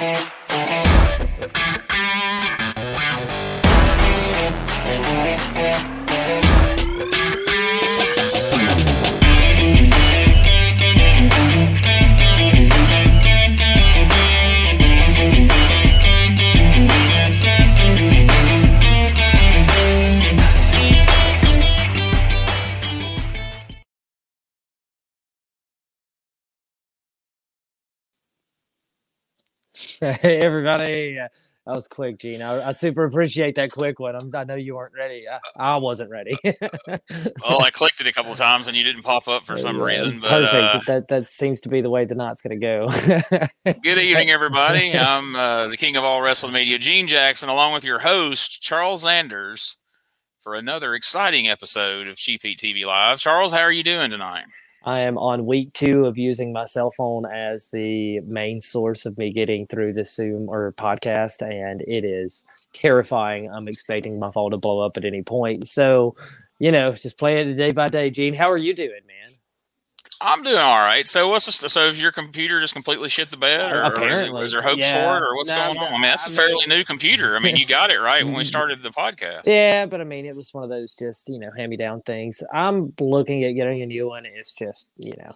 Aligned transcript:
Eh. 0.00 0.37
hey 30.00 30.38
everybody, 30.38 31.18
uh, 31.18 31.26
that 31.66 31.74
was 31.74 31.88
quick, 31.88 32.18
Gene. 32.18 32.40
I, 32.40 32.68
I, 32.68 32.70
super 32.70 33.04
appreciate 33.04 33.56
that 33.56 33.72
quick 33.72 33.98
one. 33.98 34.14
I'm, 34.14 34.30
i 34.32 34.44
know 34.44 34.54
you 34.54 34.76
weren't 34.76 34.94
ready. 34.94 35.24
I, 35.28 35.74
I 35.74 35.76
wasn't 35.78 36.10
ready. 36.10 36.38
well, 36.44 37.62
I 37.62 37.70
clicked 37.72 38.00
it 38.00 38.06
a 38.06 38.12
couple 38.12 38.30
of 38.30 38.38
times 38.38 38.68
and 38.68 38.76
you 38.76 38.84
didn't 38.84 39.02
pop 39.02 39.26
up 39.26 39.44
for 39.44 39.58
some 39.58 39.78
yeah, 39.78 39.84
reason. 39.84 40.20
But, 40.20 40.30
perfect. 40.30 40.54
Uh, 40.54 40.80
that 40.86 41.08
that 41.08 41.28
seems 41.28 41.60
to 41.62 41.68
be 41.68 41.80
the 41.80 41.90
way 41.90 42.04
the 42.04 42.14
night's 42.14 42.42
going 42.42 42.60
to 42.60 42.64
go. 42.64 42.88
good 43.82 43.98
evening, 43.98 44.30
everybody. 44.30 44.96
I'm 44.96 45.34
uh, 45.34 45.66
the 45.66 45.76
king 45.76 45.96
of 45.96 46.04
all 46.04 46.22
wrestling 46.22 46.52
media, 46.52 46.78
Gene 46.78 47.08
Jackson, 47.08 47.48
along 47.48 47.74
with 47.74 47.84
your 47.84 47.98
host 47.98 48.62
Charles 48.62 49.04
Anders, 49.04 49.78
for 50.38 50.54
another 50.54 50.94
exciting 50.94 51.48
episode 51.48 52.06
of 52.06 52.16
Cheap 52.16 52.42
Heat 52.42 52.60
TV 52.60 52.86
Live. 52.86 53.18
Charles, 53.18 53.52
how 53.52 53.62
are 53.62 53.72
you 53.72 53.82
doing 53.82 54.10
tonight? 54.10 54.44
I 54.84 55.00
am 55.00 55.18
on 55.18 55.46
week 55.46 55.72
two 55.72 56.06
of 56.06 56.18
using 56.18 56.52
my 56.52 56.64
cell 56.64 56.90
phone 56.90 57.26
as 57.26 57.70
the 57.70 58.20
main 58.20 58.60
source 58.60 59.06
of 59.06 59.18
me 59.18 59.32
getting 59.32 59.66
through 59.66 59.94
this 59.94 60.14
Zoom 60.14 60.48
or 60.48 60.72
podcast, 60.72 61.42
and 61.42 61.82
it 61.82 62.04
is 62.04 62.46
terrifying. 62.72 63.50
I'm 63.50 63.68
expecting 63.68 64.18
my 64.18 64.30
phone 64.30 64.52
to 64.52 64.56
blow 64.56 64.80
up 64.80 64.96
at 64.96 65.04
any 65.04 65.22
point. 65.22 65.66
So, 65.68 66.16
you 66.58 66.72
know, 66.72 66.92
just 66.92 67.18
play 67.18 67.40
it 67.40 67.54
day 67.54 67.72
by 67.72 67.88
day. 67.88 68.10
Gene, 68.10 68.34
how 68.34 68.50
are 68.50 68.56
you 68.56 68.74
doing, 68.74 69.00
man? 69.06 69.37
I'm 70.20 70.42
doing 70.42 70.56
all 70.56 70.78
right. 70.78 71.06
So 71.06 71.28
what's 71.28 71.46
the, 71.46 71.68
so 71.68 71.86
is 71.86 72.02
your 72.02 72.12
computer 72.12 72.60
just 72.60 72.74
completely 72.74 73.08
shit 73.08 73.30
the 73.30 73.36
bed, 73.36 73.72
or, 73.72 73.84
or 73.84 74.08
is, 74.08 74.22
it, 74.22 74.34
is, 74.34 74.52
there 74.52 74.62
hope 74.62 74.78
yeah. 74.78 74.92
for 74.92 75.16
it, 75.16 75.28
or 75.28 75.36
what's 75.36 75.50
no, 75.50 75.56
going 75.56 75.78
on? 75.78 75.86
I 75.86 75.92
mean, 75.92 76.02
that's 76.02 76.28
I 76.28 76.32
a 76.32 76.34
fairly 76.34 76.66
mean, 76.66 76.78
new 76.78 76.84
computer. 76.84 77.36
I 77.36 77.38
mean, 77.38 77.56
you 77.56 77.66
got 77.66 77.90
it 77.90 77.98
right 77.98 78.24
when 78.24 78.34
we 78.34 78.44
started 78.54 78.82
the 78.82 78.90
podcast. 78.90 79.42
Yeah, 79.44 79.86
but 79.86 80.00
I 80.00 80.04
mean, 80.04 80.26
it 80.26 80.36
was 80.36 80.52
one 80.52 80.64
of 80.64 80.70
those 80.70 80.94
just 80.94 81.28
you 81.28 81.38
know 81.38 81.50
hand 81.56 81.70
me 81.70 81.76
down 81.76 82.02
things. 82.02 82.42
I'm 82.52 82.92
looking 83.00 83.44
at 83.44 83.52
getting 83.52 83.82
a 83.82 83.86
new 83.86 84.08
one. 84.08 84.24
It's 84.26 84.52
just 84.52 84.90
you 84.96 85.14
know 85.18 85.34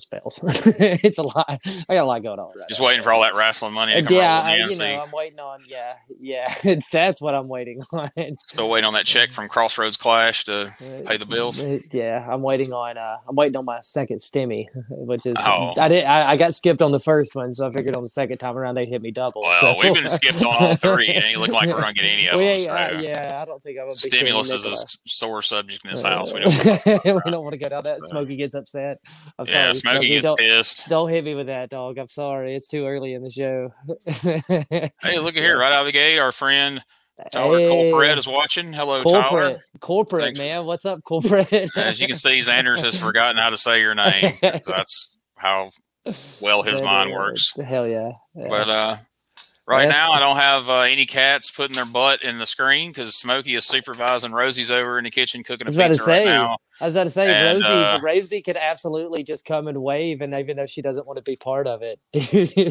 spells. 0.00 0.40
it's 0.44 1.18
a 1.18 1.22
lot. 1.22 1.46
I 1.48 1.94
got 1.94 2.04
a 2.04 2.06
lot 2.06 2.22
going 2.22 2.38
on. 2.38 2.46
Right 2.56 2.68
Just 2.68 2.80
waiting 2.80 3.02
for 3.02 3.12
all 3.12 3.22
that 3.22 3.34
wrestling 3.34 3.74
money. 3.74 3.94
yeah, 4.10 4.40
I, 4.40 4.56
you 4.56 4.76
know, 4.76 4.84
I'm 4.84 5.10
waiting 5.12 5.40
on. 5.40 5.60
Yeah, 5.66 5.94
yeah, 6.18 6.52
that's 6.92 7.20
what 7.20 7.34
I'm 7.34 7.48
waiting 7.48 7.82
on. 7.92 8.10
Still 8.46 8.70
waiting 8.70 8.86
on 8.86 8.94
that 8.94 9.06
check 9.06 9.32
from 9.32 9.48
Crossroads 9.48 9.96
Clash 9.96 10.44
to 10.44 10.66
uh, 10.66 10.70
pay 11.06 11.16
the 11.16 11.26
bills. 11.26 11.62
Uh, 11.62 11.78
yeah, 11.92 12.26
I'm 12.30 12.42
waiting 12.42 12.72
on. 12.72 12.98
Uh, 12.98 13.16
I'm 13.28 13.36
waiting 13.36 13.56
on 13.56 13.64
my 13.64 13.80
second 13.80 14.18
stimmy, 14.18 14.66
which 14.90 15.26
is 15.26 15.36
oh. 15.38 15.72
I 15.78 15.88
did. 15.88 16.04
I, 16.04 16.30
I, 16.30 16.36
got 16.36 16.54
skipped 16.54 16.82
on 16.82 16.90
the 16.90 17.00
first 17.00 17.34
one, 17.34 17.52
so 17.54 17.68
I 17.68 17.72
figured 17.72 17.96
on 17.96 18.02
the 18.02 18.08
second 18.08 18.38
time 18.38 18.56
around 18.56 18.74
they'd 18.74 18.88
hit 18.88 19.02
me 19.02 19.10
double. 19.10 19.42
Well, 19.42 19.60
so. 19.60 19.78
we've 19.78 19.94
been 19.94 20.06
skipped 20.06 20.44
on 20.44 20.54
all 20.62 20.74
three, 20.76 21.08
and 21.08 21.24
it 21.24 21.38
look 21.38 21.50
like 21.50 21.68
we're 21.68 21.80
gonna 21.80 21.92
get 21.92 22.04
any 22.04 22.26
of 22.28 22.36
well, 22.36 22.46
them. 22.46 22.60
So. 22.60 22.72
Uh, 22.72 23.00
yeah, 23.02 23.40
I 23.42 23.44
don't 23.44 23.62
think 23.62 23.78
I'm. 23.78 23.90
Stimulus 23.90 24.50
is 24.50 24.66
a 24.66 25.08
sore 25.08 25.42
subject 25.42 25.84
in 25.84 25.90
this 25.90 26.02
house. 26.02 26.32
We 26.32 26.40
don't. 26.40 26.86
we 27.24 27.30
don't 27.30 27.42
want 27.42 27.52
to 27.52 27.58
go 27.58 27.68
down 27.68 27.82
that. 27.84 28.02
Smokey 28.02 28.36
gets 28.36 28.54
upset. 28.54 28.98
I'm 29.38 29.46
yeah, 29.46 29.72
sorry, 29.72 29.87
Smokey, 29.90 30.08
gets 30.08 30.26
pissed 30.26 30.38
pissed. 30.38 30.88
Don't 30.88 31.08
hit 31.08 31.24
me 31.24 31.34
with 31.34 31.48
that, 31.48 31.70
dog. 31.70 31.98
I'm 31.98 32.08
sorry. 32.08 32.54
It's 32.54 32.68
too 32.68 32.86
early 32.86 33.14
in 33.14 33.22
the 33.22 33.30
show. 33.30 33.72
hey, 35.02 35.18
look 35.18 35.36
at 35.36 35.42
here, 35.42 35.58
right 35.58 35.72
out 35.72 35.80
of 35.80 35.86
the 35.86 35.92
gate, 35.92 36.18
our 36.18 36.32
friend 36.32 36.82
Tyler 37.30 37.60
hey. 37.60 37.68
Corporate 37.68 38.18
is 38.18 38.28
watching. 38.28 38.72
Hello, 38.72 39.02
corporate. 39.02 39.24
Tyler. 39.24 39.58
Corporate, 39.80 40.24
Thanks. 40.24 40.40
man. 40.40 40.64
What's 40.64 40.84
up, 40.84 41.02
corporate? 41.04 41.52
As 41.76 42.00
you 42.00 42.06
can 42.06 42.16
see, 42.16 42.38
Xanders 42.38 42.82
has 42.82 43.00
forgotten 43.00 43.36
how 43.36 43.50
to 43.50 43.56
say 43.56 43.80
your 43.80 43.94
name. 43.94 44.38
That's 44.42 45.18
how 45.36 45.70
well 46.40 46.62
his 46.62 46.80
mind 46.80 47.12
works. 47.12 47.54
Hell 47.56 47.86
yeah. 47.86 48.12
yeah. 48.34 48.46
But 48.48 48.70
uh, 48.70 48.96
Right 49.68 49.86
now, 49.86 50.12
I 50.12 50.18
don't 50.18 50.36
have 50.36 50.70
uh, 50.70 50.80
any 50.80 51.04
cats 51.04 51.50
putting 51.50 51.76
their 51.76 51.84
butt 51.84 52.22
in 52.22 52.38
the 52.38 52.46
screen 52.46 52.90
because 52.90 53.14
Smokey 53.14 53.54
is 53.54 53.66
supervising 53.66 54.32
Rosie's 54.32 54.70
over 54.70 54.96
in 54.96 55.04
the 55.04 55.10
kitchen 55.10 55.44
cooking 55.44 55.68
a 55.68 55.70
pizza 55.70 55.92
say, 55.92 56.20
right 56.20 56.24
now. 56.24 56.56
I 56.80 56.86
was 56.86 56.94
about 56.96 57.04
to 57.04 57.10
say, 57.10 57.32
and, 57.32 57.62
Rosie's 57.62 57.70
uh, 57.70 57.98
Rosie 58.02 58.42
could 58.42 58.56
absolutely 58.56 59.22
just 59.22 59.44
come 59.44 59.68
and 59.68 59.82
wave, 59.82 60.20
and 60.20 60.34
even 60.34 60.56
though 60.56 60.66
she 60.66 60.82
doesn't 60.82 61.06
want 61.06 61.16
to 61.16 61.22
be 61.22 61.36
part 61.36 61.66
of 61.66 61.80
it. 61.82 62.00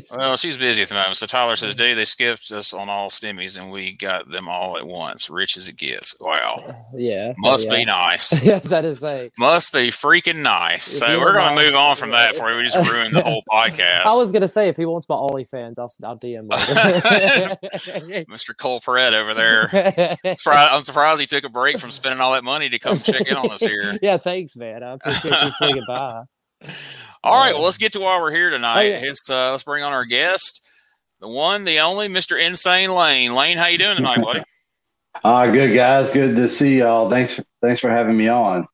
well, 0.12 0.38
she's 0.38 0.58
busy 0.58 0.84
at 0.84 0.90
the 0.90 0.96
moment. 0.96 1.18
So 1.18 1.26
Tyler 1.26 1.56
says, 1.56 1.76
"Dude, 1.76 1.98
they 1.98 2.06
skipped 2.06 2.52
us 2.52 2.74
on 2.74 2.90
all 2.90 3.10
stimmies, 3.10 3.60
and 3.60 3.72
we 3.72 3.94
got 3.94 4.30
them 4.30 4.48
all 4.48 4.78
at 4.78 4.86
once. 4.86 5.30
Rich 5.30 5.58
as 5.58 5.68
it 5.68 5.78
gets. 5.78 6.16
Wow. 6.20 6.76
Yeah. 6.96 7.34
Must 7.38 7.66
yeah. 7.66 7.76
be 7.76 7.86
nice. 7.86 8.44
yes, 8.44 8.70
that 8.70 8.86
is 8.86 9.04
say. 9.08 9.32
Must 9.38 9.74
be 9.74 9.88
freaking 9.90 10.38
nice. 10.38 10.84
So 10.84 11.20
we're 11.20 11.34
going 11.34 11.56
to 11.56 11.64
move 11.64 11.76
on 11.76 11.96
from 11.96 12.12
that 12.12 12.34
before 12.34 12.56
we 12.56 12.64
just 12.64 12.78
ruin 12.92 13.14
the 13.14 13.22
whole 13.22 13.44
podcast. 13.52 14.06
I 14.06 14.16
was 14.16 14.32
going 14.32 14.42
to 14.42 14.48
say, 14.48 14.70
if 14.70 14.78
he 14.78 14.86
wants 14.86 15.08
my 15.10 15.16
Ollie 15.16 15.44
fans, 15.44 15.80
I'll, 15.80 15.92
I'll 16.04 16.18
DM. 16.18 16.48
Mr. 18.28 18.56
Cole 18.58 18.80
Perret 18.80 19.14
over 19.14 19.34
there. 19.34 19.70
I'm 20.48 20.82
surprised 20.82 21.20
he 21.20 21.28
took 21.28 21.44
a 21.44 21.50
break 21.50 21.80
from 21.80 21.92
spending 21.92 22.20
all 22.20 22.34
that 22.34 22.44
money 22.44 22.70
to 22.70 22.80
come 22.80 23.00
check 23.00 23.28
in 23.28 23.36
on 23.36 23.52
us 23.52 23.62
here. 23.62 23.97
Yeah, 24.02 24.18
thanks, 24.18 24.56
man. 24.56 24.84
I 24.84 24.94
appreciate 24.94 25.42
you 25.44 25.52
swinging 25.52 25.84
by. 25.88 26.24
All 27.24 27.38
right, 27.38 27.54
well, 27.54 27.64
let's 27.64 27.78
get 27.78 27.94
to 27.94 28.00
why 28.00 28.20
we're 28.20 28.32
here 28.32 28.50
tonight. 28.50 29.02
Oh, 29.02 29.04
yeah. 29.04 29.48
uh, 29.48 29.52
let's 29.52 29.64
bring 29.64 29.84
on 29.84 29.94
our 29.94 30.06
guest, 30.06 30.68
the 31.20 31.28
one, 31.28 31.66
the 31.66 31.80
only, 31.80 32.08
Mr. 32.08 32.42
Insane 32.42 32.92
Lane. 32.92 33.36
Lane, 33.36 33.58
how 33.58 33.68
you 33.68 33.78
doing 33.78 33.98
tonight, 33.98 34.22
buddy? 34.22 34.44
Uh, 35.24 35.48
good 35.52 35.74
guys. 35.76 36.12
Good 36.12 36.36
to 36.36 36.48
see 36.48 36.80
y'all. 36.80 37.10
Thanks, 37.10 37.40
thanks 37.62 37.80
for 37.80 37.90
having 37.90 38.18
me 38.18 38.28
on. 38.28 38.68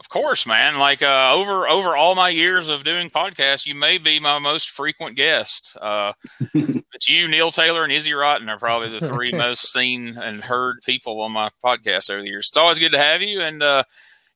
Of 0.00 0.08
course, 0.08 0.46
man. 0.46 0.78
Like 0.78 1.02
uh, 1.02 1.32
over 1.34 1.68
over 1.68 1.94
all 1.94 2.14
my 2.14 2.30
years 2.30 2.70
of 2.70 2.84
doing 2.84 3.10
podcasts, 3.10 3.66
you 3.66 3.74
may 3.74 3.98
be 3.98 4.18
my 4.18 4.38
most 4.38 4.70
frequent 4.70 5.14
guest. 5.14 5.76
Uh, 5.78 6.14
it's 6.54 7.10
you, 7.10 7.28
Neil 7.28 7.50
Taylor, 7.50 7.84
and 7.84 7.92
Izzy 7.92 8.14
Rotten 8.14 8.48
are 8.48 8.58
probably 8.58 8.88
the 8.88 9.06
three 9.06 9.30
most 9.30 9.70
seen 9.70 10.16
and 10.16 10.42
heard 10.42 10.78
people 10.86 11.20
on 11.20 11.32
my 11.32 11.50
podcast 11.62 12.10
over 12.10 12.22
the 12.22 12.28
years. 12.28 12.48
It's 12.48 12.56
always 12.56 12.78
good 12.78 12.92
to 12.92 12.98
have 12.98 13.20
you, 13.20 13.42
and 13.42 13.62
uh, 13.62 13.84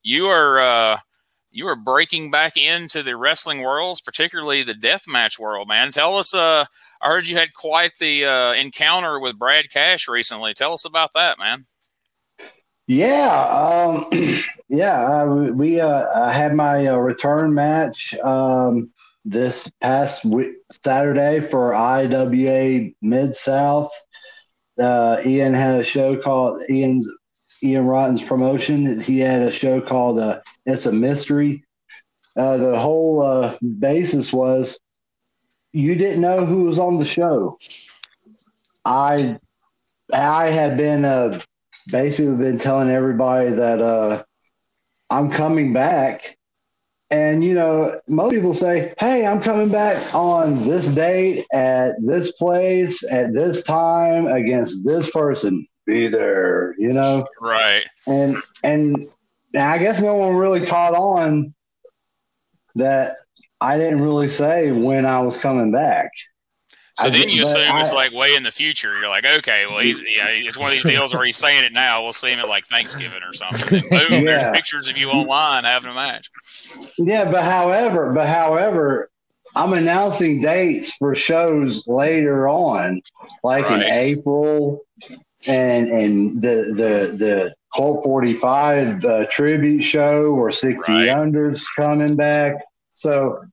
you 0.04 0.26
are 0.26 0.60
uh, 0.60 0.98
you 1.50 1.66
are 1.66 1.76
breaking 1.76 2.31
back 2.31 2.56
into 2.56 3.03
the 3.03 3.16
wrestling 3.16 3.62
worlds, 3.62 4.00
particularly 4.00 4.62
the 4.62 4.75
death 4.75 5.04
match 5.09 5.38
world, 5.38 5.66
man. 5.66 5.91
Tell 5.91 6.16
us. 6.16 6.34
Uh, 6.34 6.66
I 7.03 7.09
heard 7.09 7.26
you 7.26 7.37
had 7.37 7.54
quite 7.54 7.97
the 7.97 8.25
uh, 8.25 8.53
encounter 8.53 9.19
with 9.19 9.38
Brad 9.38 9.70
Cash 9.70 10.06
recently. 10.06 10.53
Tell 10.53 10.75
us 10.75 10.84
about 10.84 11.10
that, 11.14 11.38
man. 11.38 11.64
Yeah, 12.87 13.47
um, 13.47 14.06
yeah. 14.69 15.22
Uh, 15.22 15.53
we 15.54 15.81
uh, 15.81 16.04
I 16.14 16.32
had 16.32 16.54
my 16.54 16.87
uh, 16.87 16.97
return 16.97 17.54
match 17.54 18.14
um, 18.22 18.91
this 19.25 19.70
past 19.81 20.26
Saturday 20.84 21.41
for 21.41 21.75
IWA 21.75 22.91
Mid 23.00 23.34
South. 23.34 23.91
Uh, 24.78 25.22
Ian 25.25 25.54
had 25.54 25.78
a 25.78 25.84
show 25.84 26.16
called 26.16 26.62
Ian's 26.69 27.09
Ian 27.62 27.87
Rotten's 27.87 28.22
promotion. 28.22 29.00
He 29.00 29.20
had 29.20 29.42
a 29.42 29.50
show 29.50 29.81
called 29.81 30.19
uh, 30.19 30.41
"It's 30.66 30.87
a 30.87 30.92
Mystery." 30.92 31.65
Uh, 32.37 32.56
the 32.56 32.78
whole 32.78 33.56
basis 33.78 34.32
was 34.32 34.81
you 35.72 35.94
didn't 35.97 36.20
know 36.20 36.44
who 36.44 36.64
was 36.64 36.78
on 36.78 36.98
the 36.98 37.04
show. 37.04 37.59
I 38.84 39.38
I 40.12 40.50
had 40.50 40.76
been 40.76 41.04
a 41.04 41.41
basically 41.91 42.37
been 42.37 42.59
telling 42.59 42.91
everybody 42.91 43.50
that 43.50 43.81
uh, 43.81 44.22
I'm 45.10 45.31
coming 45.31 45.72
back. 45.72 46.38
And, 47.10 47.44
you 47.44 47.55
know, 47.55 48.00
most 48.08 48.32
people 48.32 48.55
say, 48.55 48.94
hey, 48.99 49.26
I'm 49.26 49.40
coming 49.40 49.69
back 49.69 50.14
on 50.14 50.67
this 50.67 50.88
date 50.88 51.46
at 51.52 51.93
this 52.00 52.32
place 52.32 53.05
at 53.11 53.32
this 53.32 53.62
time 53.62 54.26
against 54.26 54.84
this 54.84 55.11
person. 55.11 55.67
Be 55.86 56.06
there, 56.06 56.75
you 56.78 56.92
know? 56.92 57.25
Right. 57.40 57.84
And, 58.06 58.36
and 58.62 59.08
I 59.54 59.78
guess 59.78 60.00
no 60.00 60.14
one 60.14 60.34
really 60.34 60.64
caught 60.64 60.94
on 60.94 61.54
that 62.75 63.16
I 63.60 63.78
didn't 63.78 64.02
really 64.02 64.28
say 64.28 64.72
when 64.72 65.06
I 65.06 65.20
was 65.20 65.36
coming 65.36 65.72
back. 65.72 66.10
So 66.98 67.08
I 67.08 67.10
then 67.10 67.28
you 67.28 67.42
assume 67.42 67.72
I, 67.72 67.81
it's 67.81 67.92
like 67.92 68.12
way 68.12 68.34
in 68.36 68.44
the 68.44 68.52
future. 68.52 68.96
You're 68.98 69.08
like, 69.08 69.25
okay, 69.25 69.66
well, 69.66 69.81
he's 69.81 70.00
yeah, 70.00 70.28
it's 70.28 70.56
one 70.56 70.69
of 70.69 70.72
these 70.75 70.84
deals 70.84 71.12
where 71.12 71.25
he's 71.25 71.36
saying 71.36 71.64
it 71.64 71.72
now. 71.72 72.02
We'll 72.02 72.12
see 72.12 72.30
him 72.30 72.38
at 72.38 72.48
like 72.48 72.66
Thanksgiving 72.66 73.22
or 73.22 73.32
something. 73.32 73.80
And 73.80 73.90
boom, 73.90 74.12
yeah. 74.12 74.20
there's 74.20 74.44
pictures 74.54 74.87
of 74.87 74.96
you 74.96 75.10
online 75.10 75.64
having 75.64 75.90
a 75.90 75.94
match. 75.94 76.30
Yeah, 76.96 77.28
but 77.30 77.42
however, 77.42 78.12
but 78.12 78.28
however, 78.28 79.10
I'm 79.56 79.72
announcing 79.72 80.40
dates 80.40 80.92
for 80.94 81.16
shows 81.16 81.84
later 81.88 82.48
on, 82.48 83.02
like 83.42 83.64
right. 83.64 83.82
in 83.82 83.92
April, 83.92 84.82
and 85.46 85.88
and 85.91 86.43
the 86.43 86.73
the 86.76 87.17
the 87.17 87.55
Colt 87.75 88.05
45 88.05 89.05
uh, 89.05 89.26
tribute 89.31 89.82
show 89.82 90.26
or 90.26 90.50
60 90.50 90.93
right. 90.93 91.08
unders 91.08 91.64
coming 91.76 92.14
back. 92.14 92.55
So 92.93 93.44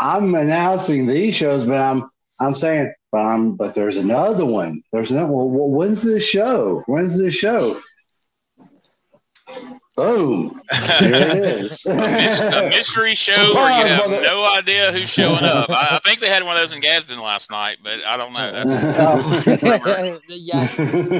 I'm 0.00 0.34
announcing 0.34 1.06
these 1.06 1.34
shows, 1.36 1.64
but 1.64 1.78
I'm 1.78 2.10
I'm 2.40 2.54
saying 2.54 2.92
but 3.10 3.20
I'm, 3.20 3.56
but 3.56 3.74
there's 3.74 3.96
another 3.96 4.44
one. 4.44 4.82
There's 4.92 5.10
another. 5.10 5.32
Well, 5.32 5.48
when's 5.48 6.02
this 6.02 6.24
show? 6.24 6.82
When's 6.86 7.18
this 7.18 7.34
show? 7.34 7.80
Boom! 9.98 10.60
Here 11.00 11.12
it 11.12 11.44
is. 11.44 11.84
a, 11.86 11.92
a, 11.92 12.68
mystery 12.68 13.14
show 13.16 13.32
Surprise, 13.32 13.54
where 13.54 13.78
you 13.80 13.94
have 14.00 14.10
mother. 14.10 14.22
no 14.22 14.44
idea 14.44 14.92
who's 14.92 15.10
showing 15.10 15.42
up. 15.42 15.68
I, 15.70 15.96
I, 15.96 15.98
think 16.04 16.20
they 16.20 16.28
had 16.28 16.44
one 16.44 16.56
of 16.56 16.62
those 16.62 16.72
in 16.72 16.80
Gadsden 16.80 17.18
last 17.18 17.50
night, 17.50 17.78
but 17.82 18.04
I 18.04 18.16
don't 18.16 18.32
know. 18.32 18.52
That's 18.52 18.76
yeah. 20.28 20.68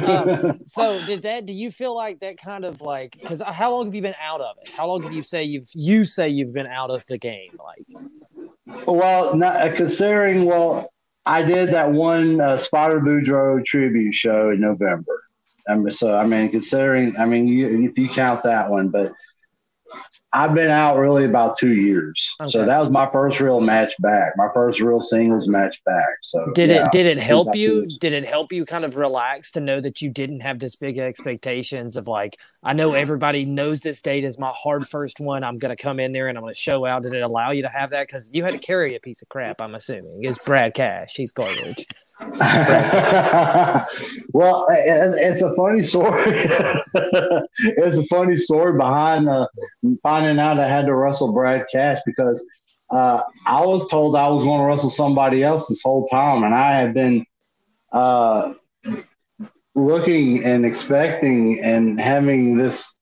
Um, 0.07 0.61
so 0.65 1.05
did 1.07 1.23
that? 1.23 1.45
Do 1.45 1.53
you 1.53 1.73
feel 1.73 1.93
like 1.97 2.21
that 2.21 2.37
kind 2.37 2.65
of 2.65 2.81
like? 2.81 3.17
Because 3.21 3.43
how 3.45 3.73
long 3.73 3.87
have 3.87 3.97
you 3.97 4.03
been 4.03 4.15
out 4.23 4.41
of 4.41 4.57
it? 4.63 4.73
How 4.73 4.87
long 4.87 5.03
have 5.03 5.13
you 5.13 5.23
say 5.23 5.43
you've 5.43 5.69
you 5.75 6.05
say 6.05 6.29
you've 6.29 6.53
been 6.53 6.69
out 6.69 6.91
of 6.91 7.05
the 7.09 7.19
game? 7.19 7.59
Like, 7.59 8.87
well, 8.87 9.35
not 9.35 9.75
considering. 9.75 10.45
Well, 10.45 10.89
I 11.27 11.43
did 11.43 11.71
that 11.71 11.91
one 11.91 12.41
uh, 12.41 12.57
Spider 12.57 13.01
Boudreaux 13.01 13.65
tribute 13.65 14.15
show 14.15 14.51
in 14.51 14.61
November. 14.61 15.25
Um, 15.69 15.91
so 15.91 16.17
I 16.17 16.27
mean, 16.27 16.51
considering, 16.51 17.15
I 17.19 17.27
mean, 17.27 17.47
you, 17.47 17.89
if 17.89 17.99
you 17.99 18.09
count 18.09 18.43
that 18.45 18.71
one, 18.71 18.89
but 18.89 19.13
I've 20.31 20.53
been 20.55 20.71
out 20.71 20.99
really 20.99 21.25
about 21.25 21.57
two 21.57 21.73
years. 21.73 22.35
Okay. 22.41 22.51
So 22.51 22.65
that 22.67 22.79
was 22.79 22.91
my 22.91 23.11
first 23.11 23.41
real 23.41 23.63
match 23.63 23.95
back, 24.01 24.35
my 24.37 24.49
first 24.53 24.79
real 24.79 25.01
singles 25.01 25.49
match 25.49 25.83
back. 25.85 26.07
So 26.21 26.53
did 26.55 26.69
yeah, 26.69 26.85
it 26.85 26.93
did 26.93 27.07
it 27.07 27.19
help 27.19 27.57
you? 27.57 27.87
Did 27.99 28.13
it 28.13 28.27
help 28.27 28.53
you 28.53 28.67
kind 28.67 28.85
of 28.85 28.97
relax 28.97 29.51
to 29.53 29.61
know 29.61 29.81
that 29.81 30.03
you 30.03 30.11
didn't 30.11 30.41
have 30.41 30.59
this 30.59 30.77
big 30.77 30.99
expectations 30.99 31.97
of 31.97 32.09
like 32.09 32.37
I 32.63 32.75
know 32.75 32.93
everybody 32.93 33.47
knows 33.47 33.81
this 33.81 34.03
date 34.03 34.25
is 34.25 34.39
my 34.39 34.53
hard 34.55 34.87
first 34.87 35.19
one. 35.19 35.45
I'm 35.45 35.57
gonna 35.57 35.77
come 35.77 35.99
in 35.99 36.13
there 36.13 36.29
and 36.29 36.37
I'm 36.37 36.45
gonna 36.45 36.55
show 36.55 36.85
out. 36.85 37.05
Did 37.05 37.15
it 37.15 37.23
allow 37.23 37.51
you 37.51 37.63
to 37.63 37.69
have 37.69 37.91
that? 37.91 38.07
Because 38.07 38.35
you 38.35 38.45
had 38.45 38.53
to 38.53 38.59
carry 38.59 38.97
a 38.97 39.01
piece 39.01 39.23
of 39.23 39.31
crap. 39.31 39.63
I'm 39.63 39.75
assuming 39.75 40.23
it's 40.25 40.39
Brad 40.39 40.75
Cash. 40.75 41.15
He's 41.17 41.33
garbage. 41.33 41.87
well, 44.33 44.67
it's 44.71 45.41
a 45.41 45.55
funny 45.55 45.83
story. 45.83 46.25
it's 47.59 47.99
a 47.99 48.05
funny 48.05 48.35
story 48.35 48.77
behind 48.77 49.29
uh, 49.29 49.47
finding 50.03 50.41
out 50.41 50.59
I 50.59 50.69
had 50.69 50.87
to 50.87 50.97
wrestle 50.97 51.33
Brad 51.33 51.67
Cash 51.71 51.99
because 52.05 52.45
uh, 52.91 53.23
I 53.47 53.65
was 53.65 53.89
told 53.89 54.17
I 54.17 54.29
was 54.29 54.43
going 54.43 54.61
to 54.61 54.67
wrestle 54.67 54.91
somebody 54.91 55.45
else 55.45 55.69
this 55.69 55.83
whole 55.85 56.07
time, 56.09 56.43
and 56.43 56.55
I 56.55 56.81
had 56.81 56.93
been 56.93 57.25
uh, 57.93 58.55
looking 59.77 60.43
and 60.43 60.67
expecting 60.67 61.61
and 61.61 62.01
having 62.01 62.57
this 62.57 62.93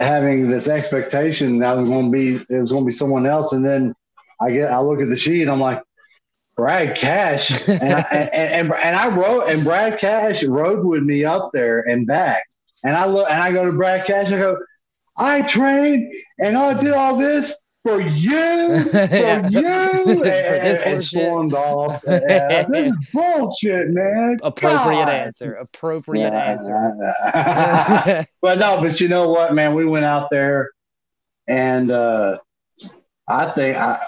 having 0.00 0.48
this 0.48 0.68
expectation 0.68 1.58
that 1.58 1.76
was 1.76 1.88
going 1.88 2.12
to 2.12 2.16
be 2.16 2.34
it 2.48 2.60
was 2.60 2.70
going 2.70 2.84
to 2.84 2.86
be 2.86 2.92
someone 2.92 3.26
else, 3.26 3.52
and 3.52 3.64
then 3.64 3.94
I 4.40 4.52
get 4.52 4.70
I 4.70 4.78
look 4.78 5.00
at 5.00 5.08
the 5.08 5.16
sheet, 5.16 5.42
and 5.42 5.50
I'm 5.50 5.60
like 5.60 5.82
Brad 6.56 6.96
Cash, 6.96 7.66
and, 7.68 7.94
I, 7.94 8.00
and, 8.00 8.70
and, 8.70 8.72
and 8.72 8.96
I 8.96 9.08
wrote, 9.08 9.48
and 9.48 9.64
Brad 9.64 9.98
Cash 9.98 10.44
rode 10.44 10.84
with 10.84 11.02
me 11.02 11.24
up 11.24 11.50
there 11.52 11.80
and 11.80 12.06
back. 12.06 12.44
And 12.84 12.96
I 12.96 13.06
look, 13.06 13.28
and 13.30 13.40
I 13.40 13.52
go 13.52 13.64
to 13.64 13.72
Brad 13.72 14.06
Cash, 14.06 14.28
I 14.28 14.38
go, 14.38 14.58
I 15.16 15.42
trained 15.42 16.12
and 16.38 16.56
I 16.56 16.80
did 16.80 16.92
all 16.92 17.16
this 17.16 17.56
for 17.82 18.00
you, 18.00 18.80
for 18.90 18.96
yeah. 18.96 19.48
you, 19.48 20.24
and, 20.24 20.82
and 20.82 21.02
stormed 21.02 21.54
off. 21.54 22.02
Yeah, 22.08 22.64
this 22.68 22.92
is 22.92 23.10
bullshit, 23.12 23.90
man. 23.90 24.38
Appropriate 24.42 25.06
God. 25.06 25.08
answer. 25.08 25.54
Appropriate 25.54 26.32
answer. 26.32 26.96
but 28.40 28.58
no, 28.58 28.80
but 28.80 29.00
you 29.00 29.08
know 29.08 29.30
what, 29.30 29.54
man? 29.54 29.74
We 29.74 29.84
went 29.84 30.04
out 30.04 30.28
there, 30.30 30.70
and 31.48 31.90
uh, 31.90 32.38
I 33.26 33.50
think 33.50 33.76
I, 33.76 34.00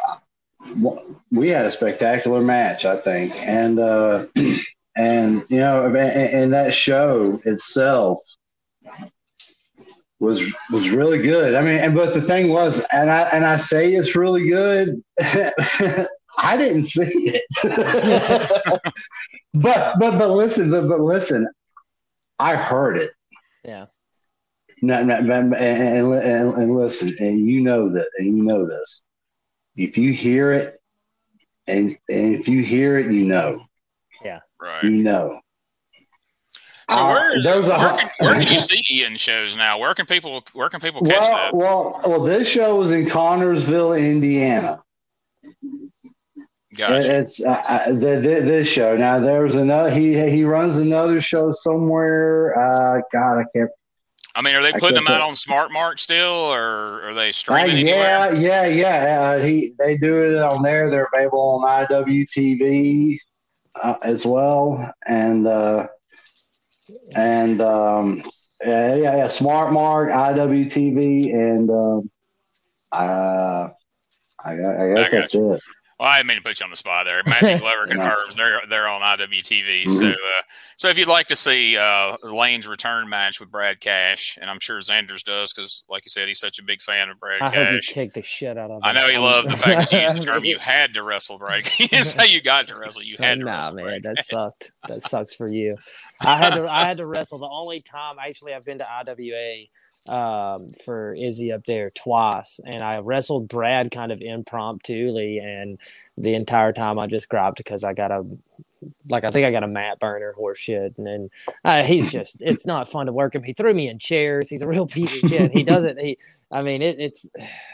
we 1.31 1.49
had 1.49 1.67
a 1.67 1.71
spectacular 1.71 2.41
match, 2.41 2.85
I 2.85 2.97
think, 2.97 3.35
and 3.37 3.79
uh, 3.79 4.27
and 4.97 5.45
you 5.49 5.59
know, 5.59 5.87
and, 5.87 5.97
and 5.97 6.53
that 6.53 6.75
show 6.75 7.41
itself 7.45 8.19
was 10.21 10.43
was 10.71 10.91
really 10.91 11.19
good. 11.19 11.55
I 11.55 11.61
mean, 11.63 11.79
and 11.79 11.95
but 11.95 12.15
the 12.15 12.23
thing 12.23 12.49
was, 12.49 12.85
and 12.93 13.11
I 13.11 13.23
and 13.31 13.47
I 13.47 13.57
say 13.57 13.93
it's 13.93 14.17
really 14.17 14.49
good. 14.49 15.03
I 16.37 16.57
didn't 16.57 16.85
see 16.85 17.41
it, 17.41 17.45
but 19.55 19.99
but 19.99 20.19
but 20.19 20.31
listen, 20.31 20.71
but 20.71 20.89
but 20.89 21.01
listen, 21.01 21.49
I 22.39 22.57
heard 22.57 22.97
it. 22.99 23.13
Yeah. 23.65 23.87
No, 24.83 25.03
no, 25.03 25.17
and, 25.17 25.55
and, 25.55 26.15
and, 26.15 26.55
and 26.55 26.77
listen, 26.77 27.17
and 27.19 27.39
you 27.39 27.63
know 27.63 27.89
that, 27.91 28.09
and 28.19 28.37
you 28.37 28.43
know 28.43 28.67
this 28.67 29.05
if 29.77 29.99
you 29.99 30.13
hear 30.13 30.53
it 30.53 30.81
and, 31.67 31.97
and 32.09 32.35
if 32.35 32.49
you 32.49 32.63
hear 32.63 32.99
it, 32.99 33.11
you 33.11 33.27
know. 33.27 33.65
Yeah. 34.25 34.41
Right. 34.61 34.85
You 34.85 34.91
know. 34.91 35.41
So 36.91 37.01
uh, 37.01 37.09
where, 37.09 37.43
there's 37.43 37.69
a, 37.69 37.79
where, 37.79 37.97
can, 37.97 38.09
where 38.19 38.35
can 38.35 38.53
you 38.53 38.59
see 38.59 38.83
Ian 38.93 39.17
shows 39.17 39.57
now? 39.57 39.79
Where 39.79 39.95
can 39.95 40.05
people 40.05 40.45
where 40.53 40.69
can 40.69 40.81
people 40.81 41.01
catch 41.03 41.23
well, 41.23 41.33
that? 41.33 41.55
Well, 41.55 42.01
well, 42.07 42.23
this 42.23 42.47
show 42.47 42.83
is 42.83 42.91
in 42.91 43.07
Connersville, 43.07 43.99
Indiana. 43.99 44.83
Gotcha. 46.77 47.21
It's 47.21 47.43
uh, 47.45 47.63
uh, 47.69 47.93
the, 47.93 48.17
the, 48.17 48.41
this 48.43 48.69
show. 48.69 48.97
Now 48.97 49.19
there's 49.19 49.55
another. 49.55 49.91
He 49.91 50.19
he 50.31 50.45
runs 50.45 50.77
another 50.77 51.21
show 51.21 51.53
somewhere. 51.53 52.59
Uh, 52.59 53.01
God, 53.13 53.39
I 53.39 53.45
can't 53.57 53.71
I 54.35 54.43
mean, 54.43 54.55
are 54.55 54.63
they 54.63 54.73
putting 54.73 54.97
them 54.97 55.07
out 55.07 55.21
on 55.21 55.35
Smart 55.35 55.73
Mark 55.73 55.99
still, 55.99 56.33
or 56.33 57.03
are 57.09 57.15
they 57.15 57.31
streaming? 57.31 57.89
Uh, 57.89 57.89
yeah, 57.89 58.33
yeah, 58.33 58.67
yeah. 58.67 59.21
Uh, 59.21 59.39
he 59.41 59.73
they 59.79 59.97
do 59.97 60.25
it 60.25 60.37
on 60.43 60.63
there. 60.63 60.91
They're 60.91 61.09
available 61.13 61.63
on 61.65 61.87
IWTV 61.87 63.19
uh, 63.83 63.95
as 64.03 64.27
well, 64.27 64.93
and 65.07 65.47
uh, 65.47 65.87
and 67.17 67.61
um, 67.61 68.25
yeah, 68.65 68.95
yeah, 68.97 69.27
Smart 69.29 69.73
Mark, 69.73 70.11
IWTV, 70.11 71.33
and 71.33 71.71
um, 71.71 72.11
uh, 72.91 73.69
I, 74.45 74.53
I 74.53 74.57
guess 74.57 75.07
I 75.07 75.11
that's 75.11 75.35
you. 75.35 75.53
it. 75.55 75.63
Well, 76.05 76.13
I 76.13 76.19
didn't 76.19 76.29
mean 76.29 76.37
to 76.37 76.43
put 76.43 76.61
you 76.61 76.65
on 76.65 76.71
the 76.71 76.77
spot 76.77 77.07
there. 77.07 77.23
Magic 77.25 77.61
Glover 77.63 77.87
confirms 77.87 78.37
they're 78.37 78.61
they're 78.69 78.87
on 78.87 79.01
IWTV. 79.01 79.85
Mm-hmm. 79.85 79.91
So, 79.91 80.11
uh, 80.11 80.43
so 80.77 80.89
if 80.89 80.99
you'd 80.99 81.09
like 81.09 81.29
to 81.29 81.37
see 81.37 81.79
uh, 81.79 82.19
Lane's 82.23 82.69
return 82.69 83.09
match 83.09 83.41
with 83.41 83.51
Brad 83.51 83.81
Cash, 83.81 84.37
and 84.39 84.51
I'm 84.51 84.61
sure 84.61 84.79
Xander's 84.81 85.23
does 85.23 85.55
because, 85.55 85.83
like 85.89 86.05
you 86.05 86.11
said, 86.11 86.29
he's 86.29 86.41
such 86.41 86.59
a 86.59 86.63
big 86.63 86.83
fan 86.83 87.09
of 87.09 87.19
Brad 87.19 87.41
I 87.41 87.49
Cash. 87.49 87.95
Hope 87.95 88.13
the 88.13 88.21
shit 88.21 88.59
out 88.59 88.71
of 88.71 88.77
him. 88.77 88.81
I 88.83 88.93
know 88.93 89.09
he 89.09 89.17
loved 89.17 89.49
the 89.49 89.57
fact 89.57 89.93
that 89.93 89.97
you 89.97 90.03
used 90.03 90.17
the 90.19 90.21
term 90.21 90.45
you 90.45 90.59
had 90.59 90.93
to 90.93 91.03
wrestle 91.03 91.39
Brad. 91.39 91.67
you 91.79 92.03
say 92.03 92.27
you 92.27 92.43
got 92.43 92.69
to 92.69 92.77
wrestle; 92.77 93.03
you 93.03 93.17
had 93.19 93.39
to 93.39 93.47
nah, 93.47 93.55
wrestle. 93.55 93.75
man, 93.77 93.85
Brad 93.87 94.03
that 94.03 94.23
sucked. 94.23 94.73
That 94.87 95.03
sucks 95.03 95.35
for 95.35 95.51
you. 95.51 95.75
I 96.21 96.37
had 96.37 96.55
to 96.57 96.71
I 96.71 96.85
had 96.85 96.99
to 96.99 97.07
wrestle. 97.07 97.39
The 97.39 97.49
only 97.49 97.81
time 97.81 98.17
actually 98.21 98.53
I've 98.53 98.67
been 98.67 98.81
to 98.81 98.87
IWA 98.87 99.69
um, 100.09 100.69
for 100.85 101.15
Izzy 101.15 101.53
up 101.53 101.65
there 101.67 101.91
twice, 101.91 102.61
and 102.65 102.83
I 102.83 102.99
wrestled 102.99 103.49
Brad 103.49 103.91
kind 103.91 104.13
of 104.13 104.21
impromptu, 104.21 105.17
and 105.17 105.79
the 106.19 106.35
entire 106.35 106.73
time 106.73 106.99
I 106.99 107.07
just 107.07 107.29
grabbed 107.29 107.59
because 107.59 107.85
I 107.85 107.95
got 107.95 108.11
a 108.11 108.25
like 109.09 109.25
I 109.25 109.29
think 109.29 109.47
I 109.47 109.51
got 109.51 109.63
a 109.65 109.69
mat 109.69 109.99
burner 110.01 110.33
horse 110.33 110.59
shit, 110.59 110.95
and 110.99 111.07
then 111.07 111.31
uh, 111.65 111.83
he's 111.85 112.11
just 112.11 112.39
it's 112.41 112.67
not 112.67 112.89
fun 112.89 113.07
to 113.07 113.13
work 113.13 113.35
him. 113.35 113.43
He 113.43 113.53
threw 113.53 113.75
me 113.75 113.89
in 113.89 113.99
chairs. 113.99 114.49
He's 114.49 114.63
a 114.63 114.69
real 114.69 114.87
piece 114.87 115.23
of 115.23 115.31
shit. 115.31 115.53
He 115.53 115.63
doesn't. 115.63 115.99
He, 115.99 116.19
I 116.51 116.63
mean, 116.63 116.83
it, 116.83 117.01
it's. 117.01 117.31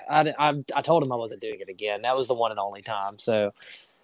I, 0.09 0.33
I 0.39 0.55
I 0.75 0.83
told 0.83 1.05
him 1.05 1.13
I 1.13 1.17
wasn't 1.17 1.41
doing 1.41 1.61
it 1.61 1.69
again. 1.69 2.03
That 2.03 2.17
was 2.17 2.29
the 2.29 2.35
one 2.35 2.51
and 2.51 2.61
only 2.61 2.83
time. 2.83 3.19
So 3.19 3.53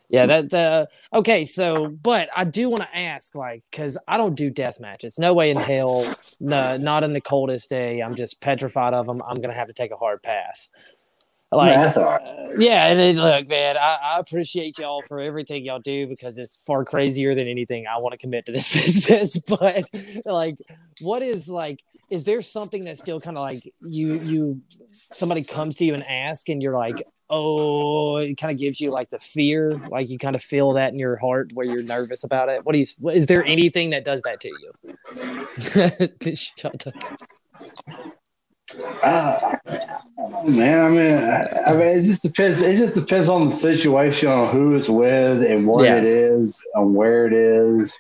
yeah, 0.08 0.26
that 0.26 0.54
uh, 0.54 0.86
okay. 1.12 1.44
So, 1.44 1.88
but 1.88 2.28
I 2.36 2.44
do 2.44 2.68
want 2.68 2.82
to 2.82 2.96
ask, 2.96 3.34
like, 3.34 3.64
because 3.70 3.98
I 4.06 4.16
don't 4.16 4.36
do 4.36 4.50
death 4.50 4.78
matches. 4.80 5.18
No 5.18 5.34
way 5.34 5.50
in 5.50 5.56
hell. 5.56 6.14
No, 6.38 6.76
not 6.76 7.02
in 7.02 7.12
the 7.12 7.20
coldest 7.20 7.70
day. 7.70 8.00
I'm 8.00 8.14
just 8.14 8.40
petrified 8.40 8.94
of 8.94 9.06
them. 9.06 9.20
I'm 9.22 9.36
gonna 9.36 9.54
have 9.54 9.68
to 9.68 9.72
take 9.72 9.90
a 9.90 9.96
hard 9.96 10.22
pass. 10.22 10.70
Like, 11.52 11.96
uh, 11.96 12.18
yeah, 12.58 12.86
and 12.86 12.98
then, 12.98 13.16
look, 13.16 13.48
man, 13.48 13.76
I, 13.76 13.98
I, 14.02 14.18
appreciate 14.18 14.78
y'all 14.78 15.02
for 15.06 15.20
everything 15.20 15.64
y'all 15.64 15.78
do 15.78 16.08
because 16.08 16.36
it's 16.38 16.56
far 16.66 16.84
crazier 16.84 17.36
than 17.36 17.46
anything 17.46 17.86
I 17.86 17.98
want 17.98 18.12
to 18.12 18.18
commit 18.18 18.46
to 18.46 18.52
this 18.52 18.72
business. 18.74 19.38
But 19.38 19.84
like, 20.24 20.56
what 21.00 21.22
is 21.22 21.48
like? 21.48 21.80
Is 22.10 22.24
there 22.24 22.42
something 22.42 22.84
that's 22.84 23.00
still 23.00 23.20
kind 23.20 23.36
of 23.38 23.42
like 23.42 23.72
you 23.80 24.20
you 24.20 24.60
somebody 25.12 25.44
comes 25.44 25.76
to 25.76 25.84
you 25.84 25.94
and 25.94 26.04
ask 26.04 26.48
and 26.48 26.60
you're 26.60 26.76
like, 26.76 27.06
oh, 27.28 28.16
it 28.16 28.36
kind 28.36 28.52
of 28.52 28.58
gives 28.58 28.80
you 28.80 28.90
like 28.90 29.10
the 29.10 29.18
fear, 29.18 29.80
like 29.90 30.08
you 30.08 30.18
kind 30.18 30.36
of 30.36 30.42
feel 30.42 30.72
that 30.74 30.92
in 30.92 30.98
your 30.98 31.16
heart 31.16 31.52
where 31.52 31.66
you're 31.66 31.82
nervous 31.82 32.24
about 32.24 32.48
it. 32.48 32.64
What 32.64 32.72
do 32.72 32.78
you? 32.78 32.86
Is 33.10 33.26
there 33.26 33.44
anything 33.44 33.90
that 33.90 34.04
does 34.04 34.22
that 34.22 34.40
to 34.40 34.48
you? 34.48 36.34
Shut 36.36 36.86
up. 36.86 36.94
Uh, 39.02 39.56
man, 40.44 40.84
I 40.84 40.88
mean, 40.88 41.14
I, 41.14 41.62
I, 41.66 41.72
mean, 41.72 41.98
it 41.98 42.02
just 42.02 42.22
depends. 42.22 42.60
It 42.60 42.76
just 42.76 42.94
depends 42.94 43.28
on 43.28 43.48
the 43.48 43.54
situation, 43.54 44.28
on 44.28 44.52
who 44.52 44.74
it's 44.74 44.88
with, 44.88 45.42
and 45.44 45.66
what 45.66 45.84
yeah. 45.84 45.96
it 45.96 46.04
is, 46.04 46.60
and 46.74 46.94
where 46.94 47.26
it 47.26 47.32
is, 47.32 47.96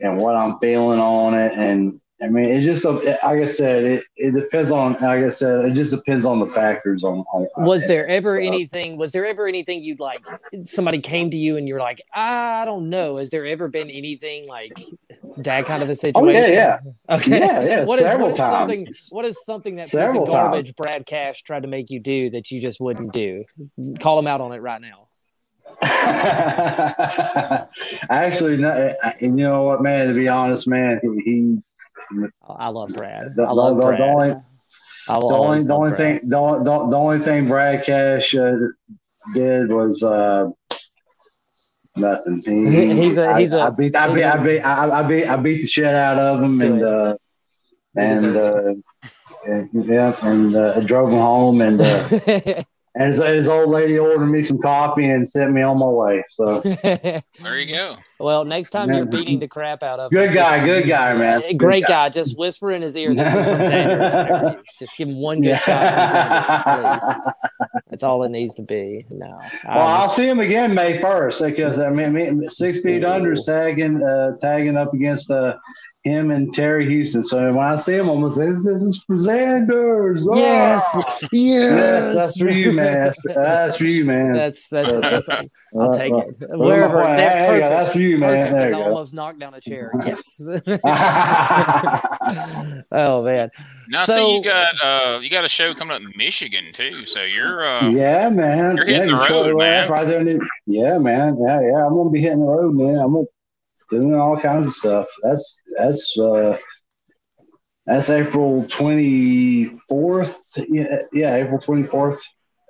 and 0.00 0.18
what 0.18 0.36
I'm 0.36 0.58
feeling 0.58 1.00
on 1.00 1.34
it, 1.34 1.52
and 1.56 2.00
I 2.22 2.28
mean, 2.28 2.46
it 2.46 2.62
just 2.62 2.82
like 2.84 3.20
I 3.22 3.44
said, 3.44 3.84
it, 3.84 4.04
it 4.16 4.34
depends 4.34 4.70
on 4.70 4.94
like 4.94 5.22
I 5.22 5.28
said, 5.28 5.66
it 5.66 5.74
just 5.74 5.90
depends 5.90 6.24
on 6.24 6.40
the 6.40 6.46
factors. 6.46 7.04
On, 7.04 7.18
on 7.32 7.46
was 7.58 7.86
there 7.86 8.08
ever 8.08 8.40
anything? 8.40 8.96
Was 8.96 9.12
there 9.12 9.26
ever 9.26 9.46
anything 9.46 9.82
you'd 9.82 10.00
like? 10.00 10.24
Somebody 10.64 10.98
came 10.98 11.30
to 11.30 11.36
you 11.36 11.58
and 11.58 11.68
you're 11.68 11.80
like, 11.80 12.00
I 12.14 12.64
don't 12.64 12.88
know. 12.88 13.18
Has 13.18 13.28
there 13.28 13.44
ever 13.44 13.68
been 13.68 13.90
anything 13.90 14.48
like 14.48 14.72
that 15.38 15.66
kind 15.66 15.82
of 15.82 15.90
a 15.90 15.94
situation? 15.94 16.26
Oh 16.26 16.30
yeah, 16.30 16.48
yeah. 16.48 16.78
Okay, 17.16 17.38
yeah, 17.38 17.62
yeah. 17.62 17.84
What 17.86 17.98
is, 17.98 18.06
several 18.06 18.28
what 18.28 18.32
is 18.32 18.38
times. 18.38 18.50
something? 18.50 18.86
What 19.10 19.24
is 19.26 19.44
something 19.44 19.76
that 19.76 19.84
piece 19.84 19.94
of 19.94 20.26
garbage 20.26 20.68
times. 20.68 20.72
Brad 20.72 21.04
Cash 21.04 21.42
tried 21.42 21.64
to 21.64 21.68
make 21.68 21.90
you 21.90 22.00
do 22.00 22.30
that 22.30 22.50
you 22.50 22.62
just 22.62 22.80
wouldn't 22.80 23.12
do? 23.12 23.44
Call 24.00 24.18
him 24.18 24.26
out 24.26 24.40
on 24.40 24.52
it 24.52 24.62
right 24.62 24.80
now. 24.80 25.08
Actually, 28.08 28.56
no, 28.56 28.94
you 29.20 29.32
know 29.32 29.64
what, 29.64 29.82
man? 29.82 30.08
To 30.08 30.14
be 30.14 30.28
honest, 30.28 30.66
man, 30.66 30.98
he, 31.02 31.30
he 31.30 31.58
I 32.48 32.68
love 32.68 32.90
Brad. 32.90 33.34
The- 33.36 33.42
I 33.44 33.50
love 33.52 33.76
the- 33.76 33.82
the 33.82 33.86
Brad. 33.96 34.00
only- 34.00 34.34
I 35.08 35.14
the 35.20 35.24
only 35.26 35.62
the 35.62 35.72
only 35.74 35.90
Brad. 35.90 35.98
thing 36.20 36.28
the, 36.28 36.56
the, 36.64 36.86
the 36.90 36.96
only 36.96 37.18
thing 37.20 37.46
Brad 37.48 37.84
Cash 37.84 38.34
uh, 38.34 38.56
did 39.34 39.70
was 39.70 40.02
uh, 40.02 40.48
nothing. 41.96 42.42
He, 42.44 42.92
He's 42.94 43.18
a, 43.18 43.36
he's 43.38 43.52
a- 43.52 43.60
I 43.62 43.70
beat 43.70 43.94
I 43.96 44.12
beat 44.14 44.22
a- 44.22 44.34
I 44.34 44.36
beat 44.44 44.60
I, 44.60 45.00
I 45.00 45.02
beat 45.02 45.26
I 45.28 45.36
beat 45.36 45.60
the 45.62 45.66
shit 45.68 45.94
out 45.94 46.18
of 46.18 46.42
him 46.42 46.60
and 46.60 46.82
uh, 46.82 47.16
and 47.96 48.36
uh, 48.36 48.74
and, 49.46 49.70
yeah 49.86 50.16
and 50.22 50.56
uh, 50.56 50.80
drove 50.80 51.10
him 51.12 51.20
home 51.20 51.60
and 51.60 51.80
uh, 51.80 52.62
and 52.98 53.08
his, 53.08 53.18
his 53.18 53.46
old 53.48 53.68
lady 53.70 53.98
ordered 53.98 54.26
me 54.26 54.40
some 54.42 54.58
coffee 54.58 55.08
and 55.08 55.28
sent 55.28 55.52
me 55.52 55.62
on 55.62 55.78
my 55.78 55.86
way. 55.86 56.24
So 56.30 56.60
There 57.42 57.58
you 57.60 57.74
go. 57.74 57.96
well, 58.18 58.44
next 58.44 58.70
time 58.70 58.90
you're 58.92 59.04
beating 59.06 59.38
the 59.38 59.48
crap 59.48 59.82
out 59.82 60.00
of 60.00 60.10
him. 60.12 60.18
good 60.18 60.28
him, 60.30 60.34
guy, 60.34 60.56
just- 60.58 60.66
good 60.66 60.88
guy, 60.88 61.14
man. 61.14 61.56
Great 61.56 61.84
guy. 61.86 62.08
Just 62.08 62.38
whisper 62.38 62.72
in 62.72 62.82
his 62.82 62.96
ear. 62.96 63.14
This 63.14 63.28
is 63.34 63.46
from 63.48 63.64
Sanders. 63.64 64.54
Just 64.78 64.96
give 64.96 65.08
him 65.08 65.16
one 65.20 65.40
good 65.40 65.58
shot 65.60 66.10
Sanders. 66.12 67.32
That's 67.90 68.02
all 68.02 68.22
it 68.24 68.30
needs 68.30 68.54
to 68.56 68.62
be. 68.62 69.06
No. 69.10 69.26
Well, 69.66 69.78
Um, 69.78 69.78
I'll 69.78 70.08
see 70.08 70.28
him 70.28 70.40
again 70.40 70.74
May 70.74 70.98
first 71.00 71.42
because 71.42 71.78
I 71.78 71.88
mean, 71.90 72.48
six 72.48 72.80
feet 72.80 73.04
under 73.04 73.32
is 73.32 73.44
tagging, 73.44 74.02
uh, 74.02 74.36
tagging 74.40 74.76
up 74.76 74.92
against 74.94 75.30
uh, 75.30 75.54
him 76.06 76.30
and 76.30 76.52
Terry 76.52 76.88
Houston. 76.88 77.22
So 77.22 77.52
when 77.52 77.64
I 77.64 77.76
see 77.76 77.94
him, 77.94 78.08
I'm 78.08 78.20
gonna 78.22 78.30
say, 78.32 78.46
"This 78.46 78.64
is 78.66 79.02
for 79.06 79.16
Sanders." 79.16 80.26
Oh! 80.30 80.36
Yes! 80.36 80.96
yes, 80.96 81.30
yes, 81.32 82.14
that's 82.14 82.38
for 82.40 82.48
you, 82.50 82.72
man. 82.72 83.04
That's, 83.04 83.18
that's 83.34 83.76
for 83.78 83.84
you, 83.84 84.04
man. 84.04 84.32
That's 84.32 84.68
that's, 84.68 84.96
that's 84.96 85.28
I'll 85.78 85.92
take 85.92 86.12
Uh, 86.12 86.18
it. 86.18 86.36
uh, 86.42 86.56
Wherever. 86.58 87.02
uh, 87.02 87.16
That, 87.16 87.40
hey, 87.40 87.46
perfect. 87.48 87.68
that's 87.70 87.92
for 87.92 87.98
you, 88.00 88.18
man. 88.18 88.52
Perfect. 88.52 88.70
You 88.70 88.76
I 88.76 88.80
go. 88.82 88.88
almost 88.88 89.12
knocked 89.14 89.38
down 89.40 89.54
a 89.54 89.60
chair. 89.60 89.92
Yes. 90.06 90.48
oh 92.92 93.22
man. 93.24 93.50
Now, 93.88 94.04
So- 94.04 94.12
see, 94.14 94.34
you 94.36 94.42
got 94.44 94.68
uh, 94.82 95.20
you 95.20 95.30
got 95.30 95.44
a 95.44 95.48
show 95.48 95.74
coming 95.74 95.94
up 95.96 96.02
in 96.02 96.12
Michigan 96.16 96.66
too. 96.72 97.04
So 97.04 97.22
you're 97.24 97.64
uh, 97.66 97.82
man. 97.90 98.76
You're 98.76 98.86
hitting 98.86 99.10
yeah, 99.10 99.26
the 99.28 99.28
road, 99.30 99.58
man. 99.58 99.88
Right 99.90 100.06
there 100.06 100.20
in 100.20 100.26
the, 100.38 100.48
yeah, 100.66 100.98
man. 100.98 101.36
Yeah, 101.40 101.60
yeah. 101.60 101.86
I'm 101.86 101.94
gonna 101.94 102.10
be 102.10 102.20
hitting 102.22 102.40
the 102.40 102.46
road, 102.46 102.74
man. 102.74 102.98
I'm 102.98 103.12
gonna 103.12 103.24
doing 103.90 104.14
all 104.14 104.38
kinds 104.38 104.66
of 104.66 104.72
stuff. 104.72 105.06
That's 105.22 105.62
that's 105.76 106.18
uh 106.18 106.58
that's 107.86 108.10
April 108.10 108.64
twenty 108.68 109.66
fourth. 109.88 110.40
Yeah, 110.68 111.02
yeah, 111.12 111.36
April 111.36 111.58
twenty 111.58 111.84
fourth. 111.84 112.20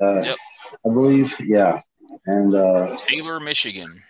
Uh, 0.00 0.20
Yep. 0.22 0.36
I 0.84 0.88
believe. 0.90 1.34
Yeah, 1.40 1.80
and 2.26 2.54
uh, 2.54 2.96
Taylor, 2.96 3.40
Michigan. 3.40 4.02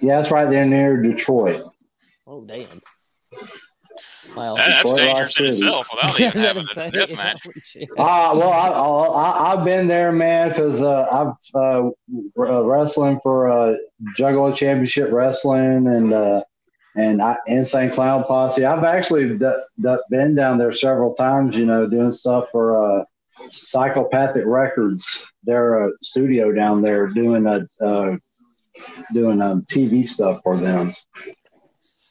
yeah, 0.00 0.20
it's 0.20 0.30
right 0.30 0.48
there 0.48 0.64
near 0.64 1.02
Detroit. 1.02 1.64
Oh 2.26 2.44
damn. 2.44 2.80
Well, 4.36 4.56
That- 4.56 4.68
that's 4.68 4.92
Detroit 4.92 5.08
dangerous 5.08 5.40
in 5.40 5.46
itself 5.46 5.88
without 5.92 6.18
Yeah, 6.20 6.28
even 6.28 6.40
I 6.40 6.46
having 6.46 6.62
a 6.62 6.74
gonna 6.74 6.90
death 6.90 7.08
say, 7.10 7.14
match. 7.16 7.40
holy 7.42 7.54
shit. 7.64 7.88
Ah, 7.98 8.34
well, 8.34 8.52
I, 8.52 9.52
I, 9.52 9.52
I've 9.58 9.64
been 9.64 9.86
there, 9.88 10.12
man, 10.12 10.48
because 10.50 10.82
uh, 10.82 11.06
I've 11.10 11.54
uh, 11.54 11.88
uh, 12.38 12.64
wrestling 12.64 13.18
for 13.22 13.48
uh, 13.48 13.74
Juggalo 14.18 14.54
Championship 14.54 15.10
Wrestling 15.10 15.86
and 15.86 16.12
uh, 16.12 16.42
and 16.96 17.20
I, 17.20 17.36
Insane 17.46 17.90
Clown 17.90 18.24
Posse. 18.24 18.64
I've 18.64 18.84
actually 18.84 19.36
d- 19.36 19.50
d- 19.82 19.96
been 20.10 20.34
down 20.34 20.56
there 20.58 20.72
several 20.72 21.14
times, 21.14 21.54
you 21.56 21.66
know, 21.66 21.86
doing 21.86 22.10
stuff 22.10 22.48
for 22.50 23.00
uh, 23.00 23.04
Psychopathic 23.50 24.44
Records, 24.46 25.26
their 25.44 25.84
uh, 25.84 25.90
studio 26.02 26.52
down 26.52 26.80
there, 26.82 27.06
doing 27.08 27.46
a 27.46 27.66
uh, 27.84 28.16
doing 29.12 29.40
um, 29.42 29.62
TV 29.70 30.06
stuff 30.06 30.40
for 30.42 30.56
them. 30.56 30.94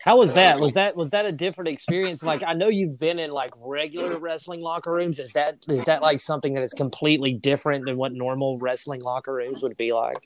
How 0.06 0.18
was 0.18 0.36
that? 0.36 0.60
Was 0.60 0.76
that 0.76 0.96
was 0.96 1.10
that 1.10 1.26
a 1.26 1.32
different 1.32 1.70
experience? 1.70 2.24
Like 2.24 2.44
I 2.46 2.54
know 2.54 2.68
you've 2.68 3.00
been 3.00 3.18
in 3.18 3.32
like 3.32 3.50
regular 3.58 4.20
wrestling 4.20 4.62
locker 4.62 4.92
rooms. 4.92 5.18
Is 5.20 5.34
that 5.34 5.66
is 5.68 5.84
that 5.86 6.04
like 6.04 6.20
something 6.20 6.54
that 6.54 6.62
is 6.62 6.74
completely 6.76 7.34
different 7.34 7.86
than 7.88 7.98
what 7.98 8.14
normal 8.14 8.60
wrestling 8.60 9.02
locker 9.02 9.34
rooms 9.34 9.64
would 9.64 9.76
be 9.78 9.92
like? 9.92 10.18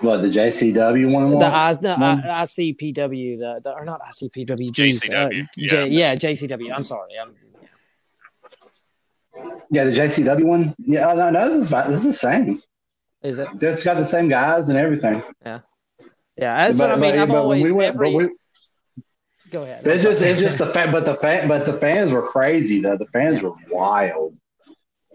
What 0.00 0.22
the 0.22 0.28
JCW 0.28 1.12
one? 1.12 1.38
The, 1.38 1.44
I, 1.44 1.74
the 1.74 1.96
one? 1.96 2.24
I, 2.24 2.44
ICPW, 2.44 3.38
the, 3.38 3.60
the 3.62 3.72
or 3.72 3.84
not 3.84 4.00
ICPW, 4.02 4.70
geez, 4.72 5.02
JCW, 5.02 5.42
uh, 5.42 5.46
J- 5.58 5.86
yeah. 5.88 6.12
yeah, 6.12 6.14
JCW. 6.14 6.72
I'm 6.74 6.84
sorry. 6.84 7.10
I'm, 7.20 7.34
yeah, 9.70 9.84
the 9.84 9.90
JCW 9.92 10.44
one. 10.44 10.74
Yeah, 10.78 11.12
no, 11.12 11.28
no, 11.28 11.48
this 11.50 11.64
is 11.64 11.68
this 11.68 12.00
is 12.00 12.04
the 12.04 12.12
same. 12.14 12.62
is 13.22 13.38
it? 13.38 13.48
It's 13.60 13.84
got 13.84 13.98
the 13.98 14.04
same 14.04 14.28
guys 14.30 14.70
and 14.70 14.78
everything. 14.78 15.22
Yeah, 15.44 15.60
yeah. 16.38 16.66
that's 16.66 16.78
But- 16.78 16.88
what 16.90 16.98
I 16.98 17.00
mean. 17.00 17.10
but- 17.12 17.18
I've 17.20 17.28
but 17.28 17.34
when 17.34 17.42
always 17.42 17.62
we 17.64 17.72
went, 17.72 17.94
every. 17.94 18.12
but 18.12 18.22
we, 18.22 18.30
go 19.52 19.62
ahead. 19.62 19.86
It's 19.86 20.02
just 20.02 20.22
it's 20.22 20.40
just 20.40 20.58
the 20.58 20.66
fan, 20.66 20.90
but 20.90 21.04
the 21.04 21.14
fan, 21.14 21.46
but 21.46 21.66
the 21.66 21.72
fans 21.72 22.10
were 22.10 22.26
crazy 22.26 22.80
though. 22.80 22.96
The 22.96 23.06
fans 23.06 23.42
were 23.42 23.52
wild. 23.70 24.36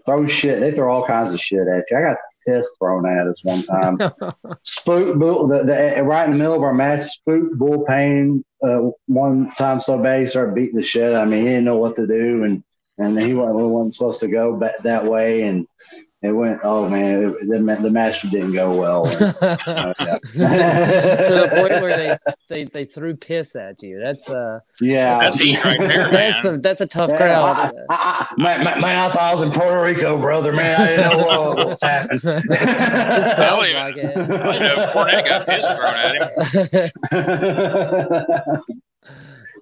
Throw 0.06 0.26
shit. 0.26 0.60
They 0.60 0.72
throw 0.72 0.90
all 0.90 1.06
kinds 1.06 1.34
of 1.34 1.40
shit 1.40 1.68
at 1.68 1.84
you. 1.90 1.98
I 1.98 2.00
got 2.00 2.16
piss 2.46 2.70
thrown 2.78 3.06
at 3.06 3.26
us 3.26 3.44
one 3.44 3.62
time. 3.62 3.98
Spook 4.62 5.18
Bull, 5.18 5.48
the, 5.48 5.64
the, 5.64 6.02
right 6.02 6.24
in 6.24 6.32
the 6.32 6.38
middle 6.38 6.54
of 6.54 6.62
our 6.62 6.72
match, 6.72 7.04
Spook 7.04 7.52
Bull 7.54 7.84
uh, 7.88 8.90
one 9.06 9.52
time 9.58 9.80
so 9.80 9.98
bad 9.98 10.20
he 10.20 10.26
started 10.26 10.54
beating 10.54 10.76
the 10.76 10.82
shit. 10.82 11.14
I 11.14 11.24
mean, 11.26 11.40
he 11.40 11.46
didn't 11.46 11.64
know 11.64 11.76
what 11.76 11.96
to 11.96 12.06
do, 12.06 12.44
and 12.44 12.64
and 12.96 13.20
he 13.20 13.34
wasn't, 13.34 13.56
wasn't 13.56 13.94
supposed 13.94 14.20
to 14.20 14.28
go 14.28 14.58
that 14.82 15.04
way, 15.04 15.42
and 15.42 15.66
it 16.20 16.32
went. 16.32 16.60
Oh 16.64 16.88
man, 16.88 17.22
it, 17.22 17.48
the, 17.48 17.78
the 17.80 17.90
match 17.90 18.22
didn't 18.22 18.52
go 18.52 18.76
well. 18.76 19.06
Uh, 19.06 19.94
yeah. 20.34 21.16
to 21.16 21.34
the 21.34 21.48
point 21.56 21.80
where 21.80 21.96
they, 21.96 22.18
they 22.48 22.64
they 22.64 22.84
threw 22.84 23.14
piss 23.16 23.54
at 23.54 23.80
you. 23.84 24.00
That's 24.04 24.28
uh 24.28 24.58
yeah, 24.80 25.18
That's 25.20 25.38
heat 25.38 25.64
right 25.64 25.78
there, 25.78 26.10
that's 26.10 26.44
a 26.44 26.58
that's 26.58 26.80
a 26.80 26.86
tough 26.88 27.10
Yeah, 27.10 27.16
crowd. 27.18 27.56
I, 27.56 27.70
I, 27.94 28.26
I, 28.30 28.34
man, 28.42 28.64
man, 28.64 28.80
man, 28.80 29.10
I 29.16 29.32
was 29.32 29.42
in 29.42 29.52
Puerto 29.52 29.80
Rico, 29.80 30.18
brother. 30.18 30.52
Man, 30.52 30.80
I 30.80 30.86
didn't 30.96 31.10
know 31.18 31.24
what, 31.24 31.56
what 31.56 31.68
was 31.68 31.82
happening. 31.82 32.20
It 32.50 33.36
sounds 33.36 33.66
even- 33.68 33.76
like 33.80 33.92
I 33.92 33.92
didn't 33.92 34.28
know 34.28 34.90
Cornette 34.92 35.24
got 35.24 35.46
piss 35.46 35.70
thrown 35.70 35.94
at 35.94 36.14
him. 36.16 36.28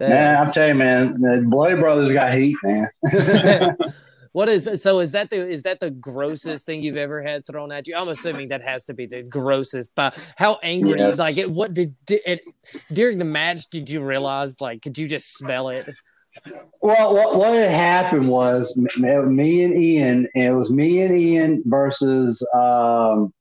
it. 0.00 0.08
man, 0.08 0.36
I'm 0.46 0.50
telling 0.52 0.68
you, 0.70 0.74
man, 0.76 1.20
the 1.20 1.44
Bloody 1.48 1.76
Brothers 1.76 2.12
got 2.12 2.32
heat, 2.34 2.56
man. 2.62 2.88
What 4.36 4.50
is 4.50 4.68
so? 4.82 4.98
Is 4.98 5.12
that 5.12 5.30
the 5.30 5.48
is 5.48 5.62
that 5.62 5.80
the 5.80 5.90
grossest 6.08 6.66
thing 6.66 6.82
you've 6.82 6.98
ever 6.98 7.22
had 7.22 7.46
thrown 7.46 7.72
at 7.72 7.86
you? 7.86 7.96
I'm 7.96 8.08
assuming 8.08 8.48
that 8.48 8.62
has 8.62 8.84
to 8.84 8.92
be 8.92 9.06
the 9.06 9.22
grossest. 9.22 9.94
But 9.94 10.14
how 10.36 10.58
angry? 10.62 10.98
Yes. 10.98 11.18
Like, 11.18 11.38
it, 11.38 11.50
what 11.50 11.72
did, 11.72 11.94
did 12.04 12.20
it 12.26 12.40
during 12.92 13.16
the 13.16 13.24
match? 13.24 13.68
Did 13.68 13.88
you 13.88 14.04
realize? 14.04 14.60
Like, 14.60 14.82
could 14.82 14.98
you 14.98 15.08
just 15.08 15.38
smell 15.38 15.70
it? 15.70 15.88
well, 16.82 17.14
what, 17.14 17.38
what 17.38 17.54
had 17.54 17.70
happened 17.70 18.28
was 18.28 18.76
me 18.76 19.64
and 19.64 19.74
Ian, 19.74 20.28
and 20.34 20.44
it 20.44 20.52
was 20.52 20.68
me 20.68 21.00
and 21.00 21.16
Ian 21.16 21.62
versus, 21.64 22.46
um, 22.54 23.32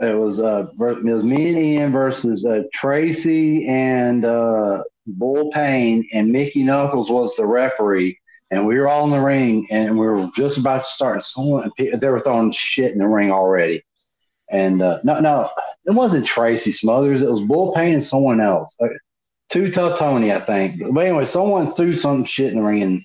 it 0.00 0.16
was 0.16 0.38
uh, 0.38 0.68
it 0.78 1.02
was 1.02 1.24
me 1.24 1.48
and 1.48 1.58
Ian 1.58 1.90
versus 1.90 2.44
uh, 2.44 2.60
Tracy 2.72 3.66
and 3.66 4.24
uh, 4.24 4.84
Bull 5.04 5.50
Pain, 5.52 6.06
and 6.12 6.30
Mickey 6.30 6.62
Knuckles 6.62 7.10
was 7.10 7.34
the 7.34 7.44
referee. 7.44 8.20
And 8.54 8.66
we 8.66 8.78
were 8.78 8.88
all 8.88 9.04
in 9.04 9.10
the 9.10 9.20
ring, 9.20 9.66
and 9.70 9.98
we 9.98 10.06
were 10.06 10.30
just 10.36 10.58
about 10.58 10.84
to 10.84 10.88
start. 10.88 11.14
And 11.16 11.22
someone 11.22 11.70
they 11.78 12.08
were 12.08 12.20
throwing 12.20 12.52
shit 12.52 12.92
in 12.92 12.98
the 12.98 13.08
ring 13.08 13.30
already. 13.30 13.82
And 14.50 14.80
uh, 14.80 15.00
no, 15.02 15.20
no, 15.20 15.50
it 15.84 15.92
wasn't 15.92 16.26
Tracy 16.26 16.70
Smothers. 16.70 17.22
It 17.22 17.30
was 17.30 17.42
Bull 17.42 17.74
Pain 17.74 17.94
and 17.94 18.04
someone 18.04 18.40
else. 18.40 18.76
Uh, 18.80 18.88
Too 19.50 19.70
Tough 19.70 19.98
Tony, 19.98 20.32
I 20.32 20.40
think. 20.40 20.80
But 20.92 21.00
anyway, 21.00 21.24
someone 21.24 21.74
threw 21.74 21.92
some 21.92 22.24
shit 22.24 22.52
in 22.52 22.58
the 22.58 22.62
ring, 22.62 22.82
and 22.82 23.04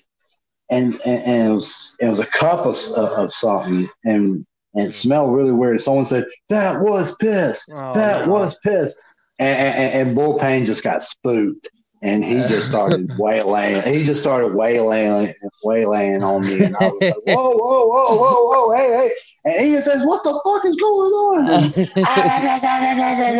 and, 0.70 0.94
and, 1.04 1.22
and 1.24 1.48
it 1.48 1.52
was 1.52 1.96
it 2.00 2.08
was 2.08 2.20
a 2.20 2.26
cup 2.26 2.66
of 2.66 2.76
of 2.96 3.32
something, 3.32 3.88
and 4.04 4.46
and 4.74 4.86
it 4.86 4.92
smelled 4.92 5.34
really 5.34 5.52
weird. 5.52 5.80
Someone 5.80 6.06
said 6.06 6.26
that 6.48 6.80
was 6.80 7.16
piss. 7.16 7.68
Oh, 7.74 7.92
that 7.94 8.26
no. 8.26 8.32
was 8.32 8.58
piss. 8.60 8.94
And, 9.38 9.58
and, 9.58 10.08
and 10.08 10.14
Bull 10.14 10.38
Pain 10.38 10.66
just 10.66 10.84
got 10.84 11.02
spooked, 11.02 11.70
and 12.02 12.24
he 12.24 12.34
just 12.46 12.66
started 12.66 13.10
waylaying. 13.18 13.82
He 13.82 14.04
just 14.04 14.20
started 14.22 14.54
waylaying, 14.54 15.34
waylaying 15.64 16.22
on 16.22 16.42
me, 16.42 16.64
and 16.64 16.76
I 16.76 16.88
was 16.88 17.00
like, 17.00 17.14
"Whoa, 17.24 17.50
whoa, 17.56 17.86
whoa, 17.86 18.16
whoa, 18.16 18.44
whoa, 18.48 18.76
hey, 18.76 18.88
hey!" 18.88 19.12
And 19.44 19.64
he 19.64 19.80
says, 19.80 20.04
"What 20.04 20.22
the 20.22 20.38
fuck 20.44 20.64
is 20.64 20.76
going 20.76 21.12
on?" 21.12 21.50
And, 21.50 21.90
ah, 22.06 22.60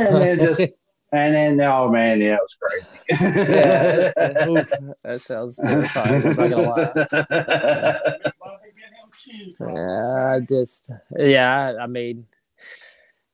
and 0.09 0.23
it 0.23 0.39
just 0.41 0.61
And 1.13 1.35
then, 1.35 1.61
oh 1.63 1.89
man, 1.89 2.21
yeah, 2.21 2.37
it 2.37 2.41
was 2.41 2.57
crazy. 2.61 2.87
yeah, 3.11 4.13
that 5.03 5.21
sounds 5.21 5.57
terrifying. 5.57 6.27
I'm 6.27 6.37
not 6.37 6.51
gonna 6.51 6.69
lie. 6.69 8.03
Yeah, 9.61 10.35
I 10.35 10.41
just, 10.41 10.91
yeah, 11.17 11.75
I 11.81 11.87
mean, 11.87 12.27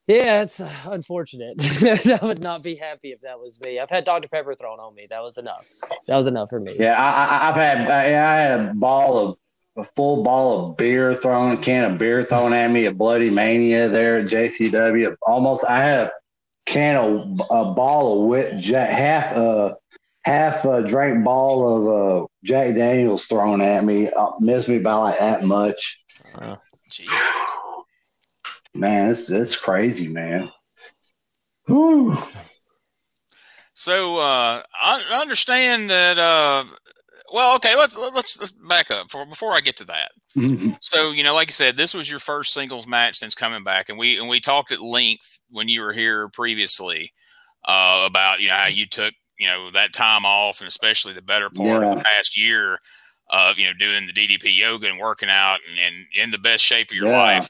yeah, 0.07 0.41
it's 0.41 0.61
unfortunate. 0.85 1.55
I 2.21 2.25
would 2.25 2.41
not 2.41 2.63
be 2.63 2.75
happy 2.75 3.11
if 3.11 3.21
that 3.21 3.39
was 3.39 3.59
me. 3.61 3.79
I've 3.79 3.89
had 3.89 4.05
Dr. 4.05 4.27
Pepper 4.27 4.53
thrown 4.53 4.79
on 4.79 4.95
me. 4.95 5.07
That 5.09 5.21
was 5.21 5.37
enough. 5.37 5.67
That 6.07 6.15
was 6.15 6.27
enough 6.27 6.49
for 6.49 6.59
me. 6.59 6.75
Yeah, 6.79 6.95
I, 6.97 7.45
have 7.45 7.55
had, 7.55 7.89
I, 7.89 8.05
I 8.05 8.37
had 8.37 8.59
a 8.59 8.73
ball 8.73 9.19
of 9.19 9.37
a 9.77 9.83
full 9.95 10.23
ball 10.23 10.71
of 10.71 10.77
beer 10.77 11.13
thrown, 11.13 11.53
a 11.53 11.57
can 11.57 11.91
of 11.91 11.99
beer 11.99 12.23
thrown 12.23 12.53
at 12.53 12.71
me, 12.71 12.85
a 12.85 12.91
Bloodymania 12.91 13.91
there 13.91 14.19
at 14.19 14.25
JCW. 14.25 15.15
Almost, 15.21 15.65
I 15.65 15.79
had 15.79 15.99
a 15.99 16.11
can 16.65 16.97
of 16.97 17.41
a 17.49 17.73
ball 17.73 18.21
of 18.21 18.27
wit, 18.27 18.65
half 18.65 19.35
uh 19.35 19.75
half 20.23 20.65
a 20.65 20.85
drink 20.85 21.23
ball 21.23 21.75
of 21.75 22.23
uh 22.23 22.27
Jack 22.43 22.75
Daniels 22.75 23.25
thrown 23.25 23.61
at 23.61 23.83
me, 23.83 24.09
uh, 24.09 24.31
missed 24.39 24.67
me 24.67 24.79
by 24.79 24.95
like 24.95 25.19
that 25.19 25.43
much. 25.43 25.99
Uh, 26.35 26.55
Jesus. 26.89 27.13
Man, 28.77 29.11
it's 29.11 29.29
it's 29.29 29.55
crazy, 29.55 30.07
man. 30.07 30.49
Whew. 31.65 32.17
So 33.73 34.17
uh, 34.17 34.63
I 34.81 35.19
understand 35.21 35.89
that 35.89 36.17
uh, 36.17 36.65
well, 37.31 37.55
okay, 37.55 37.75
let's 37.75 37.97
let's, 37.97 38.39
let's 38.39 38.51
back 38.51 38.89
up 38.89 39.09
for, 39.09 39.25
before 39.25 39.53
I 39.53 39.61
get 39.61 39.77
to 39.77 39.85
that. 39.85 40.11
Mm-hmm. 40.35 40.71
So, 40.81 41.11
you 41.11 41.23
know, 41.23 41.33
like 41.33 41.49
I 41.49 41.51
said, 41.51 41.75
this 41.75 41.93
was 41.93 42.09
your 42.09 42.19
first 42.19 42.53
singles 42.53 42.87
match 42.87 43.17
since 43.17 43.35
coming 43.35 43.63
back, 43.63 43.89
and 43.89 43.97
we 43.97 44.17
and 44.17 44.29
we 44.29 44.39
talked 44.39 44.71
at 44.71 44.81
length 44.81 45.39
when 45.49 45.67
you 45.67 45.81
were 45.81 45.93
here 45.93 46.29
previously 46.29 47.11
uh, 47.65 48.03
about 48.05 48.39
you 48.39 48.47
know 48.47 48.53
how 48.53 48.67
you 48.67 48.85
took 48.85 49.13
you 49.37 49.47
know 49.47 49.71
that 49.71 49.93
time 49.93 50.25
off, 50.25 50.61
and 50.61 50.67
especially 50.67 51.13
the 51.13 51.21
better 51.21 51.49
part 51.49 51.83
yeah. 51.83 51.91
of 51.91 51.97
the 51.97 52.03
past 52.03 52.37
year 52.37 52.77
of 53.29 53.59
you 53.59 53.65
know 53.65 53.73
doing 53.77 54.07
the 54.07 54.13
DDP 54.13 54.57
yoga 54.57 54.87
and 54.87 54.99
working 54.99 55.29
out 55.29 55.59
and, 55.69 55.77
and 55.79 56.05
in 56.15 56.31
the 56.31 56.37
best 56.37 56.63
shape 56.63 56.91
of 56.91 56.95
your 56.95 57.09
yeah. 57.09 57.21
life. 57.21 57.49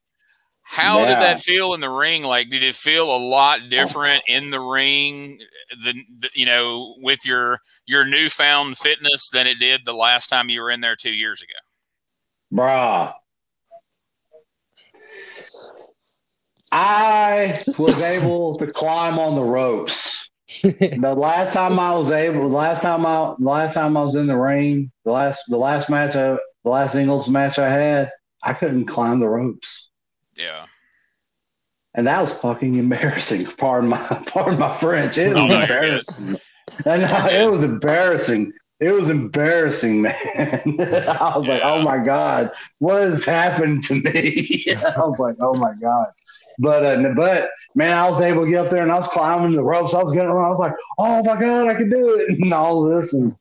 How 0.69 0.99
yeah. 0.99 1.05
did 1.05 1.19
that 1.19 1.39
feel 1.39 1.73
in 1.73 1.79
the 1.79 1.89
ring? 1.89 2.23
Like, 2.23 2.49
did 2.49 2.61
it 2.61 2.75
feel 2.75 3.03
a 3.03 3.17
lot 3.17 3.61
oh. 3.63 3.69
different 3.69 4.23
in 4.27 4.49
the 4.49 4.59
ring 4.59 5.39
than 5.83 6.05
you 6.33 6.45
know 6.45 6.95
with 6.99 7.25
your 7.25 7.59
your 7.85 8.05
newfound 8.05 8.77
fitness 8.77 9.29
than 9.29 9.47
it 9.47 9.59
did 9.59 9.85
the 9.85 9.93
last 9.93 10.27
time 10.27 10.49
you 10.49 10.61
were 10.61 10.69
in 10.69 10.81
there 10.81 10.97
two 10.97 11.13
years 11.13 11.41
ago? 11.41 11.53
Bruh, 12.61 13.13
I 16.71 17.59
was 17.77 18.03
able 18.03 18.57
to 18.57 18.67
climb 18.67 19.19
on 19.19 19.35
the 19.35 19.43
ropes. 19.43 20.29
the 20.63 21.15
last 21.17 21.53
time 21.53 21.79
I 21.79 21.97
was 21.97 22.11
able, 22.11 22.41
the 22.41 22.55
last 22.55 22.81
time 22.81 23.05
I, 23.05 23.35
the 23.39 23.45
last 23.45 23.73
time 23.73 23.95
I 23.95 24.03
was 24.03 24.15
in 24.15 24.25
the 24.25 24.37
ring, 24.37 24.91
the 25.05 25.11
last, 25.11 25.43
the 25.47 25.57
last 25.57 25.89
match, 25.89 26.15
I, 26.15 26.37
the 26.63 26.69
last 26.69 26.91
singles 26.93 27.29
match 27.29 27.57
I 27.57 27.69
had, 27.69 28.11
I 28.43 28.53
couldn't 28.53 28.85
climb 28.85 29.19
the 29.19 29.29
ropes. 29.29 29.86
Yeah. 30.37 30.65
And 31.95 32.07
that 32.07 32.21
was 32.21 32.31
fucking 32.31 32.75
embarrassing. 32.75 33.45
Pardon 33.57 33.89
my 33.89 33.97
pardon 34.27 34.59
my 34.59 34.75
French. 34.75 35.17
It 35.17 35.33
was 35.33 35.51
oh, 35.51 35.61
embarrassing. 35.61 36.37
and 36.85 37.03
it 37.31 37.49
was 37.49 37.63
embarrassing. 37.63 38.53
It 38.79 38.91
was 38.91 39.09
embarrassing, 39.09 40.03
man. 40.03 40.15
I 40.35 41.33
was 41.35 41.47
yeah. 41.47 41.53
like, 41.55 41.61
oh 41.63 41.81
my 41.81 41.97
God, 41.97 42.51
what 42.77 43.01
has 43.01 43.25
happened 43.25 43.81
to 43.85 43.95
me? 43.95 44.65
I 44.69 44.99
was 44.99 45.17
like, 45.17 45.35
oh 45.39 45.55
my 45.55 45.73
God. 45.81 46.09
But 46.59 46.85
uh, 46.85 47.13
but 47.15 47.49
man, 47.73 47.97
I 47.97 48.07
was 48.07 48.21
able 48.21 48.45
to 48.45 48.51
get 48.51 48.65
up 48.65 48.71
there 48.71 48.83
and 48.83 48.91
I 48.91 48.95
was 48.95 49.07
climbing 49.07 49.55
the 49.55 49.63
ropes. 49.63 49.95
I 49.95 50.03
was 50.03 50.11
getting 50.11 50.29
around. 50.29 50.45
I 50.45 50.49
was 50.49 50.59
like, 50.59 50.73
oh 50.99 51.23
my 51.23 51.39
God, 51.39 51.67
I 51.67 51.73
can 51.73 51.89
do 51.89 52.15
it 52.15 52.29
and 52.29 52.53
all 52.53 52.83
this. 52.83 53.13
And 53.13 53.35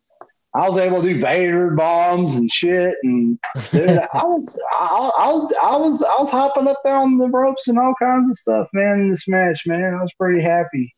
I 0.56 0.66
was 0.66 0.78
able 0.78 1.02
to 1.02 1.12
do 1.12 1.20
Vader 1.20 1.70
bombs 1.72 2.36
and 2.36 2.50
shit, 2.50 2.94
and 3.02 3.38
dude, 3.72 3.90
I 4.14 4.25
was, 4.25 4.58
I, 4.72 5.10
I, 5.18 5.30
was, 5.30 5.54
I 5.62 5.76
was, 5.76 6.02
I 6.02 6.16
was 6.18 6.30
hopping 6.30 6.66
up 6.66 6.80
there 6.82 6.96
on 6.96 7.18
the 7.18 7.28
ropes 7.28 7.68
and 7.68 7.78
all 7.78 7.94
kinds 7.98 8.30
of 8.30 8.36
stuff, 8.36 8.68
man. 8.72 9.00
In 9.00 9.10
this 9.10 9.28
match, 9.28 9.66
man, 9.66 9.94
I 9.94 10.00
was 10.00 10.12
pretty 10.18 10.40
happy. 10.40 10.94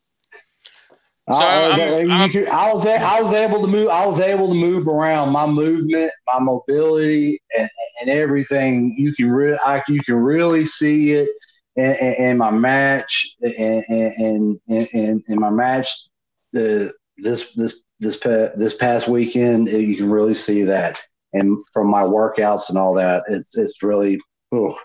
So 1.29 1.43
I, 1.43 1.69
was, 1.69 2.09
I'm, 2.09 2.29
could, 2.29 2.47
I 2.47 2.73
was, 2.73 2.87
I 2.87 3.21
was 3.21 3.33
able 3.33 3.61
to 3.61 3.67
move. 3.67 3.89
I 3.89 4.05
was 4.05 4.21
able 4.21 4.47
to 4.47 4.53
move 4.53 4.87
around. 4.87 5.31
My 5.31 5.45
movement, 5.45 6.11
my 6.33 6.39
mobility, 6.39 7.41
and, 7.57 7.69
and 7.99 8.09
everything. 8.09 8.95
You 8.97 9.13
can 9.13 9.29
really, 9.29 9.59
you 9.89 9.99
can 9.99 10.15
really 10.15 10.63
see 10.63 11.11
it 11.11 11.29
in, 11.75 11.95
in, 11.95 12.13
in 12.13 12.37
my 12.37 12.49
match, 12.49 13.35
and 13.41 13.83
in, 13.89 14.59
in, 14.67 15.23
in 15.27 15.39
my 15.39 15.49
match. 15.49 16.07
The 16.53 16.93
this 17.17 17.53
this 17.53 17.83
this 17.99 18.17
pa- 18.17 18.51
this 18.55 18.73
past 18.73 19.07
weekend, 19.07 19.69
eh, 19.69 19.77
you 19.77 19.95
can 19.95 20.09
really 20.09 20.33
see 20.33 20.63
that. 20.63 21.01
And 21.33 21.61
from 21.71 21.87
my 21.87 22.01
workouts 22.01 22.69
and 22.69 22.77
all 22.77 22.93
that, 22.95 23.23
it's 23.27 23.57
it's 23.57 23.83
really, 23.83 24.19
oh, 24.51 24.77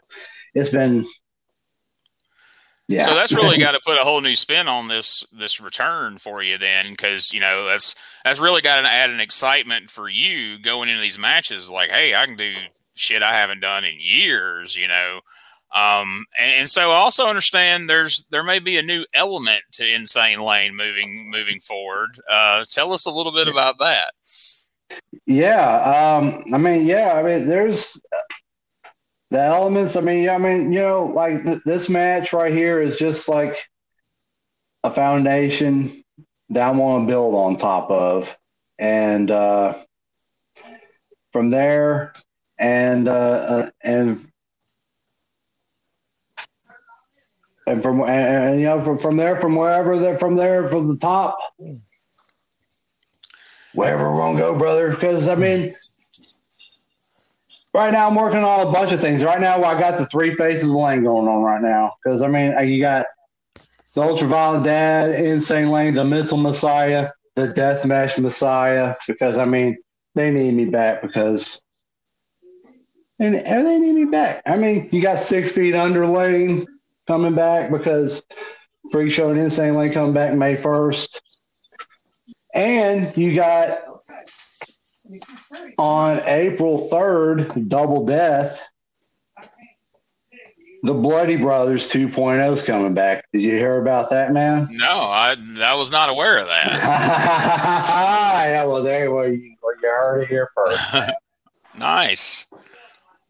it's 0.55 0.71
been. 0.71 1.07
Yeah. 2.87 3.05
So 3.05 3.15
that's 3.15 3.33
really 3.33 3.57
got 3.59 3.73
to 3.73 3.81
put 3.85 3.99
a 3.99 4.05
whole 4.05 4.21
new 4.21 4.35
spin 4.35 4.69
on 4.69 4.89
this 4.89 5.25
this 5.33 5.61
return 5.61 6.19
for 6.19 6.43
you 6.43 6.59
then, 6.59 6.91
because 6.91 7.33
you 7.33 7.41
know 7.41 7.67
that's 7.67 7.95
that's 8.25 8.41
really 8.41 8.61
got 8.61 8.83
to 8.83 8.89
add 8.89 9.11
an 9.11 9.21
excitement 9.21 9.91
for 9.91 10.09
you 10.09 10.59
going 10.59 10.89
into 10.89 11.01
these 11.01 11.19
matches. 11.19 11.71
Like, 11.71 11.91
hey, 11.91 12.15
I 12.15 12.27
can 12.27 12.37
do 12.37 12.55
shit 12.95 13.23
I 13.23 13.33
haven't 13.33 13.61
done 13.61 13.85
in 13.85 13.95
years. 13.99 14.77
You 14.77 14.89
know, 14.89 15.21
um, 15.75 16.25
and, 16.39 16.61
and, 16.61 16.71
so 16.71 16.93
I 16.93 16.95
also 16.95 17.27
understand 17.27 17.91
there's 17.91 18.27
there 18.31 18.45
may 18.45 18.61
be 18.61 18.77
a 18.77 18.83
new 18.83 19.05
element 19.13 19.63
to 19.73 19.85
Insane 19.85 20.39
Lane 20.39 20.77
moving 20.77 21.29
moving 21.33 21.59
forward. 21.59 22.21
Uh, 22.31 22.65
tell 22.71 22.93
us 22.93 23.07
a 23.07 23.11
little 23.11 23.33
bit 23.33 23.49
about 23.49 23.79
that. 23.81 24.13
Yeah, 25.27 26.17
um, 26.19 26.45
I 26.53 26.59
mean, 26.59 26.87
yeah, 26.87 27.15
I 27.15 27.25
mean, 27.25 27.49
there's 27.49 28.01
the 29.31 29.41
elements. 29.41 29.97
I 29.97 30.01
mean, 30.01 30.29
I 30.29 30.39
mean, 30.39 30.73
you 30.73 30.81
know, 30.81 31.07
like 31.07 31.43
th- 31.43 31.63
this 31.65 31.89
match 31.89 32.33
right 32.33 32.53
here 32.53 32.81
is 32.81 32.97
just 32.97 33.29
like 33.29 33.57
a 34.85 34.93
foundation 34.93 36.05
that 36.51 36.69
I 36.69 36.71
want 36.71 37.03
to 37.03 37.13
build 37.13 37.35
on 37.35 37.57
top 37.57 37.91
of, 37.91 38.33
and 38.79 39.29
uh, 39.29 39.75
from 41.33 41.51
there, 41.51 42.13
and 42.59 43.09
uh, 43.09 43.13
uh 43.13 43.71
and 43.83 44.25
and 47.67 47.83
from 47.83 48.01
and, 48.03 48.11
and, 48.11 48.61
you 48.61 48.67
know 48.67 48.81
from, 48.81 48.99
from 48.99 49.17
there 49.17 49.41
from 49.41 49.57
wherever 49.57 49.99
they're 49.99 50.19
from 50.19 50.37
there 50.37 50.69
from 50.69 50.89
the 50.89 50.97
top. 50.97 51.39
Wherever 53.73 54.13
we're 54.13 54.19
gonna 54.19 54.39
go 54.39 54.57
brother 54.57 54.91
because 54.91 55.27
i 55.27 55.35
mean 55.35 55.75
right 57.73 57.93
now 57.93 58.07
i'm 58.07 58.15
working 58.15 58.45
on 58.45 58.67
a 58.67 58.71
bunch 58.71 58.93
of 58.93 59.01
things. 59.01 59.25
Right 59.25 59.41
now 59.41 59.63
i 59.65 59.79
got 59.79 59.99
the 59.99 60.07
three 60.07 60.35
faces 60.37 60.71
lane 60.71 61.05
going 61.05 61.27
on 61.27 61.43
right 61.43 61.63
now 61.63 61.95
because 62.03 62.23
i 62.23 62.29
mean 62.29 62.57
you 62.69 62.81
got 62.81 63.07
the 63.95 64.03
ultraviolet 64.03 64.63
dad 64.63 65.15
insane 65.15 65.71
lane 65.71 65.95
the 65.95 66.05
mental 66.05 66.37
messiah 66.37 67.11
the 67.37 67.49
deathmatch 67.49 68.19
messiah 68.19 68.95
because 69.07 69.39
i 69.39 69.45
mean 69.45 69.77
they 70.15 70.31
need 70.31 70.55
me 70.55 70.65
back 70.67 71.03
because 71.03 71.61
and, 73.19 73.37
and 73.37 73.67
they 73.67 73.79
need 73.79 73.93
me 73.93 74.05
back. 74.05 74.43
I 74.47 74.57
mean 74.57 74.89
you 74.93 75.01
got 75.01 75.19
six 75.19 75.53
feet 75.53 75.75
under 75.75 76.07
lane 76.07 76.67
coming 77.07 77.35
back 77.35 77.71
because 77.71 78.25
Freak 78.91 79.13
Show 79.13 79.31
and 79.31 79.39
Insane 79.39 79.75
Lane 79.75 79.93
coming 79.93 80.13
back 80.13 80.35
May 80.35 80.57
1st. 80.57 81.21
And 82.55 83.17
you 83.17 83.35
got 83.35 83.79
on 85.79 86.21
April 86.25 86.89
3rd, 86.91 87.69
Double 87.69 88.07
Death, 88.07 88.61
the 90.85 90.93
Bloody 90.93 91.37
Brothers 91.37 91.91
2.0 91.91 92.53
is 92.53 92.61
coming 92.61 92.93
back. 92.93 93.25
Did 93.33 93.43
you 93.43 93.53
hear 93.53 93.81
about 93.81 94.11
that, 94.11 94.33
man? 94.33 94.69
No, 94.71 94.87
I 94.87 95.35
I 95.61 95.75
was 95.75 95.91
not 95.91 96.11
aware 96.11 96.37
of 96.37 96.47
that. 96.47 96.67
yeah, 98.47 98.65
well, 98.65 98.83
there 98.83 99.07
you, 99.07 99.33
you, 99.33 99.57
you 99.83 99.89
heard 99.89 100.21
it 100.21 100.29
here 100.29 100.51
first. 100.55 100.95
nice. 101.79 102.47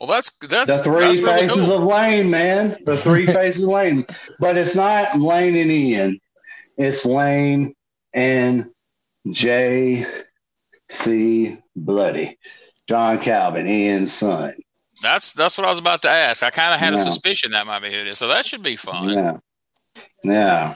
Well, 0.05 0.13
that's 0.13 0.37
that's 0.37 0.83
the 0.83 0.85
three 0.85 1.01
that's 1.01 1.21
faces 1.21 1.57
really 1.57 1.67
cool. 1.67 1.79
of 1.79 1.85
Lane, 1.85 2.29
man. 2.29 2.77
The 2.85 2.95
three 2.95 3.25
faces 3.39 3.63
of 3.63 3.71
Lane, 3.71 4.05
but 4.39 4.59
it's 4.59 4.77
not 4.77 5.19
Lane 5.19 5.57
and 5.57 5.73
Ian. 5.73 6.21
It's 6.77 7.07
Lane 7.07 7.75
and 8.13 8.71
J. 9.31 10.05
C. 10.91 11.57
Bloody, 11.75 12.39
John 12.87 13.19
Calvin, 13.19 13.67
Ian's 13.67 14.13
son. 14.13 14.55
That's 15.01 15.33
that's 15.33 15.57
what 15.57 15.65
I 15.65 15.71
was 15.71 15.79
about 15.79 16.03
to 16.03 16.11
ask. 16.11 16.43
I 16.43 16.51
kind 16.51 16.75
of 16.75 16.81
had 16.81 16.93
yeah. 16.93 17.01
a 17.01 17.03
suspicion 17.03 17.53
that 17.53 17.67
might 17.67 17.81
be 17.81 17.91
who 17.91 17.97
it 17.97 18.07
is, 18.07 18.19
so 18.19 18.29
that 18.29 18.45
should 18.45 18.63
be 18.63 18.77
fun. 18.77 19.09
Yeah, 19.09 19.39
yeah. 20.23 20.75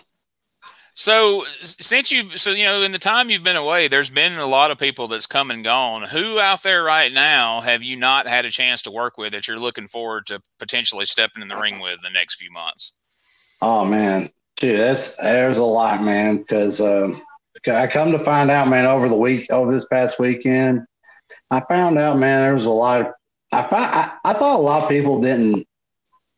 So 0.98 1.44
since 1.60 2.10
you 2.10 2.36
so 2.36 2.50
you 2.50 2.64
know 2.64 2.82
in 2.82 2.90
the 2.90 2.98
time 2.98 3.30
you've 3.30 3.44
been 3.44 3.54
away, 3.54 3.86
there's 3.86 4.10
been 4.10 4.36
a 4.36 4.46
lot 4.46 4.72
of 4.72 4.78
people 4.78 5.06
that's 5.06 5.28
come 5.28 5.52
and 5.52 5.62
gone. 5.62 6.02
Who 6.02 6.40
out 6.40 6.64
there 6.64 6.82
right 6.82 7.12
now 7.12 7.60
have 7.60 7.84
you 7.84 7.96
not 7.96 8.26
had 8.26 8.44
a 8.44 8.50
chance 8.50 8.82
to 8.82 8.90
work 8.90 9.16
with 9.16 9.30
that 9.32 9.46
you're 9.46 9.60
looking 9.60 9.86
forward 9.86 10.26
to 10.26 10.42
potentially 10.58 11.04
stepping 11.04 11.40
in 11.40 11.46
the 11.46 11.56
ring 11.56 11.78
with 11.78 12.00
the 12.02 12.10
next 12.10 12.34
few 12.34 12.50
months? 12.50 12.94
Oh 13.62 13.84
man, 13.84 14.30
Dude, 14.58 14.80
that's 14.80 15.14
there's 15.14 15.58
a 15.58 15.64
lot, 15.64 16.02
man. 16.02 16.38
Because 16.38 16.80
um, 16.80 17.22
I 17.68 17.86
come 17.86 18.10
to 18.10 18.18
find 18.18 18.50
out, 18.50 18.66
man, 18.68 18.86
over 18.86 19.08
the 19.08 19.14
week, 19.14 19.46
over 19.52 19.70
this 19.70 19.86
past 19.86 20.18
weekend, 20.18 20.84
I 21.52 21.60
found 21.60 21.96
out, 21.96 22.18
man, 22.18 22.42
there 22.42 22.54
was 22.54 22.66
a 22.66 22.70
lot 22.70 23.02
of. 23.02 23.06
I 23.52 23.62
found, 23.68 23.84
I, 23.84 24.12
I 24.24 24.32
thought 24.32 24.58
a 24.58 24.62
lot 24.62 24.82
of 24.82 24.88
people 24.88 25.20
didn't. 25.20 25.64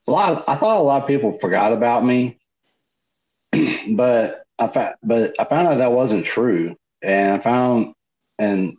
A 0.06 0.10
lot. 0.10 0.44
I 0.46 0.56
thought 0.56 0.80
a 0.80 0.82
lot 0.82 1.00
of 1.00 1.08
people 1.08 1.38
forgot 1.38 1.72
about 1.72 2.04
me, 2.04 2.38
but 3.92 4.44
I 4.60 4.68
found, 4.68 4.94
but 5.02 5.34
I 5.38 5.44
found 5.44 5.68
out 5.68 5.78
that 5.78 5.92
wasn't 5.92 6.24
true, 6.24 6.76
and 7.02 7.34
I 7.34 7.38
found, 7.38 7.94
and 8.38 8.76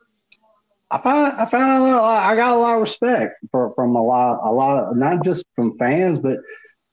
I 0.91 0.99
found, 0.99 1.33
I 1.33 1.45
found 1.45 1.71
a 1.71 1.79
lot, 1.85 2.23
I 2.23 2.35
got 2.35 2.55
a 2.55 2.59
lot 2.59 2.75
of 2.75 2.81
respect 2.81 3.43
for, 3.51 3.73
from 3.73 3.95
a 3.95 4.03
lot, 4.03 4.39
a 4.43 4.51
lot, 4.51 4.83
of, 4.83 4.95
not 4.95 5.23
just 5.23 5.45
from 5.55 5.77
fans, 5.77 6.19
but 6.19 6.37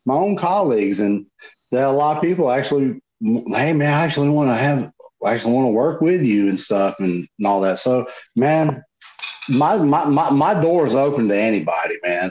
my 0.07 0.15
own 0.15 0.37
colleagues, 0.37 1.01
and 1.01 1.27
that 1.71 1.85
a 1.85 1.91
lot 1.91 2.17
of 2.17 2.23
people 2.23 2.51
actually, 2.51 3.01
hey 3.21 3.73
man, 3.73 3.93
I 3.93 4.05
actually 4.05 4.31
want 4.31 4.49
to 4.49 4.55
have, 4.55 4.91
I 5.25 5.35
actually 5.35 5.53
want 5.53 5.67
to 5.67 5.73
work 5.73 6.01
with 6.01 6.23
you 6.23 6.49
and 6.49 6.59
stuff 6.59 6.99
and, 6.99 7.29
and 7.39 7.47
all 7.47 7.61
that. 7.61 7.79
So, 7.79 8.07
man, 8.37 8.83
my, 9.49 9.77
my 9.77 10.05
my 10.05 10.31
my 10.31 10.61
door 10.61 10.87
is 10.87 10.95
open 10.95 11.29
to 11.29 11.37
anybody, 11.37 11.97
man, 12.03 12.31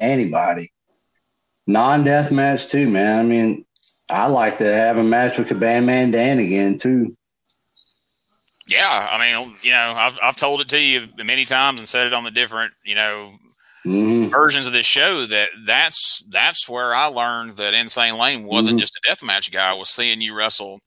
anybody. 0.00 0.72
Non-death 1.66 2.30
match 2.30 2.68
too, 2.68 2.88
man. 2.88 3.18
I 3.18 3.22
mean, 3.22 3.66
I 4.10 4.26
like 4.26 4.58
to 4.58 4.72
have 4.72 4.96
a 4.96 5.04
match 5.04 5.38
with 5.38 5.58
Bandman 5.58 6.10
Dan 6.10 6.38
again 6.38 6.78
too. 6.78 7.16
Yeah, 8.68 9.08
I 9.10 9.18
mean, 9.18 9.56
you 9.62 9.70
know, 9.70 9.94
I've 9.96 10.18
I've 10.22 10.36
told 10.36 10.60
it 10.60 10.68
to 10.70 10.78
you 10.78 11.08
many 11.16 11.44
times 11.44 11.80
and 11.80 11.88
said 11.88 12.06
it 12.06 12.12
on 12.12 12.24
the 12.24 12.30
different, 12.30 12.70
you 12.84 12.94
know, 12.94 13.32
mm-hmm. 13.84 14.28
versions 14.28 14.66
of 14.66 14.72
this 14.72 14.86
show 14.86 15.26
that 15.26 15.48
that's 15.64 16.22
that's 16.28 16.68
where 16.68 16.94
I 16.94 17.06
learned 17.06 17.56
that 17.56 17.74
Insane 17.74 18.18
Lane 18.18 18.44
wasn't 18.44 18.74
mm-hmm. 18.74 18.80
just 18.80 18.96
a 18.96 19.08
death 19.08 19.22
match 19.22 19.50
guy. 19.50 19.70
I 19.70 19.74
was 19.74 19.88
seeing 19.88 20.20
you 20.20 20.34
wrestle 20.34 20.80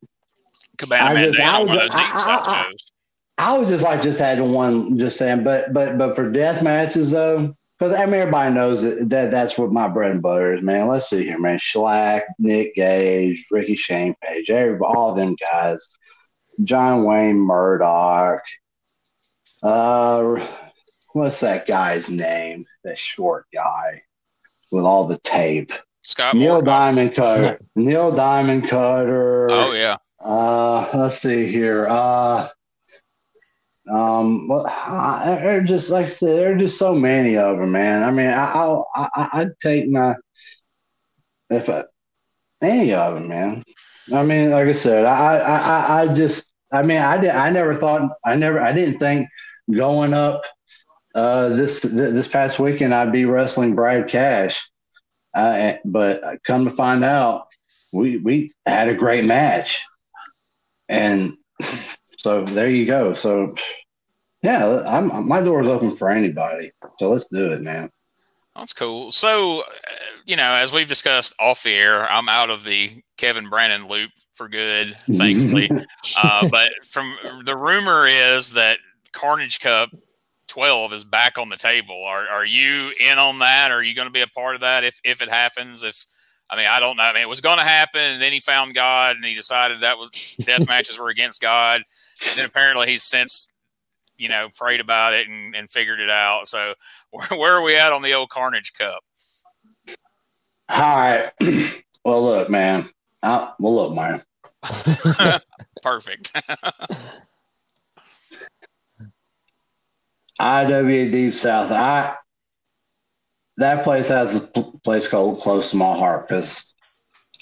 Cabana 0.78 1.14
Man 1.16 1.34
Dan 1.34 1.48
on 1.48 1.68
one 1.68 1.78
of 1.78 1.84
those 1.84 2.00
deep 2.00 2.20
South 2.20 2.50
shows. 2.50 2.92
I 3.38 3.58
would 3.58 3.68
just 3.68 3.84
like 3.84 4.04
just 4.04 4.22
adding 4.22 4.52
one, 4.52 4.98
just 4.98 5.18
saying, 5.18 5.44
but 5.44 5.74
but 5.74 5.98
but 5.98 6.16
for 6.16 6.32
death 6.32 6.62
matches 6.62 7.12
though, 7.12 7.56
because 7.82 7.96
I 7.96 8.06
mean 8.06 8.22
everybody 8.22 8.54
knows 8.54 8.84
that, 8.84 9.10
that 9.10 9.32
that's 9.32 9.58
what 9.58 9.72
my 9.72 9.88
bread 9.88 10.12
and 10.12 10.22
butter 10.22 10.54
is, 10.54 10.62
man. 10.62 10.88
Let's 10.88 11.10
see 11.10 11.24
here, 11.24 11.40
man. 11.40 11.58
Shlak, 11.58 12.22
Nick 12.38 12.76
Gage, 12.76 13.48
Ricky 13.50 13.74
Shane 13.74 14.14
Page, 14.24 14.52
everybody, 14.52 14.96
all 14.96 15.16
them 15.16 15.36
guys, 15.36 15.90
John 16.64 17.06
Wayne 17.06 17.40
Murdoch. 17.40 18.44
Uh, 19.64 20.46
what's 21.14 21.40
that 21.40 21.66
guy's 21.66 22.08
name? 22.08 22.68
That 22.84 23.00
short 23.00 23.48
guy 23.52 24.04
with 24.72 24.86
all 24.86 25.06
the 25.06 25.18
tape. 25.18 25.72
Scott 26.04 26.36
Neil 26.36 26.54
Moore. 26.54 26.62
Diamond 26.62 27.16
Cutter. 27.16 27.60
Neil 27.76 28.12
Diamond 28.16 28.68
Cutter. 28.68 29.50
Oh 29.50 29.74
yeah. 29.74 29.98
Uh, 30.24 30.88
let's 30.94 31.20
see 31.20 31.48
here. 31.48 31.88
Uh, 31.90 32.48
um, 33.90 34.48
well, 34.48 34.66
I, 34.68 35.62
just 35.66 35.90
like 35.90 36.06
I 36.06 36.10
said, 36.10 36.38
there 36.38 36.54
are 36.54 36.58
just 36.58 36.78
so 36.78 36.94
many 36.94 37.38
of 37.38 37.58
them, 37.58 37.72
man. 37.72 38.04
I 38.04 38.12
mean, 38.12 38.28
I, 38.28 38.54
I, 38.96 39.10
I 39.16 39.30
I'd 39.34 39.60
take 39.60 39.90
my 39.90 40.16
if 41.50 41.70
I, 41.70 41.84
any 42.62 42.94
of 42.94 43.16
them, 43.16 43.28
man. 43.28 43.64
I 44.14 44.24
mean, 44.24 44.52
like 44.52 44.68
I 44.68 44.74
said, 44.74 45.06
I, 45.06 45.38
I, 45.38 46.02
I 46.02 46.14
just, 46.14 46.48
I 46.72 46.84
mean, 46.84 47.00
I 47.00 47.18
did, 47.18 47.30
I 47.32 47.50
never 47.50 47.76
thought, 47.76 48.12
I 48.26 48.36
never, 48.36 48.62
I 48.62 48.72
didn't 48.74 49.00
think 49.00 49.28
going 49.72 50.14
up 50.14 50.44
uh, 51.14 51.50
this 51.50 51.82
this 51.82 52.28
past 52.28 52.60
weekend 52.60 52.94
I'd 52.94 53.12
be 53.12 53.26
wrestling 53.26 53.76
Brad 53.76 54.08
Cash, 54.08 54.70
uh, 55.34 55.74
but 55.84 56.42
come 56.44 56.66
to 56.66 56.72
find 56.72 57.04
out, 57.04 57.48
we 57.92 58.18
we 58.18 58.54
had 58.66 58.88
a 58.88 58.96
great 58.96 59.26
match, 59.26 59.86
and 60.88 61.36
so 62.22 62.46
there 62.46 62.70
you 62.70 62.86
go. 62.86 63.14
So 63.14 63.54
yeah, 64.44 64.84
I'm, 64.86 65.28
my 65.28 65.42
door 65.42 65.62
is 65.62 65.68
open 65.68 65.96
for 65.96 66.10
anybody. 66.10 66.72
So 67.00 67.10
let's 67.10 67.28
do 67.28 67.52
it, 67.52 67.62
man. 67.62 67.90
That's 68.56 68.74
cool. 68.74 69.12
So, 69.12 69.62
uh, 69.62 69.64
you 70.26 70.36
know, 70.36 70.54
as 70.54 70.74
we've 70.74 70.88
discussed 70.88 71.34
off 71.40 71.64
the 71.64 71.74
air, 71.74 72.12
I'm 72.12 72.30
out 72.30 72.50
of 72.50 72.64
the 72.64 72.92
Kevin 73.18 73.50
Brannon 73.50 73.88
loop 73.88 74.12
for 74.34 74.50
good, 74.50 74.96
thankfully. 75.12 75.70
uh, 76.22 76.48
but 76.50 76.72
from 76.84 77.16
the 77.46 77.56
rumor 77.56 78.06
is 78.06 78.54
that 78.54 78.80
Carnage 79.14 79.60
Cup 79.60 79.90
12 80.48 80.94
is 80.94 81.04
back 81.04 81.38
on 81.38 81.50
the 81.50 81.58
table. 81.58 82.04
Are, 82.04 82.28
are 82.28 82.46
you 82.46 82.92
in 83.00 83.18
on 83.18 83.40
that? 83.40 83.72
Are 83.72 83.82
you 83.82 83.96
going 83.96 84.08
to 84.08 84.14
be 84.14 84.22
a 84.22 84.28
part 84.28 84.56
of 84.56 84.62
that 84.62 84.84
if, 84.84 85.00
if 85.04 85.22
it 85.22 85.30
happens? 85.30 85.84
If 85.84 86.06
I 86.52 86.58
mean, 86.58 86.68
I 86.70 86.82
don't 86.82 86.98
know. 86.98 87.04
I 87.04 87.14
mean, 87.14 87.22
it 87.22 87.30
was 87.30 87.40
going 87.40 87.60
to 87.60 87.64
happen, 87.64 88.02
and 88.02 88.22
then 88.22 88.34
he 88.34 88.42
found 88.42 88.74
God, 88.74 89.16
and 89.16 89.24
he 89.24 89.34
decided 89.34 89.80
that 89.80 89.98
was 89.98 90.10
death 90.42 90.68
matches 90.68 91.00
were 91.00 91.08
against 91.08 91.42
God. 91.42 91.82
And 92.30 92.38
then 92.38 92.46
apparently 92.46 92.88
he's 92.88 93.04
since, 93.04 93.54
you 94.18 94.30
know, 94.30 94.50
prayed 94.56 94.80
about 94.80 95.14
it 95.14 95.28
and, 95.28 95.56
and 95.56 95.70
figured 95.70 96.00
it 96.00 96.10
out. 96.10 96.48
So 96.48 96.74
where, 97.12 97.40
where 97.40 97.54
are 97.54 97.64
we 97.64 97.76
at 97.76 97.92
on 97.94 98.02
the 98.02 98.14
old 98.14 98.30
Carnage 98.30 98.74
Cup? 98.74 99.04
All 100.70 100.96
right. 100.96 101.32
Well, 102.04 102.24
look, 102.24 102.50
man. 102.50 102.90
I, 103.22 103.52
well, 103.60 103.76
look, 103.76 103.94
man. 103.94 104.24
Perfect. 105.84 106.32
IWA 110.40 111.12
Deep 111.12 111.36
South. 111.36 111.72
I 111.72 112.16
that 113.58 113.84
place 113.84 114.08
has 114.08 114.36
a 114.36 114.40
place 114.84 115.08
called 115.08 115.40
close 115.40 115.70
to 115.70 115.78
my 115.78 115.96
heart 115.96 116.28
because 116.28 116.74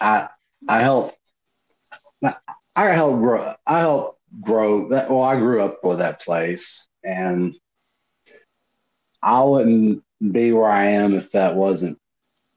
I 0.01 0.27
I 0.67 0.81
help 0.81 1.15
I 2.75 2.89
help 2.89 3.19
grow 3.19 3.55
I 3.65 3.79
help 3.79 4.18
grow 4.41 4.89
that. 4.89 5.09
Well, 5.09 5.23
I 5.23 5.37
grew 5.37 5.61
up 5.61 5.83
with 5.83 5.99
that 5.99 6.21
place, 6.21 6.83
and 7.03 7.55
I 9.21 9.43
wouldn't 9.43 10.03
be 10.31 10.51
where 10.51 10.69
I 10.69 10.87
am 10.87 11.15
if 11.15 11.31
that 11.31 11.55
wasn't. 11.55 11.97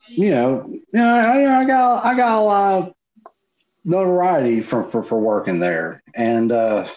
You 0.09 0.31
know, 0.31 0.67
you 0.69 0.83
know, 0.93 1.15
I, 1.15 1.61
I 1.61 1.65
got 1.65 2.05
I 2.05 2.15
got 2.15 2.39
a 2.39 2.43
lot 2.43 2.83
of 2.83 2.95
notoriety 3.85 4.61
for 4.61 4.85
for, 4.85 5.03
for 5.03 5.19
working 5.19 5.59
there, 5.59 6.03
and 6.15 6.53
uh, 6.53 6.89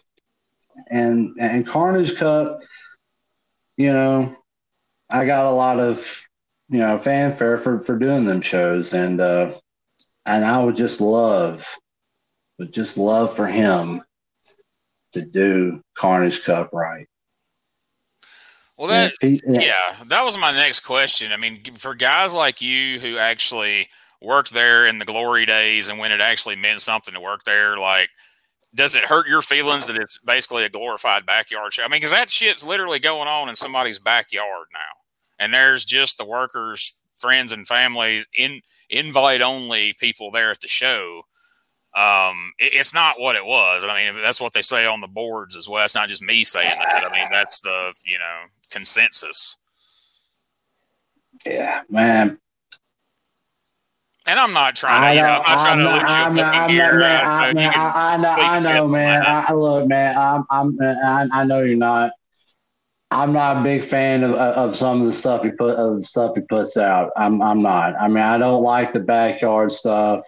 and 0.89 1.35
and 1.39 1.65
Carnage 1.67 2.15
Cup. 2.15 2.59
You 3.77 3.91
know, 3.93 4.35
I 5.09 5.25
got 5.25 5.45
a 5.45 5.55
lot 5.55 5.79
of 5.79 6.27
you 6.69 6.79
know 6.79 6.97
fanfare 6.97 7.57
for 7.57 7.81
for 7.81 7.97
doing 7.97 8.25
them 8.25 8.41
shows, 8.41 8.93
and 8.93 9.21
uh, 9.21 9.53
and 10.25 10.43
I 10.43 10.63
would 10.63 10.75
just 10.75 11.01
love, 11.01 11.65
would 12.59 12.73
just 12.73 12.97
love 12.97 13.35
for 13.35 13.47
him 13.47 14.01
to 15.15 15.25
do 15.25 15.81
Carnage 15.95 16.43
Cup 16.43 16.69
right. 16.71 17.07
Well, 18.77 18.89
that 18.89 19.13
yeah, 19.21 19.95
that 20.07 20.25
was 20.25 20.37
my 20.37 20.51
next 20.51 20.81
question. 20.81 21.31
I 21.31 21.37
mean, 21.37 21.63
for 21.75 21.95
guys 21.95 22.33
like 22.33 22.61
you 22.61 22.99
who 22.99 23.17
actually 23.17 23.87
worked 24.21 24.51
there 24.51 24.85
in 24.85 24.97
the 24.97 25.05
glory 25.05 25.45
days 25.45 25.87
and 25.87 25.97
when 25.97 26.11
it 26.11 26.19
actually 26.19 26.57
meant 26.57 26.81
something 26.81 27.13
to 27.13 27.21
work 27.21 27.43
there, 27.43 27.77
like, 27.77 28.09
does 28.73 28.93
it 28.93 29.05
hurt 29.05 29.27
your 29.27 29.41
feelings 29.41 29.87
that 29.87 29.95
it's 29.95 30.17
basically 30.17 30.65
a 30.65 30.69
glorified 30.69 31.25
backyard 31.25 31.71
show? 31.71 31.83
I 31.83 31.87
mean, 31.87 32.01
because 32.01 32.11
that 32.11 32.29
shit's 32.29 32.65
literally 32.65 32.99
going 32.99 33.29
on 33.29 33.47
in 33.47 33.55
somebody's 33.55 33.99
backyard 33.99 34.67
now, 34.73 34.99
and 35.39 35.53
there's 35.53 35.85
just 35.85 36.17
the 36.17 36.25
workers, 36.25 37.01
friends, 37.13 37.53
and 37.53 37.65
families 37.65 38.27
in 38.37 38.61
invite 38.89 39.41
only 39.41 39.95
people 40.01 40.31
there 40.31 40.51
at 40.51 40.59
the 40.59 40.67
show 40.67 41.21
um, 41.95 42.51
it, 42.59 42.73
it's 42.73 42.93
not 42.93 43.19
what 43.19 43.35
it 43.35 43.45
was. 43.45 43.83
I 43.83 44.03
mean, 44.03 44.21
that's 44.21 44.41
what 44.41 44.53
they 44.53 44.61
say 44.61 44.85
on 44.85 45.01
the 45.01 45.07
boards 45.07 45.55
as 45.55 45.69
well. 45.69 45.83
It's 45.83 45.95
not 45.95 46.09
just 46.09 46.21
me 46.21 46.43
saying 46.43 46.77
that. 46.77 47.05
I 47.05 47.11
mean, 47.11 47.29
that's 47.31 47.61
the 47.61 47.93
you 48.05 48.19
know 48.19 48.41
consensus. 48.71 49.57
Yeah, 51.45 51.81
man. 51.89 52.39
And 54.27 54.39
I'm 54.39 54.53
not 54.53 54.75
trying 54.75 55.01
to, 55.01 55.07
I 55.07 55.13
know, 55.13 55.21
you 55.21 55.21
know, 55.21 55.43
I'm 55.45 55.57
not 55.57 55.61
trying 55.61 55.71
I'm 55.71 55.77
to 55.77 55.83
look 55.83 56.03
I'm 56.03 56.35
not, 56.35 56.55
I'm 56.55 56.75
man, 56.75 57.29
I, 57.29 57.53
man, 57.53 57.73
I, 57.75 58.13
I 58.13 58.17
know, 58.17 58.29
I 58.29 58.59
know, 58.59 58.87
man. 58.87 59.23
I, 59.23 59.53
look, 59.53 59.87
man, 59.87 60.17
I'm, 60.17 60.43
I'm, 60.49 60.77
I, 60.81 61.27
I 61.31 61.43
know 61.43 61.61
you're 61.61 61.77
not. 61.77 62.11
I'm 63.11 63.33
not 63.33 63.57
a 63.57 63.63
big 63.63 63.83
fan 63.83 64.23
of, 64.23 64.33
of 64.33 64.75
some 64.75 64.99
of 64.99 65.05
the 65.05 65.13
stuff 65.13 65.43
he 65.43 65.51
put 65.51 65.75
of 65.75 65.97
the 65.97 66.01
stuff 66.01 66.31
he 66.35 66.41
puts 66.41 66.75
out. 66.75 67.11
I'm 67.15 67.39
I'm 67.39 67.61
not. 67.61 67.93
I 68.01 68.07
mean, 68.07 68.23
I 68.23 68.39
don't 68.39 68.63
like 68.63 68.93
the 68.93 68.99
backyard 68.99 69.71
stuff. 69.71 70.25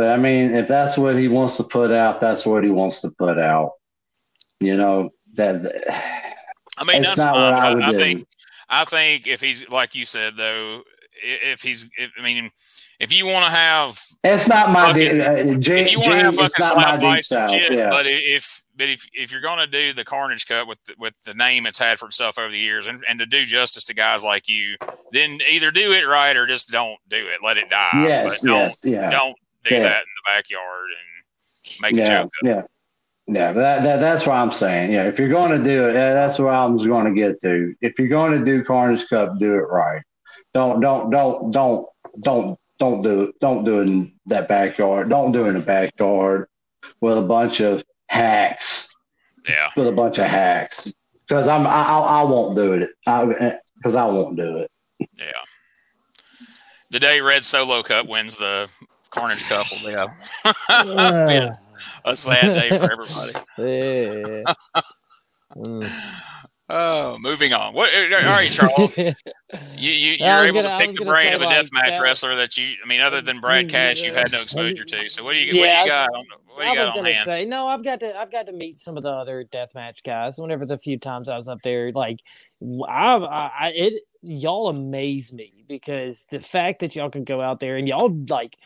But 0.00 0.12
I 0.12 0.16
mean, 0.16 0.52
if 0.52 0.66
that's 0.66 0.96
what 0.96 1.14
he 1.14 1.28
wants 1.28 1.58
to 1.58 1.62
put 1.62 1.92
out, 1.92 2.20
that's 2.20 2.46
what 2.46 2.64
he 2.64 2.70
wants 2.70 3.02
to 3.02 3.10
put 3.10 3.36
out. 3.36 3.72
You 4.58 4.74
know 4.74 5.10
that. 5.34 5.60
I 6.78 6.84
mean, 6.84 7.02
that's 7.02 7.18
not 7.18 7.34
fine. 7.34 7.42
what 7.42 7.52
I 7.52 7.74
would 7.74 7.82
I, 7.82 7.90
I 7.90 7.92
think. 7.92 8.26
I 8.70 8.84
think 8.86 9.26
if 9.26 9.42
he's 9.42 9.68
like 9.68 9.94
you 9.94 10.06
said 10.06 10.38
though, 10.38 10.80
if 11.22 11.60
he's, 11.60 11.90
if, 11.98 12.12
I 12.18 12.22
mean, 12.22 12.50
if 12.98 13.12
you 13.12 13.26
want 13.26 13.44
to 13.44 13.50
have, 13.50 14.00
it's 14.24 14.48
not 14.48 14.70
my. 14.70 14.86
Fucking, 14.86 15.20
uh, 15.20 15.58
J, 15.58 15.82
if 15.82 15.90
you 15.90 15.98
want 15.98 16.12
to 16.12 16.16
have 16.16 16.34
fucking 16.34 16.64
slap 16.64 17.02
and 17.02 17.22
shit, 17.22 17.70
yeah. 17.70 17.90
but 17.90 18.06
if 18.06 18.64
but 18.78 18.88
if 18.88 19.06
if 19.12 19.30
you're 19.30 19.42
going 19.42 19.58
to 19.58 19.66
do 19.66 19.92
the 19.92 20.06
Carnage 20.06 20.46
Cup 20.46 20.66
with 20.66 20.82
the, 20.84 20.94
with 20.98 21.12
the 21.24 21.34
name 21.34 21.66
it's 21.66 21.78
had 21.78 21.98
for 21.98 22.06
itself 22.06 22.38
over 22.38 22.50
the 22.50 22.58
years, 22.58 22.86
and, 22.86 23.04
and 23.06 23.18
to 23.18 23.26
do 23.26 23.44
justice 23.44 23.84
to 23.84 23.94
guys 23.94 24.24
like 24.24 24.48
you, 24.48 24.76
then 25.12 25.40
either 25.46 25.70
do 25.70 25.92
it 25.92 26.06
right 26.06 26.38
or 26.38 26.46
just 26.46 26.70
don't 26.70 26.98
do 27.10 27.18
it. 27.18 27.40
Let 27.44 27.58
it 27.58 27.68
die. 27.68 27.90
Yes, 27.92 28.42
yes, 28.42 28.78
yeah. 28.82 29.10
Don't 29.10 29.36
do 29.64 29.74
Yeah. 29.74 29.82
that 29.82 30.02
in 30.02 30.08
the 30.16 30.26
backyard 30.26 30.90
and 30.90 31.82
make 31.82 31.94
a 31.94 31.96
yeah, 31.96 32.22
joke. 32.22 32.30
Of 32.42 32.48
it. 32.48 32.52
yeah, 32.54 32.62
yeah. 33.26 33.52
That, 33.52 33.82
that 33.82 34.00
that's 34.00 34.26
what 34.26 34.36
I'm 34.36 34.52
saying. 34.52 34.92
Yeah, 34.92 35.04
if 35.06 35.18
you're 35.18 35.28
going 35.28 35.50
to 35.56 35.62
do 35.62 35.88
it, 35.88 35.92
that's 35.92 36.38
what 36.38 36.54
I 36.54 36.64
was 36.66 36.86
going 36.86 37.06
to 37.06 37.12
get 37.12 37.40
to. 37.42 37.74
If 37.80 37.98
you're 37.98 38.08
going 38.08 38.38
to 38.38 38.44
do 38.44 38.64
Carnage 38.64 39.08
Cup, 39.08 39.38
do 39.38 39.54
it 39.54 39.68
right. 39.68 40.02
Don't 40.52 40.80
don't 40.80 41.10
don't 41.10 41.50
don't 41.52 41.86
don't 42.22 42.58
don't 42.78 43.02
do 43.02 43.22
it. 43.24 43.34
Don't 43.40 43.64
do 43.64 43.80
it 43.80 43.88
in 43.88 44.12
that 44.26 44.48
backyard. 44.48 45.08
Don't 45.10 45.32
do 45.32 45.44
it 45.44 45.48
in 45.48 45.54
the 45.54 45.60
backyard 45.60 46.48
with 47.00 47.18
a 47.18 47.22
bunch 47.22 47.60
of 47.60 47.84
hacks. 48.08 48.88
Yeah, 49.48 49.70
With 49.76 49.86
a 49.88 49.92
bunch 49.92 50.18
of 50.18 50.26
hacks. 50.26 50.92
Because 51.26 51.48
I'm 51.48 51.66
I, 51.66 51.70
I 51.82 51.98
I 51.98 52.22
won't 52.24 52.56
do 52.56 52.72
it. 52.74 52.90
Because 53.04 53.94
eh, 53.94 53.98
I, 54.00 54.06
won't 54.06 54.36
do 54.36 54.58
it. 54.58 54.70
yeah. 55.16 55.32
The 56.90 56.98
day 56.98 57.20
Red 57.20 57.44
Solo 57.44 57.82
Cup 57.82 58.06
wins 58.06 58.36
the 58.36 58.68
Carnage 59.10 59.48
couple. 59.48 59.78
Yeah, 59.78 60.06
be 60.44 60.52
a, 60.90 61.48
Uh, 61.48 61.54
a 62.04 62.16
sad 62.16 62.54
day 62.54 62.68
for 62.70 62.92
everybody. 62.92 63.32
yeah. 63.58 64.54
Mm. 65.56 65.90
Oh, 66.72 67.18
moving 67.18 67.52
on. 67.52 67.74
What? 67.74 67.90
uh, 67.92 68.14
All 68.16 68.22
right, 68.30 68.48
Charles. 68.48 68.96
you 68.96 69.12
you 69.76 70.16
you're 70.20 70.44
able 70.44 70.62
gonna- 70.62 70.78
to 70.78 70.86
pick 70.86 70.96
the 70.96 71.04
brain 71.04 71.28
say, 71.30 71.34
of 71.34 71.42
a 71.42 71.44
like, 71.46 71.56
deathmatch 71.56 71.90
that- 71.90 72.00
wrestler 72.00 72.36
that 72.36 72.56
you. 72.56 72.74
I 72.84 72.86
mean, 72.86 73.00
other 73.00 73.20
than 73.20 73.40
Brad 73.40 73.68
Cash, 73.68 74.04
you've 74.04 74.14
had 74.14 74.30
no 74.30 74.40
exposure 74.42 74.84
to. 74.84 75.08
So 75.08 75.24
what 75.24 75.32
do 75.32 75.40
you 75.40 75.52
Yeah, 75.60 75.82
I 75.82 75.84
do 75.84 75.90
you 75.90 75.96
was- 75.96 76.06
got? 76.08 76.10
What 76.46 76.56
do 76.58 76.64
you 76.64 76.70
I 76.70 76.74
got 76.74 76.80
was 76.82 76.90
on 76.90 76.96
gonna 76.96 77.12
hand? 77.12 77.24
say 77.24 77.44
no. 77.44 77.66
I've 77.66 77.82
got 77.82 78.00
to. 78.00 78.16
I've 78.16 78.30
got 78.30 78.46
to 78.46 78.52
meet 78.52 78.78
some 78.78 78.96
of 78.96 79.02
the 79.02 79.08
other 79.10 79.44
deathmatch 79.44 80.04
guys. 80.04 80.38
Whenever 80.38 80.64
the 80.66 80.78
few 80.78 80.98
times 80.98 81.28
I 81.28 81.34
was 81.36 81.48
up 81.48 81.60
there, 81.62 81.90
like, 81.92 82.18
I, 82.88 83.16
I, 83.16 83.50
I 83.58 83.68
it 83.74 84.02
y'all 84.22 84.68
amaze 84.68 85.32
me 85.32 85.64
because 85.68 86.26
the 86.30 86.40
fact 86.40 86.80
that 86.80 86.94
y'all 86.94 87.10
can 87.10 87.24
go 87.24 87.40
out 87.40 87.58
there 87.58 87.76
and 87.76 87.88
y'all 87.88 88.14
like 88.28 88.56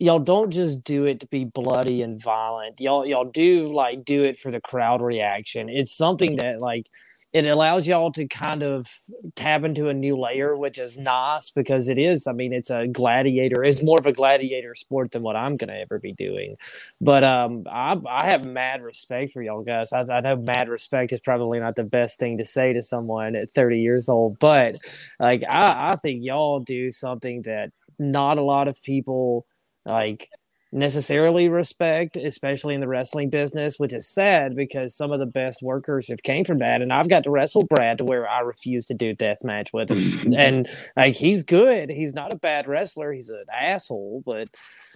y'all 0.00 0.18
don't 0.18 0.50
just 0.50 0.82
do 0.82 1.04
it 1.04 1.20
to 1.20 1.26
be 1.26 1.44
bloody 1.44 2.02
and 2.02 2.20
violent. 2.20 2.80
Y'all 2.80 3.06
y'all 3.06 3.26
do 3.26 3.72
like 3.72 4.04
do 4.04 4.24
it 4.24 4.38
for 4.38 4.50
the 4.50 4.60
crowd 4.60 5.02
reaction. 5.02 5.68
It's 5.68 5.92
something 5.92 6.36
that 6.36 6.60
like 6.60 6.86
it 7.32 7.46
allows 7.46 7.86
y'all 7.86 8.10
to 8.10 8.26
kind 8.26 8.64
of 8.64 8.88
tap 9.36 9.62
into 9.62 9.88
a 9.88 9.94
new 9.94 10.18
layer, 10.18 10.56
which 10.56 10.78
is 10.78 10.98
nice 10.98 11.50
because 11.50 11.88
it 11.88 11.96
is. 11.96 12.26
I 12.26 12.32
mean, 12.32 12.52
it's 12.52 12.70
a 12.70 12.88
gladiator. 12.88 13.62
It's 13.62 13.84
more 13.84 13.98
of 14.00 14.06
a 14.06 14.12
gladiator 14.12 14.74
sport 14.74 15.12
than 15.12 15.22
what 15.22 15.36
I'm 15.36 15.56
gonna 15.56 15.74
ever 15.74 16.00
be 16.00 16.12
doing. 16.12 16.56
But 17.00 17.22
um, 17.22 17.66
I 17.70 17.96
I 18.08 18.24
have 18.30 18.46
mad 18.46 18.82
respect 18.82 19.32
for 19.32 19.42
y'all 19.42 19.62
guys. 19.62 19.92
I, 19.92 20.00
I 20.00 20.20
know 20.22 20.36
mad 20.36 20.70
respect 20.70 21.12
is 21.12 21.20
probably 21.20 21.60
not 21.60 21.76
the 21.76 21.84
best 21.84 22.18
thing 22.18 22.38
to 22.38 22.44
say 22.44 22.72
to 22.72 22.82
someone 22.82 23.36
at 23.36 23.50
30 23.50 23.80
years 23.80 24.08
old, 24.08 24.38
but 24.38 24.76
like 25.20 25.44
I 25.44 25.90
I 25.92 25.96
think 25.96 26.24
y'all 26.24 26.60
do 26.60 26.90
something 26.90 27.42
that 27.42 27.70
not 27.98 28.38
a 28.38 28.42
lot 28.42 28.66
of 28.66 28.82
people 28.82 29.44
like 29.84 30.28
necessarily 30.72 31.48
respect, 31.48 32.16
especially 32.16 32.74
in 32.74 32.80
the 32.80 32.88
wrestling 32.88 33.28
business, 33.28 33.78
which 33.78 33.92
is 33.92 34.08
sad 34.08 34.54
because 34.54 34.96
some 34.96 35.10
of 35.10 35.18
the 35.18 35.26
best 35.26 35.62
workers 35.62 36.08
have 36.08 36.22
came 36.22 36.44
from 36.44 36.58
that. 36.58 36.80
And 36.80 36.92
I've 36.92 37.08
got 37.08 37.24
to 37.24 37.30
wrestle 37.30 37.66
Brad 37.66 37.98
to 37.98 38.04
where 38.04 38.28
I 38.28 38.40
refuse 38.40 38.86
to 38.86 38.94
do 38.94 39.12
death 39.14 39.38
match 39.42 39.70
with 39.72 39.90
him. 39.90 40.34
and 40.36 40.68
like 40.96 41.14
he's 41.14 41.42
good. 41.42 41.90
He's 41.90 42.14
not 42.14 42.32
a 42.32 42.38
bad 42.38 42.68
wrestler. 42.68 43.12
He's 43.12 43.30
an 43.30 43.42
asshole, 43.52 44.22
but 44.24 44.48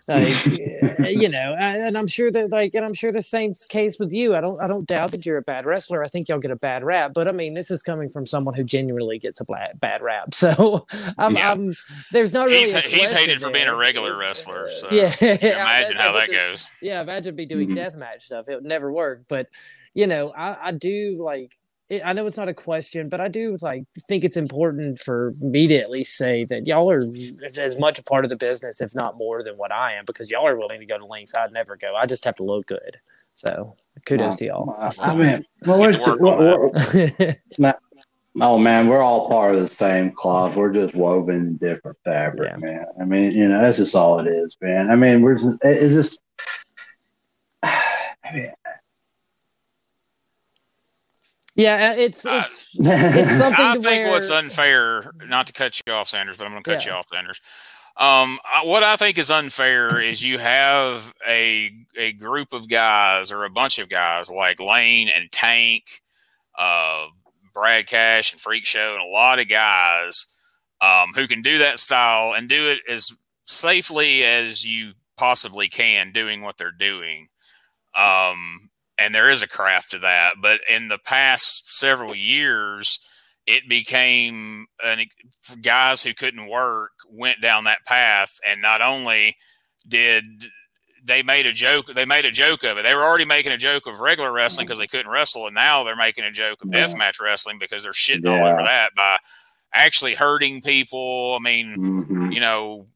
like 0.07 0.47
uh, 1.01 1.07
you 1.09 1.29
know, 1.29 1.57
and 1.59 1.97
I'm 1.97 2.07
sure 2.07 2.31
that 2.31 2.51
like, 2.51 2.75
and 2.75 2.85
I'm 2.85 2.93
sure 2.95 3.11
the 3.12 3.23
same 3.23 3.55
case 3.69 3.99
with 3.99 4.12
you. 4.12 4.35
I 4.35 4.40
don't, 4.40 4.61
I 4.61 4.67
don't 4.67 4.87
doubt 4.87 5.12
that 5.12 5.25
you're 5.25 5.38
a 5.38 5.43
bad 5.43 5.64
wrestler. 5.67 6.05
I 6.05 6.09
think 6.09 6.29
y'all 6.29 6.38
get 6.38 6.51
a 6.51 6.57
bad 6.57 6.85
rap, 6.85 7.12
but 7.14 7.27
I 7.29 7.33
mean, 7.33 7.55
this 7.55 7.71
is 7.71 7.83
coming 7.83 8.11
from 8.11 8.27
someone 8.27 8.55
who 8.55 8.64
genuinely 8.64 9.19
gets 9.19 9.40
a 9.40 9.45
bad, 9.45 9.81
bad 9.81 10.03
rap. 10.03 10.35
So 10.35 10.87
I'm, 11.19 11.35
Yeah. 11.35 11.51
I'm 11.53 11.75
there's 12.12 12.33
not 12.33 12.47
really. 12.47 12.59
He's 12.61 12.75
he's 12.77 13.12
hated 13.12 13.40
for 13.40 13.51
being 13.51 13.67
a 13.67 13.75
regular 13.77 14.14
uh, 14.14 14.19
wrestler. 14.19 14.64
Uh, 14.64 14.69
so 14.69 14.88
Yeah, 14.90 15.12
imagine 15.21 15.97
how 15.97 16.12
that 16.12 16.31
goes. 16.31 16.67
yeah, 16.83 17.01
imagine 17.01 17.35
me 17.35 17.47
doing 17.47 17.71
Mhm. 17.71 17.77
deathmatch 17.77 18.23
stuff. 18.23 18.49
It 18.49 18.57
would 18.57 18.64
never 18.64 18.93
work. 18.93 19.23
But 19.29 19.49
you 19.95 20.07
know, 20.07 20.31
I, 20.31 20.69
I 20.69 20.71
do 20.73 21.17
like. 21.25 21.55
It, 21.95 22.03
I 22.05 22.13
know 22.13 22.27
it's 22.27 22.37
not 22.37 22.49
a 22.49 22.55
question, 22.55 23.09
but 23.09 23.21
I 23.21 23.29
do 23.29 23.57
like 23.61 23.85
think 24.09 24.25
it's 24.25 24.37
important 24.37 24.99
for 24.99 25.35
me 25.41 25.67
to 25.69 25.77
at 25.77 25.91
least 25.91 26.17
say 26.17 26.45
that 26.45 26.67
y'all 26.67 26.91
are 26.91 27.03
as 27.59 27.79
much 27.79 27.99
a 27.99 28.03
part 28.03 28.25
of 28.25 28.29
the 28.31 28.37
business, 28.37 28.81
if 28.81 28.95
not 28.95 29.17
more, 29.17 29.43
than 29.43 29.55
what 29.57 29.73
I 29.73 29.95
am, 29.95 30.05
because 30.05 30.31
y'all 30.31 30.47
are 30.47 30.57
willing 30.57 30.81
to 30.81 30.87
go 30.87 30.99
to 30.99 31.07
links 31.07 31.35
I'd 31.35 31.53
never 31.53 31.77
go. 31.77 31.95
I 31.95 32.07
just 32.07 32.25
have 32.25 32.37
to 32.37 32.43
look 32.45 32.67
good. 32.67 32.99
So 33.35 33.75
kudos 34.07 34.37
to 34.37 34.45
y'all. 34.47 34.75
I 34.79 34.93
I 35.01 35.15
mean, 35.15 35.47
well, 35.67 35.79
Get 35.91 36.01
to 36.01 36.17
we're- 36.19 36.19
we're- 36.21 37.33
we're- 37.59 37.75
Oh 38.41 38.59
man, 38.59 38.89
we're 38.89 39.01
all 39.01 39.29
part 39.29 39.55
of 39.55 39.61
the 39.61 39.69
same 39.69 40.11
cloth. 40.11 40.57
We're 40.57 40.73
just 40.73 40.93
woven 40.95 41.37
in 41.37 41.57
different 41.57 41.97
fabric, 42.05 42.51
Yeah. 42.51 42.57
man. 42.57 42.85
I 43.01 43.05
mean, 43.05 43.31
you 43.31 43.49
know, 43.49 43.63
that's 43.63 43.77
just 43.77 43.95
all 43.95 44.19
it 44.19 44.27
is, 44.27 44.57
man. 44.61 44.91
I 44.91 44.97
mean, 44.97 45.23
we're 45.23 45.37
just, 45.37 45.57
it's 45.63 45.95
just. 45.95 46.23
I 47.63 48.33
mean, 48.35 48.51
yeah, 51.57 51.93
uh, 51.93 52.01
it's 52.01 52.25
it's 52.27 52.69
it's 52.75 53.37
something 53.37 53.64
I 53.64 53.77
to 53.77 53.83
think 53.83 54.05
where 54.05 54.11
what's 54.12 54.31
unfair, 54.31 55.12
not 55.27 55.47
to 55.49 55.53
cut 55.53 55.79
you 55.87 55.93
off, 55.93 56.09
Sanders, 56.09 56.37
but 56.37 56.45
I'm 56.47 56.53
going 56.53 56.62
to 56.62 56.71
cut 56.71 56.85
Yeah. 56.85 56.93
you 56.93 56.99
off, 56.99 57.07
Sanders. 57.12 57.40
Um, 57.97 58.40
I- 58.45 58.64
what 58.64 58.83
I 58.83 58.97
think 58.97 59.19
is 59.19 59.31
unfair 59.31 60.01
is 60.01 60.25
you 60.25 60.38
have 60.38 61.14
a 61.29 61.71
a 61.97 62.12
group 62.12 62.53
of 62.53 62.69
guys 62.69 63.31
or 63.31 63.45
a 63.45 63.51
bunch 63.51 63.79
of 63.79 63.88
guys 63.88 64.31
like 64.31 64.59
Lane 64.61 65.09
and 65.09 65.31
Tank, 65.31 66.03
uh, 66.59 67.07
Brad 67.53 67.87
Cash 67.87 68.33
and 68.33 68.40
Freak 68.40 68.64
Show, 68.64 68.95
and 68.95 69.03
a 69.03 69.07
lot 69.12 69.38
of 69.38 69.49
guys 69.49 70.27
um, 70.81 71.12
who 71.14 71.29
can 71.29 71.40
do 71.43 71.59
that 71.59 71.79
style 71.79 72.35
and 72.35 72.49
do 72.49 72.69
it 72.69 72.79
as 72.90 73.12
safely 73.47 74.25
as 74.25 74.64
you 74.69 74.93
possibly 75.17 75.69
can, 75.69 76.11
doing 76.11 76.43
what 76.43 76.57
they're 76.57 76.73
doing. 76.73 77.29
Um, 77.97 78.71
and 78.99 79.15
there 79.15 79.31
is 79.31 79.43
a 79.43 79.49
craft 79.49 79.91
to 79.93 79.99
that. 80.01 80.35
But 80.41 80.61
in 80.71 80.89
the 80.89 80.99
past 80.99 81.73
several 81.73 82.15
years, 82.15 82.99
it 83.47 83.69
became 83.69 84.67
an, 84.85 85.07
guys 85.63 86.03
who 86.03 86.15
couldn't 86.15 86.49
work 86.49 86.93
went 87.11 87.41
down 87.41 87.65
that 87.65 87.85
path, 87.87 88.39
and 88.47 88.63
not 88.63 88.81
only 88.81 89.37
did 89.87 90.25
they 91.07 91.23
made 91.23 91.45
a 91.45 91.53
joke, 91.53 91.87
they 91.95 92.07
made 92.07 92.25
a 92.25 92.31
joke 92.31 92.65
of 92.65 92.79
it. 92.79 92.83
They 92.83 92.95
were 92.95 93.05
already 93.05 93.27
making 93.27 93.53
a 93.53 93.59
joke 93.59 93.87
of 93.87 94.01
regular 94.01 94.33
wrestling 94.33 94.67
because 94.67 94.79
they 94.79 94.87
couldn't 94.87 95.11
wrestle, 95.11 95.47
and 95.47 95.55
now 95.55 95.85
they're 95.85 95.95
making 95.97 96.25
a 96.25 96.31
joke 96.31 96.63
of 96.63 96.71
Yeah. 96.73 96.85
deathmatch 96.87 97.21
wrestling 97.21 97.59
because 97.59 97.83
they're 97.83 97.93
shitting 97.93 98.27
all 98.27 98.47
over 98.47 98.63
that 98.63 98.95
by 98.95 99.19
actually 99.75 100.15
hurting 100.15 100.63
people. 100.63 101.37
I 101.39 101.43
mean, 101.43 101.77
mhm. 101.77 102.33
you 102.35 102.41
know. 102.41 102.87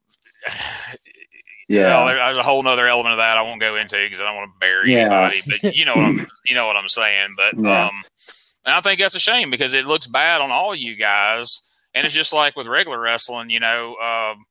Yeah. 1.68 1.86
Well, 1.86 2.06
there- 2.06 2.16
there's 2.16 2.38
a 2.38 2.42
whole 2.42 2.62
nother 2.62 2.88
element 2.88 3.12
of 3.12 3.18
that 3.18 3.36
I 3.38 3.42
won't 3.42 3.60
go 3.60 3.76
into 3.76 3.96
because 3.96 4.20
I 4.20 4.24
don't 4.26 4.36
want 4.36 4.52
to 4.54 4.58
bury 4.58 4.92
Yeah. 4.94 5.00
anybody. 5.30 5.42
But 5.62 5.76
you 5.76 5.84
know 5.84 5.94
what 5.94 6.04
I'm, 6.04 6.26
you 6.48 6.54
know 6.54 6.66
what 6.66 6.76
I'm 6.76 6.88
saying. 6.88 7.30
But 7.36 7.54
Yeah. 7.58 7.86
um, 7.86 8.02
and 8.64 8.74
I 8.74 8.80
think 8.80 9.00
that's 9.00 9.14
a 9.14 9.20
shame 9.20 9.50
because 9.50 9.72
it 9.74 9.86
looks 9.86 10.06
bad 10.06 10.40
on 10.40 10.50
all 10.50 10.74
you 10.74 10.96
guys, 10.96 11.62
and 11.94 12.04
it's 12.04 12.14
just 12.14 12.32
like 12.32 12.56
with 12.56 12.66
regular 12.66 12.98
wrestling. 13.00 13.50
You 13.50 13.60
know, 13.60 13.96
um, 13.96 14.44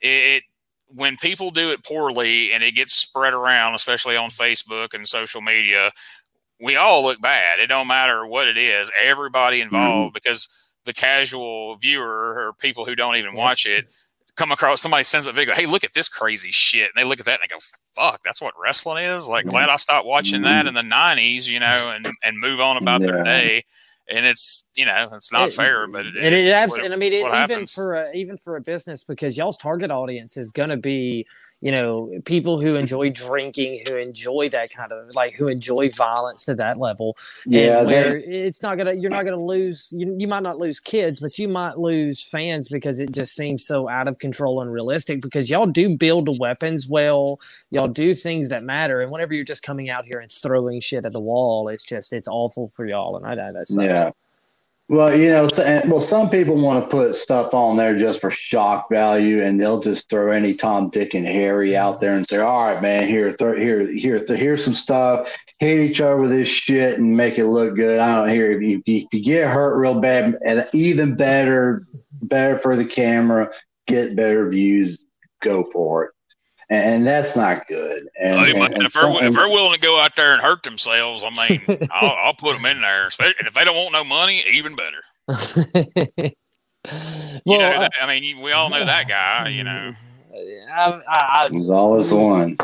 it, 0.00 0.08
it 0.08 0.42
when 0.88 1.16
people 1.16 1.50
do 1.50 1.70
it 1.70 1.84
poorly 1.84 2.52
and 2.52 2.62
it 2.62 2.72
gets 2.74 2.94
spread 2.94 3.34
around, 3.34 3.74
especially 3.74 4.16
on 4.16 4.30
Facebook 4.30 4.94
and 4.94 5.06
social 5.06 5.40
media, 5.42 5.90
we 6.60 6.76
all 6.76 7.02
look 7.02 7.20
bad. 7.20 7.58
It 7.60 7.66
don't 7.66 7.86
matter 7.88 8.26
what 8.26 8.48
it 8.48 8.56
is. 8.56 8.90
Everybody 9.02 9.60
involved 9.60 10.14
because 10.14 10.48
the 10.84 10.92
casual 10.94 11.76
viewer 11.76 12.06
or 12.38 12.52
people 12.58 12.84
who 12.86 12.94
don't 12.96 13.16
even 13.16 13.34
watch 13.34 13.66
it 13.66 13.92
come 14.38 14.52
across 14.52 14.80
somebody 14.80 15.04
sends 15.04 15.26
a 15.26 15.32
video, 15.32 15.54
hey, 15.54 15.66
look 15.66 15.84
at 15.84 15.92
this 15.92 16.08
crazy 16.08 16.50
shit. 16.50 16.88
And 16.88 16.92
they 16.96 17.06
look 17.06 17.18
at 17.20 17.26
that 17.26 17.40
and 17.40 17.40
they 17.42 17.52
go, 17.52 17.60
fuck, 17.94 18.22
that's 18.22 18.40
what 18.40 18.54
wrestling 18.62 19.04
is? 19.04 19.28
Like, 19.28 19.42
mm-hmm. 19.42 19.50
glad 19.50 19.68
I 19.68 19.76
stopped 19.76 20.06
watching 20.06 20.42
that 20.42 20.66
mm-hmm. 20.66 20.76
in 20.76 20.88
the 20.88 20.94
90s, 20.94 21.48
you 21.48 21.60
know, 21.60 21.88
and, 21.90 22.06
and 22.22 22.38
move 22.38 22.60
on 22.60 22.76
about 22.76 23.00
their 23.00 23.22
day. 23.24 23.64
And 24.10 24.24
it's, 24.24 24.66
you 24.74 24.86
know, 24.86 25.10
it's 25.12 25.32
not 25.32 25.48
It- 25.48 25.54
fair, 25.54 25.86
but 25.88 26.06
it, 26.06 26.16
and 26.16 26.34
it 26.34 26.46
it's 26.46 26.54
abs- 26.54 26.70
what- 26.70 26.84
and 26.84 26.94
I 26.94 26.96
mean, 26.96 27.12
it, 27.12 27.18
even 27.18 27.30
happens. 27.30 27.74
for 27.74 27.94
a, 27.94 28.10
even 28.14 28.38
for 28.38 28.56
a 28.56 28.60
business 28.60 29.04
because 29.04 29.36
y'all's 29.36 29.58
target 29.58 29.90
audience 29.90 30.36
is 30.36 30.52
going 30.52 30.70
to 30.70 30.78
be 30.78 31.26
you 31.60 31.72
know 31.72 32.10
people 32.24 32.60
who 32.60 32.76
enjoy 32.76 33.10
drinking, 33.10 33.84
who 33.86 33.96
enjoy 33.96 34.48
that 34.50 34.70
kind 34.70 34.92
of 34.92 35.14
like 35.14 35.34
who 35.34 35.48
enjoy 35.48 35.90
violence 35.90 36.44
to 36.46 36.54
that 36.56 36.78
level. 36.78 37.16
Yeah, 37.46 37.82
where 37.82 38.16
it's 38.18 38.62
not 38.62 38.78
gonna 38.78 38.94
you're 38.94 39.10
not 39.10 39.24
gonna 39.24 39.42
lose 39.42 39.92
you, 39.96 40.14
you 40.18 40.28
might 40.28 40.42
not 40.42 40.58
lose 40.58 40.80
kids 40.80 41.20
but 41.20 41.38
you 41.38 41.48
might 41.48 41.78
lose 41.78 42.22
fans 42.22 42.68
because 42.68 43.00
it 43.00 43.12
just 43.12 43.34
seems 43.34 43.64
so 43.66 43.88
out 43.88 44.08
of 44.08 44.18
control 44.18 44.60
and 44.60 44.72
realistic 44.72 45.20
because 45.20 45.50
y'all 45.50 45.66
do 45.66 45.96
build 45.96 46.26
the 46.26 46.32
weapons 46.32 46.88
well 46.88 47.40
y'all 47.70 47.88
do 47.88 48.14
things 48.14 48.48
that 48.50 48.62
matter 48.62 49.00
and 49.00 49.10
whenever 49.10 49.34
you're 49.34 49.44
just 49.44 49.62
coming 49.62 49.90
out 49.90 50.04
here 50.04 50.20
and 50.20 50.30
throwing 50.30 50.80
shit 50.80 51.04
at 51.04 51.12
the 51.12 51.20
wall 51.20 51.68
it's 51.68 51.84
just 51.84 52.12
it's 52.12 52.28
awful 52.28 52.72
for 52.74 52.86
y'all 52.86 53.16
and 53.16 53.26
i 53.26 53.34
know 53.34 53.52
that 53.52 53.68
sucks. 53.68 53.86
Yeah. 53.86 54.10
Well, 54.90 55.14
you 55.14 55.30
know, 55.30 55.50
well, 55.86 56.00
some 56.00 56.30
people 56.30 56.56
want 56.56 56.82
to 56.82 56.88
put 56.88 57.14
stuff 57.14 57.52
on 57.52 57.76
there 57.76 57.94
just 57.94 58.22
for 58.22 58.30
shock 58.30 58.88
value, 58.90 59.42
and 59.42 59.60
they'll 59.60 59.80
just 59.80 60.08
throw 60.08 60.32
any 60.32 60.54
Tom, 60.54 60.88
Dick, 60.88 61.12
and 61.12 61.26
Harry 61.26 61.76
out 61.76 62.00
there 62.00 62.14
and 62.14 62.26
say, 62.26 62.38
"All 62.38 62.64
right, 62.64 62.80
man, 62.80 63.06
here, 63.06 63.30
throw, 63.32 63.54
here, 63.54 63.86
here, 63.86 64.18
th- 64.18 64.40
here's 64.40 64.64
some 64.64 64.72
stuff. 64.72 65.30
Hit 65.58 65.78
each 65.80 66.00
other 66.00 66.16
with 66.16 66.30
this 66.30 66.48
shit 66.48 66.98
and 66.98 67.14
make 67.14 67.38
it 67.38 67.48
look 67.48 67.76
good." 67.76 68.00
I 68.00 68.16
don't 68.16 68.30
hear 68.30 68.50
if 68.50 68.62
you, 68.62 68.82
if 68.86 69.04
you 69.12 69.22
get 69.22 69.48
hurt 69.48 69.78
real 69.78 70.00
bad, 70.00 70.38
and 70.42 70.66
even 70.72 71.16
better, 71.16 71.86
better 72.22 72.56
for 72.56 72.74
the 72.74 72.86
camera, 72.86 73.50
get 73.86 74.16
better 74.16 74.48
views, 74.48 75.04
go 75.42 75.64
for 75.64 76.04
it. 76.06 76.10
And 76.70 77.06
that's 77.06 77.34
not 77.36 77.66
good. 77.68 78.08
And, 78.20 78.38
Hey, 78.38 78.52
man, 78.52 78.64
and- 78.66 78.74
and 78.74 78.82
if, 78.84 78.92
they're, 78.92 79.10
if 79.26 79.34
they're 79.34 79.48
willing 79.48 79.72
to 79.74 79.80
go 79.80 79.98
out 80.00 80.16
there 80.16 80.32
and 80.32 80.42
hurt 80.42 80.62
themselves, 80.62 81.24
I 81.24 81.30
mean, 81.48 81.60
I'll, 81.92 82.16
I'll 82.24 82.34
put 82.34 82.56
them 82.56 82.66
in 82.66 82.80
there. 82.80 83.06
Especially 83.06 83.46
if 83.46 83.54
they 83.54 83.64
don't 83.64 83.76
want 83.76 83.92
no 83.92 84.04
money, 84.04 84.44
even 84.50 84.76
better. 84.76 85.02
well, 86.86 87.40
You 87.44 87.58
know, 87.58 87.80
that, 87.80 87.92
I 88.00 88.06
mean, 88.20 88.40
we 88.40 88.52
all 88.52 88.70
know 88.70 88.84
that 88.84 89.08
guy. 89.08 89.48
You 89.48 89.64
know, 89.64 89.92
I, 90.74 91.00
I, 91.08 91.48
there's 91.50 91.70
always 91.70 92.12
one. 92.12 92.56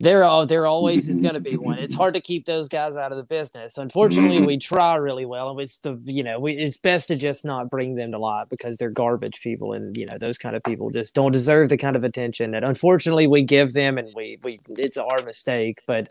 There 0.00 0.24
all 0.24 0.46
there 0.46 0.66
always 0.66 1.08
is 1.08 1.20
going 1.20 1.34
to 1.34 1.40
be 1.40 1.56
one. 1.56 1.78
It's 1.78 1.94
hard 2.02 2.14
to 2.14 2.20
keep 2.20 2.46
those 2.46 2.68
guys 2.68 2.96
out 2.96 3.10
of 3.10 3.18
the 3.18 3.24
business. 3.24 3.78
Unfortunately, 3.78 4.36
mm-hmm. 4.38 4.46
we 4.46 4.58
try 4.58 4.94
really 4.94 5.26
well, 5.26 5.50
and 5.50 5.60
it's 5.60 5.78
the 5.78 6.00
you 6.04 6.22
know 6.22 6.38
we, 6.38 6.52
it's 6.52 6.76
best 6.76 7.08
to 7.08 7.16
just 7.16 7.44
not 7.44 7.70
bring 7.70 7.96
them 7.96 8.12
to 8.12 8.18
light 8.18 8.48
because 8.48 8.76
they're 8.76 8.90
garbage 8.90 9.40
people, 9.40 9.72
and 9.72 9.96
you 9.96 10.06
know 10.06 10.16
those 10.18 10.38
kind 10.38 10.54
of 10.54 10.62
people 10.62 10.90
just 10.90 11.14
don't 11.14 11.32
deserve 11.32 11.68
the 11.68 11.76
kind 11.76 11.96
of 11.96 12.04
attention 12.04 12.52
that 12.52 12.62
unfortunately 12.62 13.26
we 13.26 13.42
give 13.42 13.72
them, 13.72 13.98
and 13.98 14.12
we 14.14 14.38
we 14.42 14.60
it's 14.76 14.96
our 14.96 15.22
mistake. 15.24 15.82
But 15.86 16.08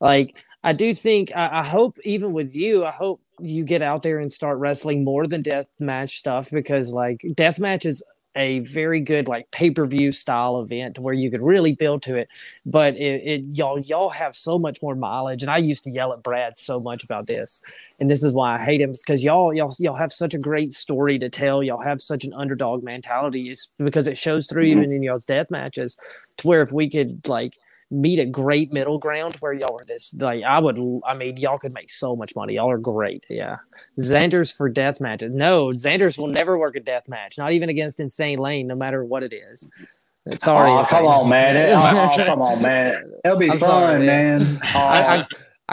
like 0.00 0.36
I 0.62 0.74
do 0.74 0.92
think 0.92 1.34
I, 1.34 1.60
I 1.60 1.66
hope 1.66 1.98
even 2.04 2.34
with 2.34 2.54
you, 2.54 2.84
I 2.84 2.90
hope 2.90 3.22
you 3.40 3.64
get 3.64 3.80
out 3.80 4.02
there 4.02 4.18
and 4.18 4.30
start 4.30 4.58
wrestling 4.58 5.04
more 5.04 5.26
than 5.26 5.42
death 5.42 5.66
match 5.78 6.18
stuff 6.18 6.50
because 6.50 6.90
like 6.90 7.24
death 7.34 7.58
match 7.58 7.86
is 7.86 8.02
a 8.36 8.60
very 8.60 9.00
good 9.00 9.28
like 9.28 9.50
pay-per-view 9.50 10.12
style 10.12 10.60
event 10.60 10.98
where 10.98 11.14
you 11.14 11.30
could 11.30 11.42
really 11.42 11.74
build 11.74 12.02
to 12.02 12.16
it 12.16 12.28
but 12.64 12.94
it, 12.96 13.22
it 13.24 13.44
y'all 13.50 13.78
y'all 13.80 14.08
have 14.08 14.34
so 14.34 14.58
much 14.58 14.80
more 14.82 14.94
mileage 14.94 15.42
and 15.42 15.50
i 15.50 15.58
used 15.58 15.84
to 15.84 15.90
yell 15.90 16.12
at 16.12 16.22
brad 16.22 16.56
so 16.56 16.80
much 16.80 17.04
about 17.04 17.26
this 17.26 17.62
and 18.00 18.08
this 18.08 18.22
is 18.22 18.32
why 18.32 18.54
i 18.54 18.58
hate 18.58 18.80
him 18.80 18.92
because 18.92 19.22
y'all 19.22 19.52
y'all 19.52 19.74
y'all 19.78 19.96
have 19.96 20.12
such 20.12 20.34
a 20.34 20.38
great 20.38 20.72
story 20.72 21.18
to 21.18 21.28
tell 21.28 21.62
y'all 21.62 21.82
have 21.82 22.00
such 22.00 22.24
an 22.24 22.32
underdog 22.34 22.82
mentality 22.82 23.50
it's 23.50 23.72
because 23.78 24.06
it 24.06 24.16
shows 24.16 24.46
through 24.46 24.64
even 24.64 24.92
in 24.92 25.02
y'all's 25.02 25.26
death 25.26 25.50
matches 25.50 25.96
to 26.36 26.46
where 26.46 26.62
if 26.62 26.72
we 26.72 26.88
could 26.88 27.26
like 27.28 27.58
meet 27.92 28.18
a 28.18 28.24
great 28.26 28.72
middle 28.72 28.98
ground 28.98 29.36
where 29.40 29.52
y'all 29.52 29.78
are 29.78 29.84
this 29.84 30.14
like 30.14 30.42
i 30.44 30.58
would 30.58 30.78
i 31.06 31.14
mean 31.14 31.36
y'all 31.36 31.58
could 31.58 31.74
make 31.74 31.90
so 31.90 32.16
much 32.16 32.34
money 32.34 32.54
y'all 32.54 32.70
are 32.70 32.78
great 32.78 33.24
yeah 33.28 33.56
Xander's 34.00 34.50
for 34.50 34.68
death 34.70 35.00
matches. 35.00 35.30
No, 35.34 35.66
Xander's 35.68 36.16
will 36.16 36.28
never 36.28 36.58
work 36.58 36.76
a 36.76 36.80
death 36.80 37.08
match, 37.08 37.36
not 37.36 37.52
even 37.52 37.68
against 37.68 38.00
Insane 38.00 38.38
Lane, 38.38 38.66
no 38.66 38.74
matter 38.74 39.04
what 39.04 39.22
it 39.22 39.34
is. 39.34 39.70
Sorry, 40.38 40.70
oh, 40.70 40.84
come 40.88 41.04
on, 41.06 41.28
man. 41.28 41.56
It- 41.58 41.74
oh, 41.76 42.10
come 42.24 42.40
on, 42.40 42.62
man. 42.62 43.12
It'll 43.24 43.36
be 43.36 43.50
I'm 43.50 43.58
fun, 43.58 43.68
sorry, 43.68 44.06
man. 44.06 44.40
I, 44.40 44.70
Oh, 44.74 44.78
I, 44.78 45.16
I 45.18 45.26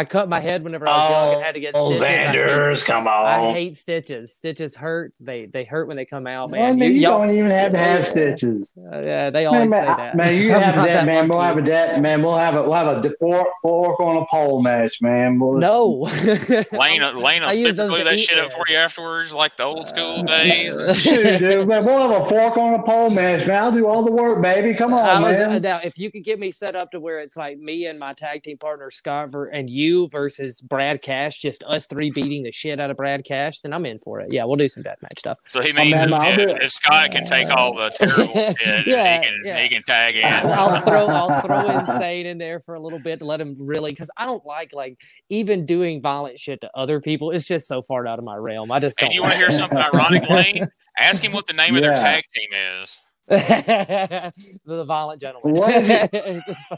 cut 0.05 0.29
my 0.29 0.39
head 0.39 0.63
whenever 0.63 0.87
I 0.87 0.91
was 0.91 1.09
young 1.09 1.33
and 1.35 1.43
had 1.43 1.53
to 1.55 1.59
get 1.59 1.71
oh, 1.75 1.87
stitches. 1.91 2.03
I 2.03 2.07
hate- 2.07 2.35
Xander's, 2.35 2.83
come 2.83 3.07
on. 3.07 3.25
I 3.25 3.51
hate 3.51 3.77
stitches. 3.77 4.33
Stitches 4.33 4.75
hurt. 4.75 5.13
They 5.19 5.45
they 5.45 5.63
hurt 5.63 5.87
when 5.87 5.97
they 5.97 6.05
come 6.05 6.27
out, 6.27 6.51
man. 6.51 6.77
man, 6.79 6.91
you, 6.93 6.99
y'all- 7.01 7.25
don't 7.25 7.35
even 7.35 7.51
have 7.51 7.71
to 7.71 7.77
have 7.77 8.05
stitches. 8.07 8.71
uh, 8.93 8.99
yeah, 9.01 9.29
they 9.29 9.45
Man, 9.45 9.47
always 9.55 9.69
man, 9.71 9.83
say 9.83 9.87
I- 9.87 9.97
that. 9.97 10.15
man, 10.15 10.35
you 10.35 10.53
I'm 10.53 10.61
have 10.61 10.75
not 10.75 10.87
that, 10.87 10.93
that 10.93 11.05
man. 11.05 11.27
We'll 11.27 11.41
have 11.41 11.57
a 11.57 11.61
debt, 11.61 12.01
man. 12.01 12.21
We'll 12.21 12.37
have 12.37 12.55
a 12.55 12.61
we'll 12.63 12.73
have 12.73 13.05
a 13.05 13.11
fork, 13.19 13.47
fork 13.61 13.99
on 13.99 14.17
a 14.17 14.25
pole 14.27 14.61
match, 14.61 15.01
man. 15.01 15.39
We'll, 15.39 15.53
No. 15.53 15.87
Lane, 16.71 17.01
Lane 17.01 17.43
I 17.43 17.53
will 17.53 17.59
use 17.59 17.75
those 17.75 17.91
typically 17.91 17.97
to 17.99 18.03
that 18.05 18.19
shit 18.19 18.39
up 18.39 18.51
for 18.51 18.63
you 18.69 18.75
afterwards, 18.77 19.33
like 19.33 19.57
the 19.57 19.63
old 19.63 19.87
school 19.87 20.19
Uh, 20.21 20.23
days. 20.23 20.75
Shoot, 20.99 21.39
dude, 21.39 21.67
man, 21.67 21.85
we'll 21.85 22.09
have 22.09 22.21
a 22.21 22.29
fork 22.29 22.57
on 22.57 22.75
a 22.75 22.83
pole 22.83 23.09
match, 23.09 23.45
man. 23.47 23.61
I'll 23.63 23.71
do 23.71 23.87
all 23.87 24.03
the 24.03 24.11
work, 24.11 24.41
baby. 24.41 24.73
Come 24.73 24.93
on, 24.93 24.99
I 25.05 25.19
was, 25.19 25.39
uh, 25.39 25.49
man. 25.49 25.61
now, 25.61 25.79
if 25.83 25.97
you 25.97 26.11
could 26.11 26.23
get 26.23 26.39
me 26.39 26.51
set 26.51 26.75
up 26.75 26.91
to 26.91 26.99
where 26.99 27.19
it's 27.19 27.35
like 27.37 27.57
me 27.57 27.85
and 27.87 27.99
my 27.99 28.13
tag 28.13 28.43
team 28.43 28.57
partner 28.57 28.91
Scott 28.91 29.29
ver- 29.31 29.47
and 29.47 29.69
you 29.69 29.88
versus 30.11 30.61
Brad 30.61 31.01
Cash, 31.01 31.39
just 31.39 31.63
us 31.63 31.87
three 31.87 32.11
beating 32.11 32.43
the 32.43 32.51
shit 32.51 32.79
out 32.79 32.91
of 32.91 32.97
Brad 32.97 33.23
Cash, 33.25 33.59
then 33.61 33.73
I'm 33.73 33.85
in 33.85 33.99
for 33.99 34.19
it. 34.19 34.31
Yeah, 34.31 34.45
we'll 34.45 34.55
do 34.55 34.69
some 34.69 34.83
deathmatch 34.83 35.19
stuff. 35.19 35.37
So 35.45 35.61
he 35.61 35.71
oh, 35.71 35.73
means 35.73 36.05
man, 36.05 36.09
if, 36.09 36.13
I'll 36.13 36.55
if, 36.55 36.61
if 36.63 36.71
Scott 36.71 37.11
can 37.11 37.25
take 37.25 37.49
all 37.49 37.73
the 37.73 37.89
terrible 37.89 38.33
shit, 38.33 38.87
Yeah, 38.87 39.19
he 39.19 39.25
can 39.25 39.41
yeah. 39.43 39.61
he 39.61 39.69
can 39.69 39.83
tag 39.83 40.15
in. 40.15 40.25
I'll 40.51 40.81
throw 40.81 41.07
I'll 41.07 41.41
throw 41.41 41.79
insane 41.79 42.25
in 42.25 42.37
there 42.37 42.59
for 42.59 42.75
a 42.75 42.79
little 42.79 42.99
bit 42.99 43.19
to 43.19 43.25
let 43.25 43.41
him 43.41 43.55
really 43.59 43.91
because 43.91 44.11
I 44.17 44.25
don't 44.25 44.45
like 44.45 44.73
like 44.73 44.99
even 45.29 45.65
doing 45.65 46.01
violent 46.01 46.39
shit 46.39 46.61
to 46.61 46.69
other 46.75 46.99
people. 47.01 47.31
It's 47.31 47.45
just 47.45 47.67
so 47.67 47.81
far 47.81 48.07
out 48.07 48.19
of 48.19 48.25
my 48.25 48.35
realm. 48.35 48.71
I 48.71 48.79
just 48.79 48.97
don't. 48.99 49.13
you 49.13 49.21
want 49.21 49.33
to 49.33 49.37
hear 49.37 49.51
something 49.51 49.77
ironic, 49.77 50.29
Lane? 50.29 50.67
Ask 50.97 51.23
him 51.23 51.31
what 51.31 51.47
the 51.47 51.53
name 51.53 51.75
of 51.75 51.81
their 51.81 51.95
tag 51.95 52.23
team 52.33 52.49
is. 52.81 53.01
the 53.29 54.85
violent 54.87 55.21
gentleman. 55.21 55.53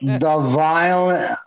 The 0.01 0.19
violent. 0.19 1.37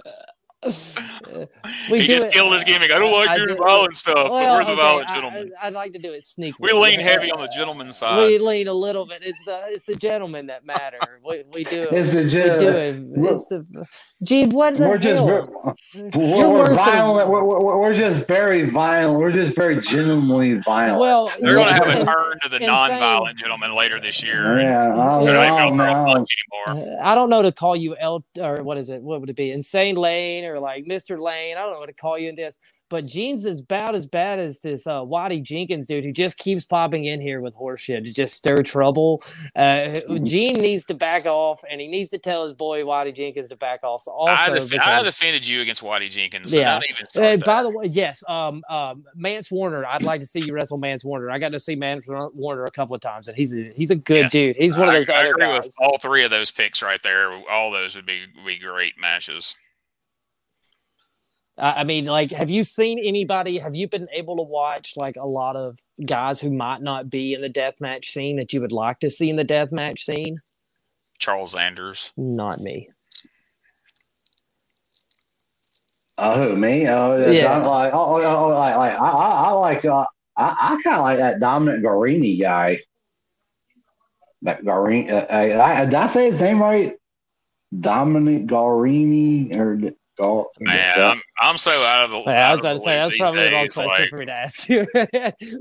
we 1.90 2.00
he 2.00 2.06
do 2.06 2.12
just 2.12 2.26
it- 2.26 2.32
killed 2.32 2.52
his 2.52 2.64
gimmick. 2.64 2.90
I 2.90 2.98
don't 2.98 3.12
like 3.12 3.28
I 3.28 3.36
doing 3.36 3.48
do- 3.48 3.56
violent 3.56 3.96
stuff, 3.96 4.28
but 4.28 4.32
we're 4.32 4.64
the 4.64 4.70
okay, 4.72 4.76
violent 4.76 5.10
I- 5.10 5.14
gentlemen. 5.14 5.52
I, 5.60 5.66
would 5.66 5.74
like 5.74 5.92
to 5.92 5.98
do 5.98 6.12
it 6.12 6.24
sneakily. 6.24 6.60
we 6.60 6.72
lean 6.72 7.00
heavy 7.00 7.30
on 7.30 7.40
the 7.40 7.48
gentleman 7.48 7.92
side. 7.92 8.18
We 8.18 8.38
lean 8.38 8.68
a 8.68 8.74
little 8.74 9.06
bit. 9.06 9.22
It's 9.22 9.42
the 9.44 9.60
it's 9.68 9.84
the 9.84 9.94
gentlemen 9.96 10.46
that 10.46 10.64
matter. 10.64 10.98
We, 11.24 11.44
we 11.52 11.64
do. 11.64 11.88
It's 11.94 12.12
the 12.12 12.22
we 12.24 12.28
do 12.30 13.24
it. 13.24 13.30
It's 13.30 13.46
the. 13.46 13.86
Gee, 14.22 14.46
what 14.46 14.76
the 14.76 14.88
We're 14.88 14.98
just 14.98 15.18
hell? 15.22 15.26
ver- 15.26 15.74
we're, 16.18 16.48
worse 16.50 16.68
we're 16.70 16.74
violent. 16.76 17.28
We're, 17.28 17.44
we're, 17.44 17.78
we're 17.80 17.94
just 17.94 18.26
very 18.26 18.70
violent. 18.70 19.18
We're 19.20 19.32
just 19.32 19.54
very 19.54 19.80
genuinely 19.80 20.54
violent. 20.54 21.00
Well, 21.00 21.30
They're 21.40 21.54
going 21.56 21.68
to 21.68 21.74
have 21.74 21.88
a 21.88 22.00
turn 22.00 22.38
to 22.42 22.48
the 22.48 22.56
insane. 22.56 22.66
non-violent 22.68 23.36
gentlemen 23.36 23.74
later 23.74 24.00
this 24.00 24.22
year. 24.22 24.58
yeah, 24.60 24.94
I 24.96 25.24
They're 25.24 25.34
not 25.34 25.66
even 25.66 25.76
don't 25.76 25.76
going 25.76 25.78
to 25.78 25.84
throw 25.84 25.92
a 25.92 26.06
know. 26.06 26.12
punch 26.12 26.30
anymore. 26.66 26.98
Uh, 27.00 27.04
I 27.06 27.14
don't 27.14 27.28
know 27.28 27.42
to 27.42 27.52
call 27.52 27.76
you 27.76 27.96
L 27.96 28.24
or 28.38 28.62
what 28.62 28.78
is 28.78 28.88
it? 28.88 29.02
What 29.02 29.20
would 29.20 29.28
it 29.30 29.36
be? 29.36 29.50
Insane 29.50 29.96
Lane 29.96 30.44
or 30.46 30.53
like 30.60 30.84
Mr. 30.86 31.20
Lane? 31.20 31.56
I 31.56 31.60
don't 31.62 31.72
know 31.72 31.80
what 31.80 31.86
to 31.86 31.92
call 31.92 32.18
you 32.18 32.28
in 32.28 32.34
this. 32.34 32.58
But 32.90 33.06
Gene's 33.06 33.46
is 33.46 33.62
about 33.62 33.94
as 33.94 34.06
bad 34.06 34.38
as 34.38 34.60
this 34.60 34.86
uh, 34.86 35.02
Waddy 35.02 35.40
Jenkins 35.40 35.86
dude 35.86 36.04
who 36.04 36.12
just 36.12 36.36
keeps 36.36 36.64
popping 36.66 37.06
in 37.06 37.18
here 37.20 37.40
with 37.40 37.56
horseshit 37.56 38.04
to 38.04 38.12
just 38.12 38.34
stir 38.34 38.58
trouble. 38.58 39.22
Uh, 39.56 39.94
Gene 40.22 40.52
needs 40.54 40.84
to 40.86 40.94
back 40.94 41.24
off, 41.24 41.64
and 41.68 41.80
he 41.80 41.88
needs 41.88 42.10
to 42.10 42.18
tell 42.18 42.44
his 42.44 42.52
boy 42.52 42.84
Waddy 42.84 43.10
Jenkins 43.10 43.48
to 43.48 43.56
back 43.56 43.80
off. 43.82 44.06
Also, 44.06 44.30
I, 44.30 44.50
def- 44.50 44.72
I 44.80 45.02
defended 45.02 45.48
you 45.48 45.62
against 45.62 45.82
Waddy 45.82 46.08
Jenkins. 46.10 46.52
So 46.52 46.60
Yeah. 46.60 46.78
don't 46.78 46.84
even 47.24 47.40
Uh, 47.40 47.44
by 47.44 47.62
the 47.62 47.70
way, 47.70 47.86
yes, 47.86 48.22
um, 48.28 48.62
um, 48.68 49.04
Mance 49.16 49.50
Warner. 49.50 49.84
I'd 49.86 50.04
like 50.04 50.20
to 50.20 50.26
see 50.26 50.40
you 50.40 50.52
wrestle 50.52 50.78
Mance 50.78 51.04
Warner. 51.04 51.30
I 51.30 51.38
got 51.38 51.52
to 51.52 51.60
see 51.60 51.74
Mance 51.74 52.06
Warner 52.06 52.64
a 52.64 52.70
couple 52.70 52.94
of 52.94 53.00
times, 53.00 53.28
and 53.28 53.36
he's 53.36 53.56
a, 53.56 53.72
he's 53.74 53.90
a 53.92 53.96
good 53.96 54.24
Yes. 54.24 54.32
dude. 54.32 54.56
He's 54.56 54.76
one 54.76 54.88
of 54.88 54.94
those 54.94 55.08
I, 55.08 55.20
other 55.22 55.30
agree 55.30 55.46
guys. 55.46 55.64
with 55.64 55.74
all 55.80 55.96
three 55.98 56.22
of 56.22 56.30
those 56.30 56.50
picks 56.50 56.82
right 56.82 57.02
there. 57.02 57.32
All 57.50 57.70
those 57.72 57.96
would 57.96 58.06
be 58.06 58.26
be 58.44 58.58
great 58.58 58.94
matches. 59.00 59.56
I 61.58 61.72
I 61.72 61.84
mean, 61.84 62.06
like, 62.06 62.30
have 62.32 62.50
you 62.50 62.64
seen 62.64 62.98
anybody? 62.98 63.58
Have 63.58 63.74
you 63.74 63.88
been 63.88 64.08
able 64.12 64.36
to 64.36 64.42
watch 64.42 64.94
like 64.96 65.16
a 65.16 65.26
lot 65.26 65.56
of 65.56 65.78
guys 66.04 66.40
who 66.40 66.50
might 66.50 66.82
not 66.82 67.10
be 67.10 67.34
in 67.34 67.40
the 67.40 67.50
deathmatch 67.50 68.06
scene 68.06 68.36
that 68.36 68.52
you 68.52 68.60
would 68.60 68.72
like 68.72 69.00
to 69.00 69.10
see 69.10 69.30
in 69.30 69.36
the 69.36 69.44
deathmatch 69.44 70.00
scene? 70.00 70.40
Charles 71.18 71.54
Anders. 71.54 72.12
Not 72.16 72.60
me. 72.60 72.88
Oh, 76.16 76.50
who 76.50 76.56
me? 76.56 76.88
Oh, 76.88 77.16
yeah. 77.16 77.30
Yeah. 77.30 77.56
Like, 77.58 77.92
oh, 77.92 78.20
oh, 78.22 78.36
oh, 78.36 78.48
like, 78.48 78.76
like, 78.76 78.92
I, 78.92 79.08
I, 79.08 79.48
I 79.48 79.50
like, 79.50 79.84
uh, 79.84 80.06
I, 80.36 80.56
I 80.60 80.82
kind 80.82 80.96
of 80.96 81.02
like 81.02 81.18
that 81.18 81.40
Dominic 81.40 81.82
Garrini 81.82 82.40
guy. 82.40 82.80
That 84.42 84.62
Garrini, 84.62 85.10
uh, 85.10 85.26
I, 85.28 85.80
I, 85.80 85.84
did 85.86 85.94
I 85.94 86.06
say 86.06 86.30
his 86.30 86.40
name 86.40 86.60
right? 86.60 86.94
Dominic 87.80 88.46
Garrini 88.46 89.52
or 89.56 89.92
Gar, 90.16 90.46
Man, 90.60 91.00
I'm, 91.00 91.22
I'm 91.40 91.56
so 91.56 91.82
out 91.82 92.04
of 92.04 92.10
the. 92.10 92.18
Yeah, 92.20 92.50
I 92.50 92.54
was 92.54 92.64
of 92.64 92.64
about 92.64 92.72
to 92.72 92.78
say 92.78 92.90
loop 92.90 93.00
that's 93.00 93.12
these 93.12 93.20
probably 93.20 93.44
the 93.44 93.52
wrong 93.52 93.68
question 93.68 93.86
like, 93.86 94.10
for 94.10 94.18
me 94.18 94.26
to 94.26 94.32
ask 94.32 94.68
you. 94.68 94.86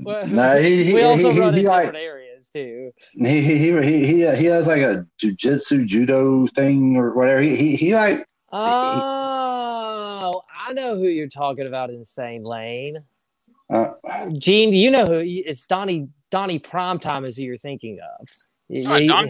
Well, 0.04 0.26
no, 0.28 0.62
he, 0.62 0.84
he, 0.84 0.92
we 0.92 1.02
also 1.02 1.32
he, 1.32 1.40
run 1.40 1.54
he, 1.54 1.60
in 1.60 1.64
he 1.64 1.68
like 1.68 1.86
different 1.86 2.04
areas 2.04 2.48
too. 2.48 2.92
he, 3.12 3.40
he, 3.40 3.58
he, 3.58 3.82
he, 3.82 4.06
he, 4.06 4.36
he 4.36 4.44
has 4.46 4.66
like 4.66 4.82
a 4.82 5.06
jujitsu 5.20 5.86
judo 5.86 6.44
thing 6.54 6.96
or 6.96 7.14
whatever. 7.14 7.40
He, 7.40 7.56
he, 7.56 7.76
he 7.76 7.94
like 7.94 8.26
Oh, 8.52 10.42
I 10.64 10.72
know 10.72 10.94
who 10.96 11.06
you're 11.06 11.28
talking 11.28 11.66
about. 11.66 11.90
Insane 11.90 12.44
Lane. 12.44 12.98
uh, 13.70 13.92
Gene, 14.38 14.72
you 14.72 14.90
know 14.90 15.06
who 15.06 15.22
it's 15.24 15.64
Donnie 15.66 16.08
Donnie 16.30 16.60
Primetime 16.60 17.26
is 17.26 17.36
who 17.36 17.42
you're 17.42 17.56
thinking 17.56 17.98
of. 18.00 18.26
Uh, 18.86 18.98
He- 18.98 19.08
Don- 19.08 19.28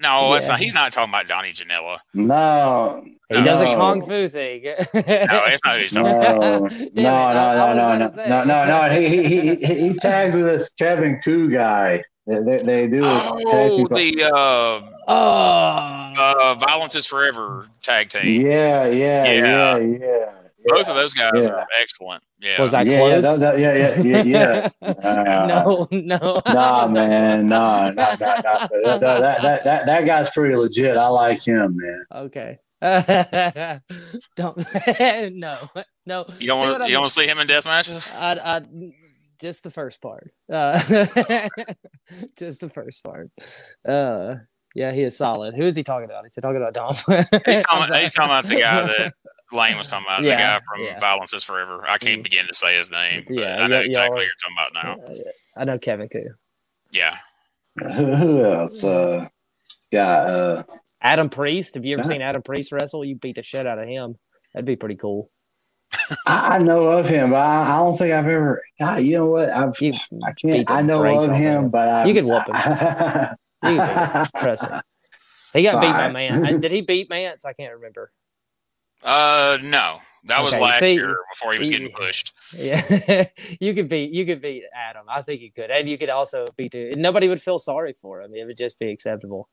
no, 0.00 0.32
that's 0.32 0.48
not. 0.48 0.58
He's 0.60 0.74
not 0.74 0.92
talking 0.92 1.10
about 1.10 1.26
Johnny 1.26 1.50
Janela. 1.52 1.98
no, 2.14 3.04
He 3.28 3.42
does 3.42 3.60
a 3.60 3.64
kung 3.74 4.00
fu 4.06 4.28
thing. 4.28 4.62
No, 4.94 5.42
it's 5.46 5.64
not 5.64 5.74
who 5.74 5.80
he's 5.80 5.92
talking 5.92 6.12
no, 6.12 6.20
about. 6.20 6.40
no, 6.40 6.68
Damn 6.94 7.02
no, 7.02 7.14
I- 7.14 7.70
I 7.70 7.74
no, 7.74 7.98
no, 7.98 8.06
no, 8.06 8.26
no, 8.28 8.44
no, 8.44 8.88
no. 8.88 8.94
He, 9.00 9.08
he, 9.08 9.22
he, 9.28 9.54
he, 9.56 9.74
he 9.88 9.94
tagged 9.98 10.34
with 10.34 10.44
this 10.44 10.72
Kevin 10.72 11.20
Ku 11.22 11.50
guy. 11.50 12.02
They, 12.26 12.42
they, 12.42 12.56
they 12.58 12.86
do 12.88 13.00
this 13.02 13.22
Oh, 13.26 13.86
the 13.88 14.30
uh, 14.34 14.80
Oh, 15.08 16.14
uh, 16.18 16.54
Violence 16.56 16.94
is 16.94 17.06
Forever 17.06 17.66
tag 17.82 18.10
team. 18.10 18.42
Yeah, 18.44 18.86
yeah, 18.86 19.32
Yeah. 19.32 19.76
yeah, 19.76 19.98
yeah. 20.00 20.32
Yeah. 20.68 20.74
Both 20.74 20.88
of 20.88 20.94
those 20.96 21.14
guys 21.14 21.32
Yeah. 21.34 21.48
are 21.48 21.66
excellent. 21.80 22.22
Yeah. 22.40 22.60
was 22.60 22.74
I 22.74 22.82
yeah, 22.82 22.98
close? 22.98 23.10
Yeah, 23.10 23.20
that, 23.20 23.40
that, 23.40 23.58
yeah, 23.58 23.74
yeah, 24.02 24.22
yeah, 24.24 24.70
yeah. 24.82 25.46
No, 25.48 25.86
no. 25.90 26.40
Nah, 26.46 26.86
man, 26.88 27.48
nah, 27.48 27.90
nah, 27.90 27.90
nah, 27.90 28.14
nah. 28.16 28.68
That, 28.68 29.00
that, 29.00 29.42
that, 29.42 29.64
that, 29.64 29.86
that 29.86 30.06
guy's 30.06 30.30
pretty 30.30 30.54
legit. 30.56 30.96
I 30.96 31.08
like 31.08 31.42
him, 31.46 31.76
man. 31.76 32.04
Okay. 32.14 32.58
don't 34.36 34.56
no 35.34 35.52
no. 36.06 36.24
you 36.38 36.46
don't 36.46 36.60
want 36.60 36.70
what 36.70 36.82
I 36.82 36.86
you 36.86 36.92
don't 36.92 37.00
want 37.00 37.08
to 37.08 37.14
see 37.14 37.26
him 37.26 37.38
in 37.40 37.48
death 37.48 37.64
matches? 37.66 38.12
I, 38.14 38.34
I 38.34 38.62
just 39.40 39.64
the 39.64 39.70
first 39.70 40.00
part. 40.00 40.30
Uh, 40.52 40.78
just 42.38 42.60
the 42.60 42.70
first 42.72 43.02
part. 43.02 43.30
Uh, 43.86 44.36
Yeah, 44.74 44.92
he 44.92 45.02
is 45.02 45.16
solid. 45.16 45.54
Who 45.56 45.64
is 45.64 45.74
he 45.74 45.82
talking 45.82 46.04
about? 46.04 46.24
Is 46.26 46.34
he 46.36 46.40
talking 46.40 46.58
about 46.58 46.74
Dom? 46.74 46.94
He's 47.46 47.64
talking, 47.64 47.94
he's 47.96 48.12
talking 48.14 48.30
about 48.30 48.46
the 48.46 48.60
guy 48.60 48.86
that 48.86 49.14
Lane 49.52 49.78
was 49.78 49.88
talking 49.88 50.06
about, 50.06 50.22
Yeah, 50.22 50.36
the 50.36 50.42
guy 50.42 50.58
from 50.74 50.84
yeah. 50.84 50.98
Violence 50.98 51.32
is 51.32 51.42
Forever. 51.44 51.84
I 51.88 51.98
can't 51.98 52.20
Mm. 52.20 52.24
begin 52.24 52.46
to 52.46 52.54
say 52.54 52.76
his 52.76 52.90
name, 52.90 53.24
but 53.26 53.36
Yeah, 53.36 53.62
I 53.62 53.66
know 53.66 53.78
y- 53.78 53.84
exactly 53.84 53.92
y'all- 53.92 54.10
what 54.10 54.24
you're 54.24 54.32
talking 54.42 54.56
about 55.00 55.06
now. 55.06 55.14
I 55.56 55.64
know 55.64 55.78
Kevin 55.78 56.08
Ku. 56.08 56.24
Yeah. 56.92 57.16
Who, 57.80 57.88
who 58.14 58.44
else? 58.44 58.82
Uh, 58.84 59.28
got 59.92 60.28
uh, 60.28 60.62
Adam 61.00 61.28
Priest. 61.30 61.74
Have 61.74 61.84
you 61.84 61.96
ever 61.98 62.02
Yeah. 62.06 62.08
seen 62.14 62.22
Adam 62.22 62.42
Priest 62.42 62.72
wrestle? 62.72 63.04
You 63.04 63.16
beat 63.16 63.36
the 63.36 63.42
shit 63.42 63.66
out 63.66 63.78
of 63.78 63.86
him. 63.86 64.16
That'd 64.52 64.64
be 64.66 64.76
pretty 64.76 64.96
cool. 64.96 65.30
I, 66.26 66.56
I 66.56 66.58
know 66.58 66.90
of 66.90 67.08
him, 67.08 67.30
but 67.30 67.36
I, 67.38 67.74
I 67.74 67.76
don't 67.78 67.96
think 67.96 68.12
I've 68.12 68.26
ever. 68.26 68.62
God, 68.78 69.02
you 69.02 69.16
know 69.16 69.26
what? 69.26 69.48
I've 69.48 69.80
You, 69.80 69.92
I 70.24 70.32
can't. 70.32 70.70
I 70.70 70.82
know 70.82 71.04
of 71.04 71.24
him, 71.28 71.34
him. 71.34 71.68
but 71.70 71.88
I, 71.88 72.04
You 72.06 72.14
could 72.14 72.24
whoop 72.24 72.46
him. 72.46 72.54
him. 72.54 73.36
You 73.64 73.76
can 73.76 74.28
trust 74.38 74.62
me. 74.70 74.78
He 75.54 75.62
got 75.62 75.80
beat 75.80 75.88
by 75.88 76.06
Alright. 76.08 76.12
Man. 76.12 76.60
Did 76.60 76.70
he 76.70 76.80
beat 76.82 77.08
Mance? 77.10 77.44
I 77.44 77.52
can't 77.54 77.74
remember. 77.74 78.12
Uh, 79.04 79.58
no, 79.62 79.98
that 80.24 80.42
was 80.42 80.58
last 80.58 80.80
see, 80.80 80.94
year 80.94 81.16
before 81.32 81.52
he 81.52 81.58
was 81.58 81.70
getting 81.70 81.90
pushed. 81.90 82.34
Yeah, 82.56 83.24
you 83.60 83.74
could 83.74 83.88
beat 83.88 84.10
you 84.12 84.26
could 84.26 84.40
beat 84.42 84.64
Adam. 84.74 85.06
I 85.08 85.22
think 85.22 85.40
you 85.40 85.52
could, 85.52 85.70
and 85.70 85.88
you 85.88 85.96
could 85.98 86.10
also 86.10 86.46
beat. 86.56 86.72
The, 86.72 86.94
nobody 86.96 87.28
would 87.28 87.40
feel 87.40 87.58
sorry 87.58 87.94
for 88.00 88.20
him. 88.22 88.34
It 88.34 88.44
would 88.44 88.56
just 88.56 88.78
be 88.78 88.90
acceptable. 88.90 89.48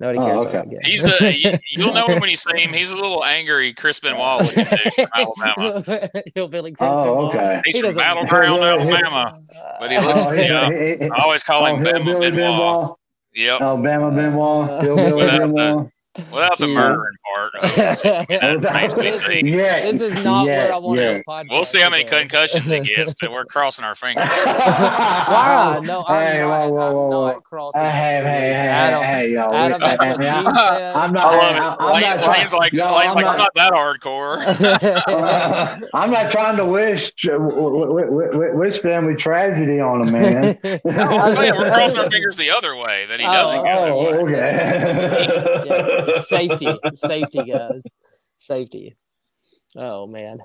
Nobody 0.00 0.20
Oh, 0.20 0.24
cares. 0.26 0.38
okay. 0.46 0.58
what 0.76 0.84
He's 0.86 1.02
the 1.02 1.36
you, 1.36 1.58
you'll 1.72 1.92
know 1.92 2.06
him 2.06 2.20
when 2.20 2.30
you 2.30 2.36
see 2.36 2.56
him. 2.56 2.72
He's 2.72 2.92
a 2.92 2.94
little 2.94 3.24
angry 3.24 3.74
Chris 3.74 3.98
Benoit 3.98 4.42
looking 4.44 4.64
dude 4.64 4.92
from 4.94 5.06
Alabama. 5.12 6.08
Hillbilly 6.36 6.70
Chris 6.70 6.88
Oh, 6.92 7.26
okay. 7.28 7.60
He's 7.64 7.74
He 7.74 7.82
from 7.82 7.88
doesn't- 7.96 8.00
Battleground, 8.00 8.60
Yeah, 8.62 8.76
yeah, 8.76 8.80
Alabama. 8.94 9.40
But 9.80 9.90
he 9.90 9.96
Uh, 9.96 10.06
looks- 10.06 10.26
Oh, 10.28 10.32
he's- 10.34 10.48
yeah. 10.48 10.70
he- 10.70 11.04
he- 11.04 11.10
I 11.10 11.22
always 11.24 11.42
call 11.42 11.62
oh, 11.66 11.74
him 11.74 11.82
Bama 11.84 12.04
Hillbilly 12.04 12.30
Benoit. 12.30 12.36
Benoit. 12.36 12.96
Yep. 13.34 13.60
Oh, 13.60 13.76
Bama 13.76 14.14
Benoit. 14.14 14.84
Hillbilly 14.84 15.12
Without 15.14 15.40
Benoit. 15.52 15.90
Without 16.32 16.58
the 16.58 16.66
Yeah. 16.68 16.74
murdering 16.74 17.16
part. 17.34 17.52
That 17.62 18.58
remains 18.62 18.94
to 18.94 19.00
be 19.00 19.12
seen. 19.12 19.46
Yeah. 19.58 19.90
this 19.90 20.00
is 20.00 20.24
not 20.24 20.46
yeah, 20.46 20.64
where 20.64 20.72
I 20.74 20.76
want 20.78 21.00
yeah. 21.00 21.12
this 21.14 21.22
podcast. 21.28 21.50
We'll 21.50 21.64
see 21.64 21.80
how 21.80 21.90
many 21.90 22.04
to 22.04 22.10
concussions 22.10 22.70
he 22.70 22.80
gets, 22.80 23.14
but 23.20 23.30
we're 23.32 23.44
crossing 23.44 23.84
our 23.84 23.94
fingers. 23.94 24.24
Why? 24.44 25.80
No, 25.82 26.04
I'm 26.06 26.26
hey, 26.26 26.38
not. 26.40 26.48
whoa, 26.48 26.68
whoa, 26.70 26.88
I'm 26.88 26.94
whoa, 26.94 27.10
not 27.26 27.34
whoa. 27.36 27.40
crossing. 27.42 27.80
Hey, 27.80 27.90
hey, 27.90 28.22
hey, 28.22 28.22
fingers. 28.22 28.56
hey, 28.56 28.68
Adam, 28.68 29.02
hey, 29.02 29.32
y'all. 29.32 29.54
Adam, 29.54 29.80
Hey, 29.88 29.96
I'm- 29.96 30.20
said. 30.20 30.94
I'm 30.96 31.10
I 31.10 31.12
not. 31.12 31.32
love 31.32 31.56
it. 31.56 31.60
I'm, 31.60 31.76
I'm 31.80 31.92
Lane, 31.94 32.02
not 32.02 32.22
trying. 32.22 32.38
Lane's 32.38 32.54
like, 32.54 32.72
yo, 32.72 32.84
Lane's 32.96 33.10
I'm 33.10 33.16
like, 33.16 33.24
not- 33.24 33.32
I'm 33.34 33.38
not 33.38 33.54
that 33.54 33.72
hardcore. 33.72 34.38
I'm 35.94 36.10
not 36.10 36.30
trying 36.30 36.56
to 36.56 36.64
wish 36.66 37.12
wish 38.58 38.78
family 38.80 39.14
tragedy 39.14 39.80
on 39.80 40.02
him, 40.06 40.12
man. 40.12 40.58
No, 40.64 40.80
I'm 41.18 41.30
saying 41.30 41.54
we're 41.56 41.70
crossing 41.70 42.00
our 42.00 42.10
fingers 42.10 42.36
the 42.36 42.50
other 42.50 42.74
way 42.76 43.06
that 43.08 43.20
he 43.20 43.26
Oh, 43.26 43.32
doesn't 43.32 43.64
go 43.64 43.64
that. 43.64 43.90
Oh, 43.90 44.26
okay. 44.26 46.07
Yeah, 46.08 46.20
safety, 46.22 46.78
safety, 46.94 47.44
guys, 47.44 47.84
safety. 48.38 48.96
Oh 49.76 50.06
man, 50.06 50.38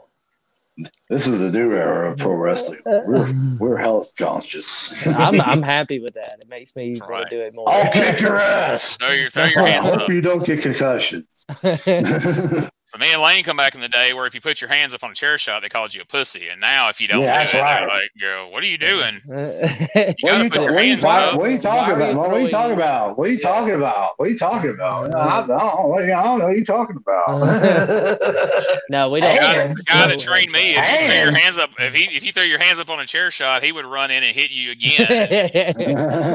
This 1.09 1.28
is 1.28 1.39
the 1.39 1.51
new 1.51 1.72
era 1.74 2.11
of 2.11 2.18
pro 2.18 2.34
wrestling. 2.34 2.80
We're, 2.86 3.55
we're 3.59 3.78
health 3.78 4.14
conscious. 4.18 5.05
I'm 5.07 5.39
I'm 5.41 5.61
happy 5.78 5.99
with 5.99 6.14
that. 6.16 6.39
It 6.41 6.49
makes 6.49 6.76
me 6.76 6.95
want 6.99 7.09
Right. 7.09 7.30
to 7.30 7.36
do 7.36 7.41
it 7.41 7.53
more. 7.55 7.70
I'll 7.70 7.91
kick 7.91 8.20
your 8.20 8.38
ass. 8.39 8.97
Throw 8.97 9.11
your 9.11 9.30
throw 9.30 9.45
your 9.45 9.61
I 9.66 9.70
hands 9.70 9.91
hope 9.91 10.01
up. 10.01 10.09
you 10.09 10.20
don't 10.22 10.43
get 10.45 10.61
concussions. 10.61 11.26
So 12.86 12.99
me 12.99 13.11
and 13.11 13.21
Lane 13.23 13.43
come 13.43 13.57
back 13.57 13.73
in 13.73 13.81
the 13.81 13.88
day 13.89 14.13
where 14.13 14.27
if 14.27 14.36
you 14.36 14.41
put 14.41 14.61
your 14.61 14.69
hands 14.69 14.93
up 14.93 15.03
on 15.03 15.09
a 15.09 15.15
chair 15.15 15.38
shot, 15.39 15.63
they 15.63 15.69
called 15.69 15.95
you 15.95 16.01
a 16.01 16.05
pussy, 16.05 16.49
and 16.49 16.61
now 16.61 16.89
if 16.89 17.01
you 17.01 17.07
don't, 17.07 17.21
Yeah, 17.21 17.34
do 17.34 17.38
that's 17.39 17.53
it, 17.55 17.57
right. 17.59 17.79
they're 17.79 17.88
like, 17.88 18.11
"Go, 18.21 18.49
what 18.49 18.61
are 18.61 18.67
you 18.67 18.77
doing? 18.77 19.19
What 19.25 20.15
gotta 20.21 20.38
are 20.39 20.43
you, 20.43 20.49
put 20.49 20.53
ta- 20.57 20.61
your 20.63 20.73
what 20.73 20.81
are 20.81 20.84
you 20.84 20.89
hands 20.91 21.01
talking? 21.01 21.34
up. 21.34 21.39
What 21.39 21.47
are 21.47 21.51
you 21.51 21.57
talking 21.59 21.97
Why 21.97 22.05
are 22.05 22.11
you 22.11 22.11
about? 22.11 22.27
What 22.29 22.38
are 22.38 22.41
you 22.41 22.49
talking 22.49 22.73
about? 22.75 23.17
What 23.17 23.27
are 23.27 23.31
you 23.31 23.38
Yeah. 23.38 23.49
talking 23.49 23.73
about? 23.75 24.11
What 24.17 24.27
are 24.27 24.31
you 24.31 24.38
talking 24.38 24.69
about? 24.69 24.93
I, 24.93 25.07
mm-hmm. 25.07 25.15
I 25.15 25.47
don't, 25.47 26.11
I 26.11 26.23
don't 26.23 26.39
know 26.39 26.45
what 26.47 26.55
you're 26.55 26.65
talking 26.65 26.97
about. 26.97 28.79
no, 28.89 29.09
we 29.09 29.21
don't. 29.21 29.39
guy, 29.39 29.67
the 29.67 29.84
guy 29.88 30.07
that 30.07 30.19
trained 30.19 30.51
me, 30.51 30.75
if 30.75 30.77
you 30.77 30.84
throw 31.07 31.15
your 31.15 31.31
Hands. 31.31 31.38
hands 31.41 31.57
up, 31.57 31.69
if 31.79 31.93
he 31.93 32.03
if 32.15 32.23
you 32.23 32.31
throw 32.31 32.43
your 32.43 32.59
hands 32.59 32.79
up 32.79 32.89
on 32.89 32.99
a 32.99 33.05
chair 33.05 33.31
shot, 33.31 33.63
he 33.63 33.71
would 33.71 33.86
run 33.86 34.11
in 34.11 34.23
and 34.23 34.36
hit 34.36 34.51
you 34.51 34.71
again. 34.71 35.07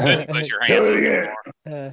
Couldn't 0.02 0.28
put 0.30 0.48
your 0.48 0.64
hands 0.64 0.88
Do 0.88 0.94
up 0.94 0.98
again. 0.98 1.32
anymore. 1.66 1.92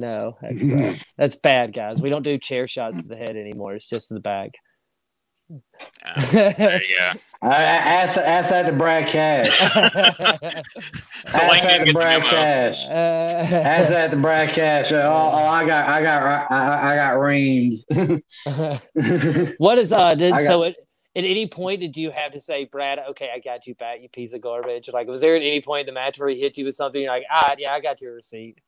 No, 0.00 0.36
that's 0.40 0.70
uh, 0.70 0.94
that's 1.16 1.36
bad, 1.36 1.72
guys. 1.72 2.00
We 2.02 2.10
don't 2.10 2.22
do 2.22 2.38
chair 2.38 2.68
shots 2.68 3.00
to 3.00 3.06
the 3.06 3.16
head 3.16 3.36
anymore. 3.36 3.74
It's 3.74 3.88
just 3.88 4.08
to 4.08 4.14
the 4.14 4.20
back. 4.20 4.58
Yeah, 5.48 6.52
there 6.52 6.82
you 6.82 6.96
go. 6.98 7.12
I, 7.42 7.48
I, 7.48 7.52
ask, 7.52 8.18
ask 8.18 8.50
that 8.50 8.66
to 8.66 8.72
Brad 8.72 9.06
Cash. 9.06 9.60
Ask 9.76 11.62
that 11.62 11.78
to 11.78 11.84
the 11.84 11.92
Brad. 11.92 12.22
Cash. 12.22 12.86
Uh, 12.86 12.92
Ask 12.92 13.90
that 13.90 14.10
to 14.10 14.16
Brad 14.16 14.48
Cash. 14.48 14.90
Oh, 14.90 14.98
oh, 14.98 15.36
I 15.36 15.64
got, 15.66 15.88
I 15.88 16.02
got, 16.02 16.50
I, 16.50 16.92
I 16.92 16.96
got 16.96 17.14
reamed. 17.18 17.84
what 19.58 19.78
is 19.78 19.92
uh? 19.92 20.14
Did, 20.14 20.32
got- 20.32 20.40
so 20.40 20.64
at, 20.64 20.76
at 21.14 21.24
any 21.24 21.46
point 21.46 21.80
did 21.80 21.96
you 21.96 22.10
have 22.10 22.32
to 22.32 22.40
say, 22.40 22.64
Brad? 22.64 22.98
Okay, 23.10 23.30
I 23.32 23.38
got 23.38 23.66
you 23.66 23.74
back, 23.74 24.00
you 24.02 24.08
piece 24.08 24.32
of 24.32 24.40
garbage. 24.40 24.90
Like, 24.92 25.06
was 25.06 25.20
there 25.20 25.36
at 25.36 25.42
any 25.42 25.60
point 25.60 25.82
in 25.82 25.86
the 25.86 25.92
match 25.98 26.18
where 26.18 26.28
he 26.28 26.40
hit 26.40 26.58
you 26.58 26.64
with 26.64 26.74
something? 26.74 27.02
You're 27.02 27.10
like, 27.10 27.24
ah, 27.30 27.54
yeah, 27.58 27.72
I 27.72 27.80
got 27.80 28.00
your 28.00 28.14
receipt. 28.14 28.58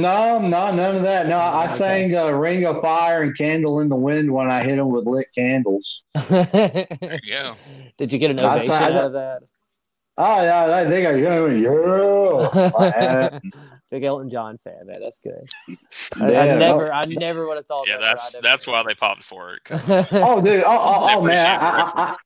No, 0.00 0.38
no, 0.40 0.70
none 0.74 0.96
of 0.96 1.02
that. 1.02 1.26
No, 1.28 1.38
I 1.38 1.64
Okay. 1.64 1.74
sang 1.74 2.14
uh, 2.16 2.28
"Ring 2.30 2.64
of 2.66 2.80
Fire" 2.82 3.22
and 3.22 3.36
"Candle 3.36 3.80
in 3.80 3.88
the 3.88 3.96
Wind" 3.96 4.32
when 4.32 4.50
I 4.50 4.62
hit 4.64 4.76
them 4.76 4.90
with 4.90 5.06
lit 5.06 5.28
candles. 5.36 6.02
There 6.28 7.20
you 7.22 7.32
go. 7.32 7.54
did 7.98 8.12
you 8.12 8.18
get 8.18 8.30
an 8.30 8.40
I 8.40 8.54
ovation 8.56 8.66
saw- 8.68 8.74
I 8.74 8.84
out 8.84 8.92
of 9.06 9.12
that? 9.12 9.42
Oh 10.16 10.42
yeah, 10.42 10.76
I 10.76 10.84
think 10.88 11.06
I 11.08 11.14
yeah. 12.78 13.38
Big 13.90 14.04
Elton 14.04 14.30
John 14.30 14.58
fan, 14.58 14.86
man. 14.86 15.00
That's 15.00 15.18
good. 15.18 15.44
I, 16.20 16.30
Yeah, 16.30 16.40
I 16.42 16.46
no. 16.46 16.58
never, 16.58 16.92
I 16.92 17.04
never 17.06 17.48
would 17.48 17.56
have 17.56 17.66
thought. 17.66 17.88
Yeah, 17.88 17.94
that, 17.94 18.00
that's 18.00 18.32
but 18.32 18.38
I 18.38 18.40
never 18.42 18.52
that's 18.52 18.64
did. 18.64 18.70
why 18.70 18.82
they 18.86 18.94
popped 18.94 19.24
for 19.24 19.54
it. 19.54 19.62
Oh, 20.12 20.40
dude. 20.40 20.62
Oh, 20.64 20.68
oh, 20.68 21.18
oh 21.18 21.20
man. 21.22 21.44
I, 21.44 21.54
I, 21.56 21.92
I, 21.96 22.16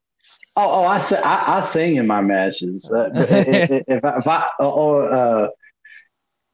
oh, 0.56 0.82
oh, 0.82 0.84
I, 0.84 0.98
si- 0.98 1.16
I, 1.16 1.58
I 1.58 1.60
sing 1.62 1.96
in 1.96 2.06
my 2.06 2.20
matches. 2.20 2.90
Uh, 2.90 3.08
if, 3.14 3.70
if, 3.70 3.84
if 3.88 4.04
I, 4.04 4.18
if 4.18 4.26
I 4.26 4.48
oh, 4.60 4.98
uh, 5.00 5.48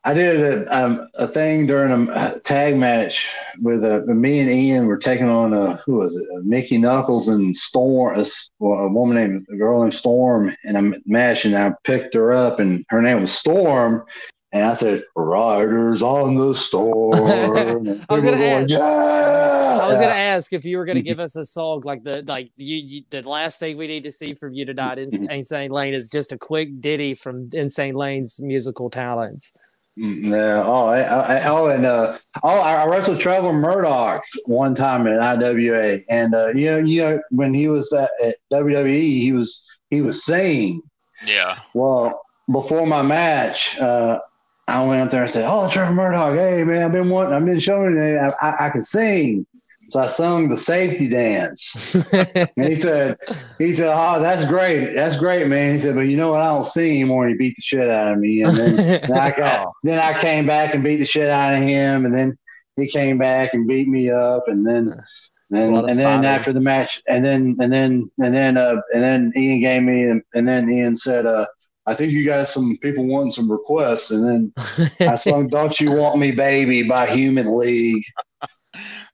I 0.06 0.12
did 0.12 0.40
a, 0.68 0.76
um, 0.84 1.08
a 1.14 1.26
thing 1.26 1.64
during 1.66 2.08
a 2.10 2.38
tag 2.40 2.76
match 2.76 3.34
with 3.62 3.82
uh, 3.82 4.02
me 4.06 4.40
and 4.40 4.50
Ian 4.50 4.86
were 4.86 4.98
taking 4.98 5.30
on 5.30 5.54
a 5.54 5.76
who 5.76 5.96
was 5.96 6.14
it? 6.14 6.44
Mickey 6.44 6.76
Knuckles 6.76 7.28
and 7.28 7.56
Storm, 7.56 8.18
a, 8.18 8.20
s- 8.20 8.50
well, 8.60 8.80
a 8.80 8.92
woman 8.92 9.16
named 9.16 9.46
a 9.50 9.56
girl 9.56 9.80
named 9.80 9.94
Storm 9.94 10.54
in 10.64 10.76
a 10.76 10.92
match, 11.06 11.46
and 11.46 11.56
I 11.56 11.72
picked 11.84 12.12
her 12.14 12.32
up, 12.34 12.58
and 12.60 12.84
her 12.90 13.00
name 13.00 13.22
was 13.22 13.32
Storm. 13.32 14.04
And 14.52 14.62
I 14.64 14.74
said, 14.74 15.02
"Riders 15.16 16.00
on 16.00 16.36
the 16.36 16.54
storm." 16.54 17.14
I 18.08 18.14
was 18.14 18.22
gonna 18.22 18.36
ask. 18.36 18.70
Yeah. 18.70 18.78
I 18.78 19.88
was 19.88 19.98
gonna 19.98 20.12
ask 20.12 20.52
if 20.52 20.64
you 20.64 20.76
were 20.76 20.84
gonna 20.84 21.02
give 21.02 21.18
us 21.26 21.34
a 21.34 21.44
song 21.44 21.82
like 21.84 22.04
the 22.04 22.22
like 22.28 22.50
you, 22.56 22.76
you 22.76 23.02
the 23.10 23.28
last 23.28 23.58
thing 23.58 23.76
we 23.76 23.88
need 23.88 24.04
to 24.04 24.12
see 24.12 24.34
from 24.34 24.54
you 24.54 24.64
tonight 24.64 24.98
in 25.00 25.30
Insane 25.30 25.70
Lane 25.72 25.92
is 25.94 26.08
just 26.08 26.30
a 26.30 26.38
quick 26.38 26.80
ditty 26.80 27.14
from 27.16 27.48
Insane 27.52 27.94
Lane's 27.94 28.38
musical 28.40 28.90
talents. 28.90 29.52
No, 29.96 30.64
oh, 30.66 30.86
I, 30.86 31.00
I, 31.02 31.44
oh, 31.46 31.66
and 31.66 31.86
uh, 31.86 32.18
oh, 32.42 32.48
I 32.48 32.84
wrestled 32.86 33.20
Trevor 33.20 33.52
Murdoch 33.52 34.24
one 34.44 34.74
time 34.74 35.06
at 35.06 35.20
IWA, 35.20 36.00
and 36.08 36.34
uh, 36.34 36.48
you 36.48 36.70
know, 36.70 36.78
you 36.78 37.00
know, 37.02 37.20
when 37.30 37.54
he 37.54 37.68
was 37.68 37.92
at, 37.92 38.10
at 38.22 38.36
WWE, 38.52 39.20
he 39.20 39.32
was 39.32 39.64
he 39.90 40.00
was 40.00 40.24
singing. 40.24 40.82
yeah, 41.24 41.58
Well, 41.74 42.22
before 42.50 42.86
my 42.86 43.02
match, 43.02 43.78
uh, 43.78 44.18
I 44.66 44.84
went 44.84 45.02
up 45.02 45.10
there 45.10 45.22
and 45.22 45.30
said, 45.30 45.44
"Oh, 45.48 45.70
Trevor 45.70 45.94
Murdoch, 45.94 46.36
hey 46.36 46.64
man, 46.64 46.82
I've 46.82 46.92
been 46.92 47.08
wanting, 47.08 47.34
I've 47.34 47.44
been 47.44 47.60
showing 47.60 47.96
you 47.96 48.18
I, 48.18 48.34
I, 48.40 48.66
I 48.66 48.70
can 48.70 48.82
sing." 48.82 49.46
So 49.90 50.00
I 50.00 50.06
sung 50.06 50.48
the 50.48 50.58
safety 50.58 51.08
dance, 51.08 51.94
and 52.32 52.68
he 52.68 52.74
said, 52.74 53.16
"He 53.58 53.74
said, 53.74 53.92
oh, 53.94 54.20
that's 54.20 54.44
great, 54.44 54.94
that's 54.94 55.16
great, 55.16 55.46
man." 55.46 55.74
He 55.74 55.80
said, 55.80 55.94
"But 55.94 56.02
you 56.02 56.16
know 56.16 56.30
what? 56.30 56.40
I 56.40 56.46
don't 56.46 56.64
sing 56.64 56.90
anymore." 56.90 57.26
And 57.26 57.32
he 57.32 57.38
beat 57.38 57.56
the 57.56 57.62
shit 57.62 57.88
out 57.88 58.12
of 58.12 58.18
me, 58.18 58.42
and 58.42 58.56
then. 58.56 58.74
Then 59.04 59.18
I 59.18 59.30
got, 59.30 59.72
then 59.82 59.98
I 59.98 60.18
came 60.20 60.46
back 60.46 60.74
and 60.74 60.82
beat 60.82 60.96
the 60.96 61.04
shit 61.04 61.28
out 61.28 61.54
of 61.54 61.62
him, 61.62 62.06
and 62.06 62.14
then 62.14 62.38
he 62.76 62.88
came 62.88 63.18
back 63.18 63.54
and 63.54 63.66
beat 63.68 63.88
me 63.88 64.10
up, 64.10 64.44
and 64.46 64.66
then, 64.66 64.88
a 64.88 65.04
then 65.50 65.72
lot 65.72 65.84
of 65.84 65.90
and 65.90 65.98
then 65.98 66.06
fighting. 66.06 66.24
after 66.26 66.52
the 66.52 66.60
match, 66.60 67.02
and 67.08 67.24
then 67.24 67.56
and 67.60 67.72
then 67.72 68.10
and 68.18 68.34
then 68.34 68.56
uh 68.56 68.76
and 68.94 69.02
then 69.02 69.32
Ian 69.36 69.60
gave 69.60 69.82
me, 69.82 70.04
and, 70.04 70.22
and 70.34 70.48
then 70.48 70.70
Ian 70.70 70.96
said, 70.96 71.26
uh, 71.26 71.46
I 71.86 71.94
think 71.94 72.12
you 72.12 72.24
got 72.24 72.48
some 72.48 72.78
people 72.78 73.06
wanting 73.06 73.30
some 73.30 73.50
requests, 73.50 74.10
and 74.10 74.24
then 74.24 74.52
I 75.00 75.14
sung 75.16 75.48
"Don't 75.48 75.78
You 75.78 75.92
Want 75.92 76.18
Me, 76.18 76.30
Baby" 76.30 76.82
by 76.82 77.06
Human 77.06 77.56
League. 77.58 78.04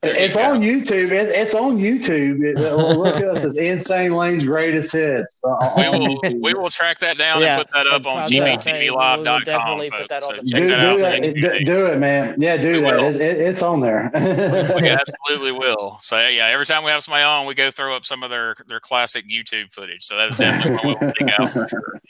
There 0.03 0.15
you 0.15 0.21
It's 0.25 0.37
go. 0.37 0.43
on 0.43 0.61
YouTube. 0.61 1.13
It, 1.13 1.29
it's 1.29 1.55
on 1.55 1.79
YouTube. 1.79 2.43
It, 2.43 2.57
uh, 2.57 2.75
look 2.77 3.17
at 3.19 3.25
us 3.29 3.45
as 3.45 3.57
Insane 3.57 4.13
Lane's 4.15 4.45
greatest 4.45 4.93
hits. 4.93 5.43
uh, 5.45 5.75
we 5.77 5.89
will 5.89 6.21
we 6.41 6.55
will 6.55 6.71
track 6.71 6.99
that 7.01 7.19
down 7.19 7.43
Yeah, 7.43 7.59
and 7.59 7.67
put 7.67 7.73
that 7.75 7.87
up 7.87 8.07
on 8.07 8.19
I 8.19 8.23
was 8.23 8.31
gonna 8.33 8.63
say, 8.63 8.89
we'll- 8.91 8.97
we'll 8.99 9.25
GPTVLive.com. 9.25 9.43
definitely 9.45 9.91
put 9.91 10.09
that 10.09 10.23
folks. 10.23 10.39
on 10.39 10.47
So 10.47 10.57
check 10.57 10.63
do, 10.63 10.69
that 10.69 10.81
do 10.81 10.87
out. 10.87 10.95
for 10.97 11.01
that. 11.03 11.21
next 11.21 11.41
Do, 11.59 11.65
do 11.65 11.87
it, 11.87 11.99
man. 11.99 12.35
Yeah, 12.39 12.57
do 12.57 12.73
We 12.73 12.81
that. 12.81 13.01
It, 13.01 13.17
it, 13.21 13.39
it's 13.41 13.63
on 13.63 13.81
there. 13.81 14.11
we 14.15 14.89
absolutely 14.89 15.53
will. 15.53 15.99
So 16.01 16.17
yeah, 16.29 16.47
every 16.47 16.65
time 16.67 16.83
we 16.85 16.91
have 16.91 17.03
somebody 17.03 17.25
on, 17.25 17.47
we 17.47 17.55
go 17.55 17.71
throw 17.71 17.95
up 17.95 18.05
some 18.07 18.23
of 18.23 18.31
their 18.31 18.57
their 18.69 18.81
classic 18.81 19.27
YouTube 19.29 19.73
footage. 19.73 20.03
So 20.05 20.17
that's 20.17 20.39
definitely 20.39 20.93
what 20.93 21.01
we'll 21.03 21.13
dig 21.19 21.31
out 21.39 21.53
for 21.53 21.69
sure. 21.69 22.01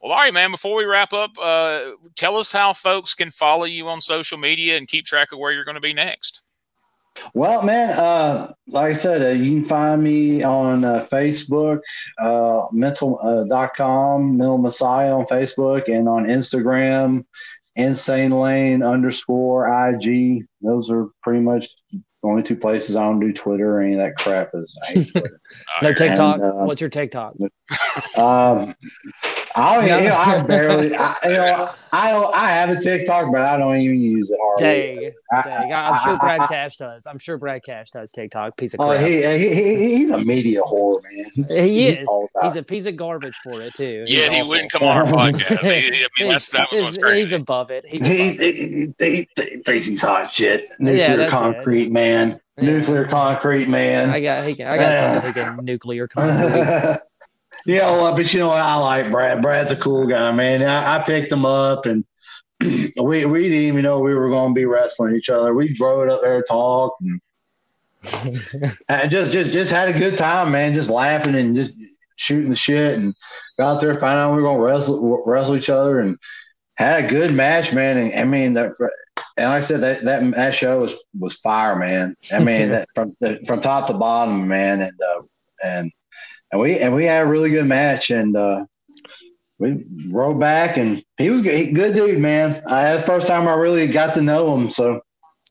Well, 0.00 0.12
all 0.12 0.18
right, 0.18 0.32
man. 0.32 0.52
Before 0.52 0.76
we 0.76 0.84
wrap 0.84 1.12
up, 1.12 1.32
uh, 1.42 1.80
tell 2.14 2.36
us 2.36 2.52
how 2.52 2.72
folks 2.72 3.16
can 3.16 3.32
follow 3.32 3.64
you 3.64 3.88
on 3.88 4.00
social 4.00 4.38
media 4.38 4.76
and 4.76 4.86
keep 4.86 5.04
track 5.04 5.32
of 5.32 5.40
where 5.40 5.50
you're 5.50 5.64
going 5.64 5.74
to 5.74 5.80
be 5.80 5.92
next. 5.92 6.42
Well, 7.34 7.62
man, 7.62 7.90
uh, 7.90 8.52
like 8.68 8.94
I 8.94 8.96
said, 8.96 9.22
uh, 9.22 9.28
you 9.28 9.60
can 9.60 9.64
find 9.64 10.02
me 10.02 10.42
on 10.42 10.84
uh, 10.84 11.06
Facebook, 11.10 11.80
uh, 12.18 12.66
mental.com, 12.72 13.50
uh, 13.50 14.18
Mental 14.18 14.58
Messiah 14.58 15.16
on 15.16 15.26
Facebook, 15.26 15.88
and 15.88 16.08
on 16.08 16.26
Instagram, 16.26 17.24
Insane 17.76 18.32
Lane 18.32 18.82
underscore 18.82 19.66
IG. 19.88 20.44
Those 20.60 20.90
are 20.90 21.08
pretty 21.22 21.40
much 21.40 21.68
the 21.92 22.28
only 22.28 22.42
two 22.42 22.56
places 22.56 22.96
I 22.96 23.02
don't 23.02 23.20
do 23.20 23.32
Twitter 23.32 23.76
or 23.76 23.80
any 23.80 23.94
of 23.94 24.00
that 24.00 24.16
crap. 24.16 24.50
Is 24.54 24.76
no 25.82 25.92
TikTok. 25.92 26.36
And, 26.36 26.44
uh, 26.44 26.52
What's 26.64 26.80
your 26.80 26.90
TikTok? 26.90 27.34
Um, 28.16 28.74
I 29.56 29.74
don't, 29.74 30.02
you 30.02 30.08
know, 30.08 30.16
I 30.16 30.42
barely, 30.42 30.94
I, 30.96 31.16
you 31.24 31.30
know, 31.30 31.70
I 31.92 32.10
don't, 32.10 32.34
I 32.34 32.50
have 32.50 32.70
a 32.70 32.80
TikTok, 32.80 33.32
but 33.32 33.40
I 33.40 33.56
don't 33.56 33.76
even 33.78 34.00
use 34.00 34.30
it 34.30 34.38
hardly. 34.40 35.12
Dang, 35.32 35.42
dang. 35.44 35.72
I, 35.72 35.88
am 35.88 35.98
sure 36.00 36.18
Brad 36.18 36.48
Cash 36.48 36.76
does. 36.76 37.06
I'm 37.06 37.18
sure 37.18 37.38
Brad 37.38 37.62
Cash 37.62 37.90
does 37.90 38.12
TikTok. 38.12 38.56
Piece 38.56 38.74
of 38.74 38.80
oh, 38.80 38.88
crap. 38.88 39.00
he, 39.00 39.22
he, 39.22 39.96
he's 39.96 40.10
a 40.10 40.18
media 40.18 40.60
whore, 40.62 41.02
man. 41.02 41.30
He 41.34 41.88
is. 41.88 42.08
He's 42.42 42.56
a 42.56 42.62
piece 42.62 42.86
of 42.86 42.96
garbage 42.96 43.36
for 43.42 43.60
it 43.62 43.74
too. 43.74 44.04
He's 44.06 44.14
yeah, 44.14 44.30
he 44.30 44.42
wouldn't 44.42 44.70
come 44.70 44.82
on 44.82 44.96
our 44.96 45.04
podcast. 45.06 45.64
He, 45.64 46.04
I 46.04 46.08
mean, 46.18 46.28
that's, 46.28 46.48
that 46.48 46.70
was 46.70 46.82
what's 46.82 46.98
crazy. 46.98 47.30
He's 47.30 47.32
above 47.32 47.70
it. 47.70 47.84
He's 47.88 48.04
he, 48.04 48.28
above 48.28 48.40
he, 48.40 48.46
it. 48.46 48.94
he, 48.98 49.42
he 49.42 49.56
thinks 49.62 49.86
he's 49.86 50.02
hot 50.02 50.30
shit. 50.30 50.68
Nuclear 50.78 51.22
yeah, 51.22 51.28
concrete 51.28 51.86
it. 51.86 51.92
man. 51.92 52.40
Yeah. 52.58 52.64
Nuclear 52.64 53.06
concrete 53.06 53.68
man. 53.68 54.10
I 54.10 54.20
got, 54.20 54.44
I 54.44 54.52
got 54.54 54.94
something 54.94 55.30
against 55.30 55.62
nuclear 55.62 56.08
concrete. 56.08 57.00
Yeah, 57.68 57.90
well, 57.90 58.16
but 58.16 58.32
you 58.32 58.38
know 58.38 58.48
what? 58.48 58.62
I 58.62 58.76
like 58.76 59.10
Brad. 59.10 59.42
Brad's 59.42 59.70
a 59.70 59.76
cool 59.76 60.06
guy, 60.06 60.32
man. 60.32 60.62
I, 60.62 60.96
I 60.96 61.02
picked 61.04 61.30
him 61.30 61.44
up, 61.44 61.84
and 61.84 62.02
we 62.60 63.26
we 63.26 63.42
didn't 63.42 63.58
even 63.58 63.82
know 63.82 64.00
we 64.00 64.14
were 64.14 64.30
going 64.30 64.54
to 64.54 64.58
be 64.58 64.64
wrestling 64.64 65.14
each 65.14 65.28
other. 65.28 65.52
We 65.52 65.76
rode 65.78 66.08
up 66.08 66.22
there, 66.22 66.42
talked, 66.42 67.02
and 67.02 67.20
just 69.10 69.32
just 69.32 69.50
just 69.50 69.70
had 69.70 69.94
a 69.94 69.98
good 69.98 70.16
time, 70.16 70.50
man. 70.50 70.72
Just 70.72 70.88
laughing 70.88 71.34
and 71.34 71.54
just 71.54 71.74
shooting 72.16 72.48
the 72.48 72.56
shit, 72.56 72.98
and 72.98 73.14
got 73.58 73.74
out 73.74 73.80
there, 73.82 74.00
found 74.00 74.18
out 74.18 74.34
we 74.34 74.40
were 74.40 74.48
going 74.48 74.56
to 74.56 74.64
wrestle 74.64 75.22
wrestle 75.26 75.54
each 75.54 75.68
other, 75.68 76.00
and 76.00 76.16
had 76.78 77.04
a 77.04 77.08
good 77.08 77.34
match, 77.34 77.74
man. 77.74 77.98
And 77.98 78.18
I 78.18 78.24
mean, 78.24 78.54
that, 78.54 78.72
and 79.36 79.50
like 79.50 79.58
I 79.58 79.60
said, 79.60 79.82
that 79.82 80.06
that 80.06 80.34
that 80.36 80.54
show 80.54 80.80
was 80.80 81.04
was 81.18 81.34
fire, 81.34 81.76
man. 81.76 82.16
I 82.32 82.38
mean, 82.42 82.68
that, 82.70 82.88
from 82.94 83.14
from 83.44 83.60
top 83.60 83.88
to 83.88 83.92
bottom, 83.92 84.48
man, 84.48 84.80
and 84.80 84.98
uh, 85.02 85.20
and 85.62 85.92
and 86.50 86.60
we 86.60 86.78
and 86.78 86.94
we 86.94 87.04
had 87.04 87.22
a 87.22 87.26
really 87.26 87.50
good 87.50 87.66
match, 87.66 88.10
and 88.10 88.36
uh, 88.36 88.64
we 89.58 89.84
rode 90.08 90.40
back, 90.40 90.76
and 90.76 91.04
he 91.16 91.30
was 91.30 91.42
good, 91.42 91.74
good 91.74 91.94
dude, 91.94 92.18
man. 92.18 92.62
I 92.66 92.80
had 92.80 93.00
the 93.00 93.06
first 93.06 93.26
time 93.26 93.48
I 93.48 93.54
really 93.54 93.86
got 93.88 94.14
to 94.14 94.22
know 94.22 94.54
him, 94.54 94.70
so. 94.70 95.00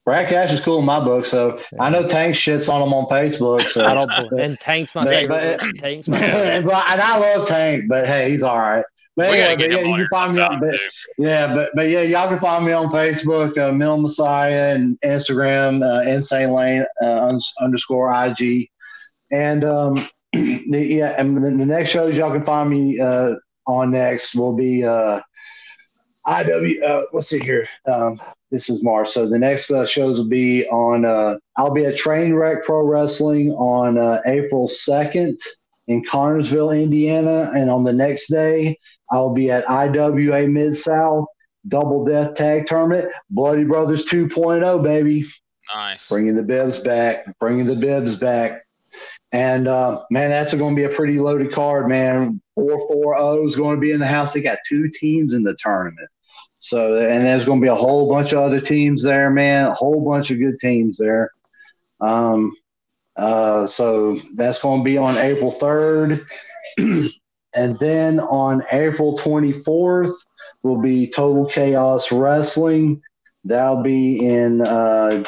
Brad 0.06 0.30
Cash 0.30 0.54
is 0.54 0.62
cool 0.62 0.80
in 0.80 0.86
my 0.86 1.04
book, 1.04 1.26
so 1.26 1.60
I 1.82 1.90
know 1.90 2.08
Tank 2.08 2.34
shits 2.34 2.74
on 2.74 2.82
him 2.82 2.94
on 2.94 3.08
Facebook. 3.08 3.62
So 3.62 3.86
I 3.86 3.94
don't, 3.94 4.10
and 4.40 4.58
Tank's 4.58 4.96
my 4.96 5.04
favorite. 5.04 5.60
But, 5.60 5.76
Tank's 5.80 6.08
my 6.08 6.18
favorite. 6.18 6.56
and 6.64 6.72
I 6.72 7.18
love 7.18 7.46
Tank, 7.46 7.90
but 7.90 8.08
hey, 8.08 8.32
he's 8.32 8.42
all 8.42 8.58
right. 8.58 8.86
But 9.18 9.34
anyway, 9.34 9.56
but 9.56 9.72
yeah, 9.72 9.80
you 9.80 9.96
can 9.96 10.08
find 10.16 10.36
me 10.36 10.42
on, 10.44 10.60
but, 10.60 10.80
yeah, 11.18 11.52
but 11.52 11.72
but 11.74 11.90
yeah, 11.90 12.04
y'all 12.04 12.30
can 12.30 12.40
find 12.40 12.64
me 12.64 12.72
on 12.72 12.90
Facebook, 12.90 13.58
uh, 13.58 13.72
Mill 13.72 13.98
Messiah, 13.98 14.76
and 14.76 14.96
Instagram, 15.04 15.82
uh, 15.84 16.08
Insane 16.08 16.52
Lane 16.52 16.86
uh, 17.02 17.36
underscore 17.60 18.14
IG, 18.14 18.70
and 19.32 19.66
um, 19.66 19.96
the, 19.96 20.08
yeah, 20.34 21.16
and 21.18 21.38
the, 21.38 21.50
the, 21.52 21.66
next 21.66 21.90
shows 21.90 22.18
y'all 22.18 22.32
can 22.32 22.44
find 22.44 22.70
me 22.70 23.00
uh, 23.00 23.36
on 23.66 23.92
next 23.92 24.36
will 24.36 24.56
be 24.56 24.84
uh, 24.84 25.22
IW. 26.28 26.84
Uh, 26.84 27.04
let's 27.14 27.28
see 27.28 27.40
here. 27.40 27.68
Um, 27.88 28.20
this 28.52 28.70
is 28.70 28.84
March, 28.84 29.10
so 29.10 29.28
the 29.28 29.40
next 29.40 29.72
uh, 29.72 29.86
shows 29.86 30.18
will 30.18 30.30
be 30.30 30.68
on. 30.68 31.06
Uh, 31.06 31.38
I'll 31.56 31.74
be 31.74 31.86
at 31.86 31.96
Trainwreck 31.96 32.64
Pro 32.64 32.84
Wrestling 32.84 33.52
on 33.54 33.98
uh, 33.98 34.22
April 34.26 34.68
second 34.68 35.40
in 35.88 36.04
Connersville, 36.04 36.78
Indiana, 36.82 37.52
and 37.56 37.70
on 37.70 37.84
the 37.84 37.94
next 37.94 38.28
day 38.28 38.78
I'll 39.12 39.34
be 39.34 39.50
at 39.52 39.70
IWA 39.70 40.48
Mid 40.48 40.76
South 40.76 41.26
Double 41.68 42.06
Death 42.06 42.36
Tag 42.36 42.66
Tournament, 42.66 43.12
Bloody 43.30 43.64
Brothers 43.64 44.06
2.0, 44.06 44.84
baby. 44.84 45.26
Nice. 45.74 46.10
Bringing 46.10 46.36
the 46.36 46.44
bibs 46.44 46.80
back. 46.80 47.26
Bringing 47.40 47.66
the 47.66 47.76
bibs 47.76 48.16
back. 48.16 48.64
And 49.32 49.68
uh, 49.68 50.04
man, 50.10 50.30
that's 50.30 50.54
going 50.54 50.76
to 50.76 50.80
be 50.80 50.86
a 50.86 50.96
pretty 50.96 51.20
loaded 51.20 51.52
card, 51.52 51.90
man. 51.90 52.42
Four 52.56 52.88
four 52.88 53.18
zero 53.18 53.46
is 53.46 53.56
going 53.56 53.76
to 53.76 53.82
be 53.82 53.92
in 53.92 54.00
the 54.00 54.08
house. 54.08 54.34
They 54.34 54.42
got 54.42 54.60
two 54.68 54.90
teams 54.90 55.34
in 55.34 55.44
the 55.44 55.56
tournament, 55.56 56.10
so 56.60 56.98
and 56.98 57.26
there's 57.26 57.44
going 57.44 57.60
to 57.60 57.66
be 57.66 57.70
a 57.70 57.76
whole 57.76 58.10
bunch 58.10 58.32
of 58.32 58.40
other 58.40 58.62
teams 58.62 59.04
there, 59.04 59.30
man. 59.30 59.66
A 59.66 59.74
whole 59.74 60.04
bunch 60.10 60.32
of 60.32 60.40
good 60.40 60.58
teams 60.60 60.98
there. 60.98 61.32
Um, 62.00 62.56
uh, 63.18 63.68
so 63.68 64.22
that's 64.36 64.62
going 64.62 64.80
to 64.80 64.86
be 64.86 64.98
on 64.98 65.18
April 65.18 65.52
third, 65.52 66.26
and 66.78 67.80
then 67.80 68.22
on 68.22 68.64
April 68.72 69.18
twenty 69.18 69.52
fourth 69.52 70.16
will 70.64 70.80
be 70.80 71.06
Total 71.06 71.46
Chaos 71.46 72.14
Wrestling. 72.14 73.02
That'll 73.44 73.84
be 73.84 74.26
in 74.26 74.62
uh, 74.62 75.24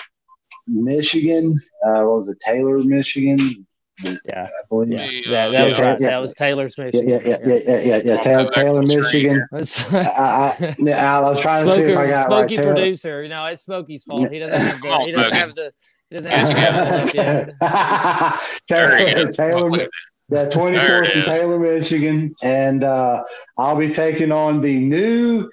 Michigan. 0.68 1.60
Uh, 1.86 2.04
what 2.04 2.18
was 2.18 2.30
it, 2.30 2.40
Taylor, 2.40 2.80
Michigan? 2.80 3.66
Yeah, 4.04 4.20
I 4.36 4.50
believe. 4.70 4.92
Yeah, 4.92 5.10
yeah 5.10 5.50
that, 5.50 5.68
was 5.68 5.80
right. 5.80 6.00
that 6.00 6.18
was 6.18 6.34
Taylor's 6.34 6.78
Michigan. 6.78 7.10
Yeah, 7.10 7.20
yeah, 7.26 7.38
yeah, 7.46 7.56
yeah, 7.56 7.80
yeah. 7.80 8.02
yeah. 8.04 8.20
Taylor, 8.22 8.50
Taylor, 8.52 8.82
Michigan. 8.82 9.48
I, 9.52 9.58
I, 9.58 10.76
yeah, 10.80 11.18
I 11.18 11.22
was 11.22 11.42
trying 11.42 11.64
Smoker, 11.64 11.78
to 11.78 11.86
see 11.86 11.92
if 11.92 11.98
I 11.98 12.08
got 12.08 12.28
Smokey 12.28 12.58
right. 12.58 12.66
producer. 12.66 13.24
You 13.24 13.30
know, 13.30 13.46
it's 13.46 13.64
Smokey's 13.64 14.04
fault. 14.04 14.30
He 14.32 14.40
doesn't 14.40 14.60
have 14.60 14.82
the. 14.82 15.00
he 15.06 15.12
doesn't 15.12 15.34
have 15.34 15.56
the. 15.56 15.74
He 16.10 16.18
doesn't 16.18 16.32
have 16.32 17.12
the. 17.12 18.40
Taylor, 18.68 19.32
Taylor, 19.32 19.88
yeah, 20.32 20.46
24th 20.46 21.16
in 21.16 21.24
Taylor, 21.24 21.60
Michigan, 21.60 22.36
and 22.44 22.84
uh, 22.84 23.24
I'll 23.58 23.76
be 23.76 23.90
taking 23.90 24.32
on 24.32 24.62
the 24.62 24.78
new. 24.80 25.50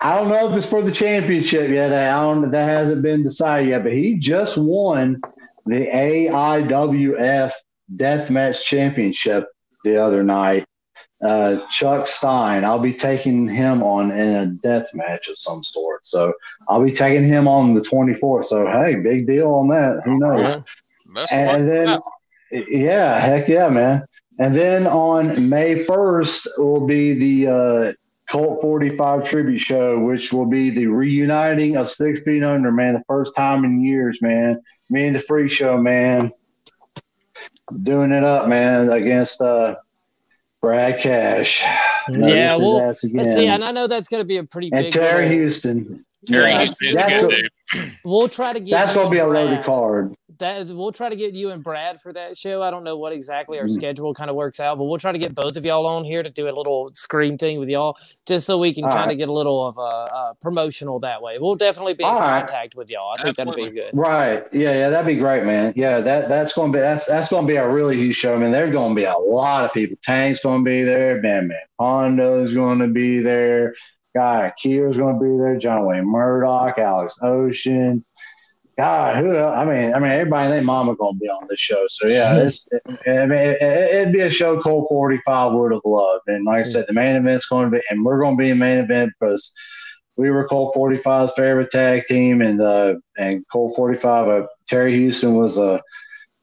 I 0.00 0.16
don't 0.16 0.28
know 0.28 0.48
if 0.50 0.56
it's 0.56 0.66
for 0.66 0.82
the 0.82 0.92
championship 0.92 1.70
yet. 1.70 1.92
I 1.92 2.22
don't. 2.22 2.50
That 2.50 2.68
hasn't 2.68 3.02
been 3.02 3.22
decided 3.22 3.68
yet. 3.68 3.82
But 3.82 3.92
he 3.92 4.14
just 4.14 4.56
won 4.56 5.20
the 5.66 5.86
AIWF 5.86 7.52
Deathmatch 7.94 8.62
Championship 8.62 9.48
the 9.84 9.96
other 9.96 10.22
night. 10.22 10.66
Uh, 11.22 11.66
Chuck 11.68 12.06
Stein, 12.06 12.64
I'll 12.64 12.78
be 12.78 12.92
taking 12.92 13.48
him 13.48 13.82
on 13.82 14.10
in 14.10 14.36
a 14.36 14.46
death 14.46 14.88
match 14.92 15.28
of 15.28 15.38
some 15.38 15.62
sort. 15.62 16.04
So 16.04 16.34
I'll 16.68 16.84
be 16.84 16.92
taking 16.92 17.24
him 17.24 17.48
on 17.48 17.72
the 17.72 17.80
24th. 17.80 18.44
So, 18.44 18.66
hey, 18.66 18.96
big 18.96 19.26
deal 19.26 19.48
on 19.48 19.68
that. 19.68 20.02
Who 20.04 20.18
knows? 20.18 20.60
and 21.32 21.68
then, 21.68 21.98
yeah, 22.50 23.18
heck 23.18 23.48
yeah, 23.48 23.70
man. 23.70 24.04
And 24.38 24.54
then 24.54 24.86
on 24.86 25.48
May 25.48 25.84
1st 25.84 26.58
will 26.58 26.86
be 26.86 27.14
the 27.14 27.50
uh, 27.50 27.92
Colt 28.28 28.60
45 28.60 29.26
tribute 29.26 29.58
show, 29.58 29.98
which 30.00 30.34
will 30.34 30.44
be 30.44 30.68
the 30.68 30.86
reuniting 30.86 31.78
of 31.78 31.88
Six 31.88 32.20
Feet 32.20 32.42
Under, 32.42 32.70
man. 32.70 32.92
The 32.92 33.04
first 33.08 33.34
time 33.34 33.64
in 33.64 33.82
years, 33.82 34.18
man. 34.20 34.60
Me 34.90 35.06
and 35.06 35.16
the 35.16 35.20
Free 35.20 35.48
Show, 35.48 35.78
man 35.78 36.30
doing 37.82 38.12
it 38.12 38.24
up, 38.24 38.48
man, 38.48 38.90
against 38.90 39.40
uh, 39.40 39.76
Brad 40.60 41.00
Cash. 41.00 41.62
Yeah, 42.08 42.56
well, 42.56 42.78
let's 42.78 43.00
see. 43.00 43.46
And 43.46 43.64
I 43.64 43.72
know 43.72 43.86
that's 43.86 44.08
going 44.08 44.20
to 44.20 44.26
be 44.26 44.36
a 44.36 44.44
pretty 44.44 44.70
and 44.72 44.84
big. 44.84 44.92
Terry 44.92 45.24
little, 45.24 45.38
Houston. 45.38 46.04
Terry 46.26 46.50
yeah, 46.50 46.58
Houston 46.58 46.88
is 46.88 46.96
a 46.96 47.08
good 47.08 47.50
dude. 47.72 47.92
We'll 48.04 48.28
try 48.28 48.52
to 48.52 48.60
get. 48.60 48.70
That's 48.70 48.94
going 48.94 49.06
to 49.06 49.10
be 49.10 49.18
a 49.18 49.26
loaded 49.26 49.64
card 49.64 50.14
that 50.38 50.66
we'll 50.68 50.92
try 50.92 51.08
to 51.08 51.16
get 51.16 51.34
you 51.34 51.50
and 51.50 51.62
Brad 51.62 52.00
for 52.00 52.12
that 52.12 52.36
show. 52.36 52.62
I 52.62 52.70
don't 52.70 52.84
know 52.84 52.96
what 52.96 53.12
exactly 53.12 53.58
our 53.58 53.64
mm-hmm. 53.64 53.74
schedule 53.74 54.14
kind 54.14 54.30
of 54.30 54.36
works 54.36 54.60
out, 54.60 54.78
but 54.78 54.84
we'll 54.84 54.98
try 54.98 55.12
to 55.12 55.18
get 55.18 55.34
both 55.34 55.56
of 55.56 55.64
y'all 55.64 55.86
on 55.86 56.04
here 56.04 56.22
to 56.22 56.30
do 56.30 56.48
a 56.48 56.50
little 56.50 56.90
screen 56.94 57.38
thing 57.38 57.58
with 57.58 57.68
y'all, 57.68 57.96
just 58.26 58.46
so 58.46 58.58
we 58.58 58.74
can 58.74 58.88
kind 58.90 59.10
of 59.10 59.18
get 59.18 59.28
a 59.28 59.32
little 59.32 59.66
of 59.66 59.78
a, 59.78 59.80
a, 59.80 60.36
promotional 60.40 61.00
that 61.00 61.22
way. 61.22 61.38
We'll 61.38 61.56
definitely 61.56 61.94
be 61.94 62.04
in 62.04 62.10
All 62.10 62.18
contact 62.18 62.52
right. 62.52 62.74
with 62.74 62.90
y'all. 62.90 63.14
I 63.18 63.22
think 63.22 63.38
Absolutely. 63.38 63.62
that'd 63.64 63.74
be 63.74 63.80
good. 63.80 63.90
Right? 63.94 64.46
Yeah, 64.52 64.72
yeah, 64.72 64.90
that'd 64.90 65.06
be 65.06 65.20
great, 65.20 65.44
man. 65.44 65.72
Yeah, 65.76 66.00
that 66.00 66.28
that's 66.28 66.52
going 66.52 66.72
to 66.72 66.76
be 66.76 66.80
that's 66.80 67.06
that's 67.06 67.28
going 67.28 67.46
to 67.46 67.52
be 67.52 67.56
a 67.56 67.68
really 67.68 67.96
huge 67.96 68.16
show. 68.16 68.34
I 68.34 68.38
mean, 68.38 68.52
there's 68.52 68.72
going 68.72 68.94
to 68.94 69.00
be 69.00 69.04
a 69.04 69.16
lot 69.16 69.64
of 69.64 69.72
people. 69.72 69.96
Tank's 70.02 70.40
going 70.40 70.64
to 70.64 70.68
be 70.68 70.82
there. 70.82 71.20
Man, 71.20 71.48
man, 71.48 71.58
Hondo's 71.78 72.54
going 72.54 72.78
to 72.80 72.88
be 72.88 73.20
there. 73.20 73.74
Guy 74.16 74.50
Kier's 74.56 74.96
going 74.96 75.18
to 75.18 75.24
be 75.24 75.38
there. 75.38 75.58
John 75.58 75.84
Wayne 75.84 76.06
Murdoch, 76.06 76.78
Alex 76.78 77.18
Ocean. 77.22 78.02
God, 78.78 79.16
who? 79.16 79.36
I 79.36 79.64
mean, 79.64 79.94
I 79.94 79.98
mean, 79.98 80.10
everybody 80.10 80.50
named 80.50 80.66
Mama 80.66 80.96
gonna 80.96 81.16
be 81.16 81.28
on 81.28 81.46
this 81.48 81.58
show. 81.58 81.86
So 81.88 82.06
yeah, 82.06 82.36
it's. 82.36 82.66
It, 82.70 82.82
I 82.86 83.26
mean, 83.26 83.56
it, 83.60 84.04
would 84.04 84.12
be 84.12 84.20
a 84.20 84.30
show 84.30 84.60
Colt 84.60 84.86
Forty 84.88 85.18
Five 85.24 85.52
would 85.52 85.72
have 85.72 85.80
loved, 85.84 86.24
and 86.26 86.44
like 86.44 86.60
I 86.60 86.68
said, 86.68 86.84
the 86.86 86.92
main 86.92 87.16
event's 87.16 87.46
going 87.46 87.70
to 87.70 87.76
be, 87.78 87.82
and 87.90 88.04
we're 88.04 88.20
going 88.20 88.36
to 88.36 88.42
be 88.42 88.50
a 88.50 88.54
main 88.54 88.78
event 88.78 89.12
because 89.18 89.54
we 90.16 90.30
were 90.30 90.48
Colt 90.48 90.74
45's 90.74 91.32
favorite 91.36 91.70
tag 91.70 92.04
team, 92.06 92.40
and 92.40 92.60
uh, 92.60 92.94
and 93.18 93.44
Colt 93.52 93.74
45, 93.76 94.28
uh, 94.28 94.46
Terry 94.68 94.92
Houston 94.94 95.34
was 95.34 95.58
a 95.58 95.80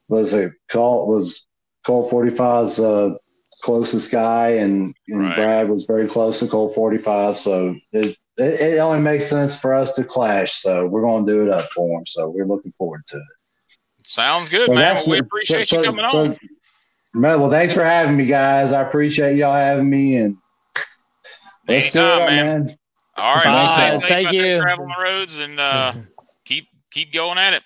was 0.07 0.33
a 0.33 0.51
Colt 0.69 1.07
was 1.07 1.47
Colt 1.85 2.11
45's 2.11 2.79
uh, 2.79 3.15
closest 3.61 4.11
guy, 4.11 4.49
and, 4.49 4.93
and 5.07 5.21
Right. 5.21 5.35
Brad 5.35 5.69
was 5.69 5.85
very 5.85 6.07
close 6.07 6.39
to 6.39 6.47
Colt 6.47 6.75
45. 6.75 7.37
So 7.37 7.75
it, 7.91 8.17
it, 8.37 8.59
it 8.61 8.79
only 8.79 8.99
makes 8.99 9.27
sense 9.27 9.55
for 9.59 9.73
us 9.73 9.93
to 9.95 10.03
clash. 10.03 10.53
So 10.61 10.85
we're 10.87 11.01
going 11.01 11.25
to 11.25 11.31
do 11.31 11.43
it 11.43 11.49
up 11.49 11.69
for 11.73 11.99
him. 11.99 12.05
So 12.05 12.29
we're 12.29 12.45
looking 12.47 12.71
forward 12.71 13.05
to 13.07 13.17
it. 13.17 13.23
Sounds 14.05 14.49
good, 14.49 14.67
So 14.67 14.73
man. 14.73 14.95
Well, 14.95 15.05
we 15.07 15.19
appreciate 15.19 15.67
so- 15.67 15.79
you 15.79 15.85
coming 15.85 16.09
so- 16.09 16.25
on. 16.25 16.37
Man, 17.15 17.39
well, 17.39 17.51
thanks 17.51 17.75
for 17.75 17.83
having 17.83 18.17
me, 18.17 18.25
guys. 18.25 18.71
I 18.71 18.81
appreciate 18.81 19.37
y'all 19.37 19.53
having 19.53 19.87
me, 19.87 20.15
and 20.17 20.35
let's 21.67 21.91
do 21.91 22.01
it 22.01 22.15
man. 22.17 22.65
man. 22.65 22.77
All 23.15 23.35
right, 23.35 23.43
Bye. 23.43 23.51
well, 23.53 23.67
stay 23.99 24.07
Thank 24.07 24.27
out 24.29 24.33
there 24.33 24.47
you. 24.47 24.57
traveling 24.57 24.89
the 24.89 25.03
roads 25.03 25.39
and 25.39 25.59
uh, 25.59 25.93
keep 26.45 26.69
keep 26.89 27.13
going 27.13 27.37
at 27.37 27.53
it. 27.53 27.61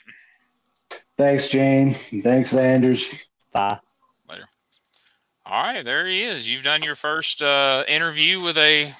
Thanks, 1.18 1.48
Jane. 1.48 1.94
Thanks, 2.22 2.54
Anders. 2.54 3.10
Bye. 3.54 3.80
Later. 4.30 4.44
All 5.46 5.64
right, 5.64 5.86
there 5.86 6.06
he 6.06 6.24
is. 6.24 6.50
You've 6.50 6.66
done 6.66 6.84
your 6.84 6.96
first 6.96 7.42
uh, 7.42 7.86
interview 7.88 8.42
with 8.42 8.58
a 8.58 8.92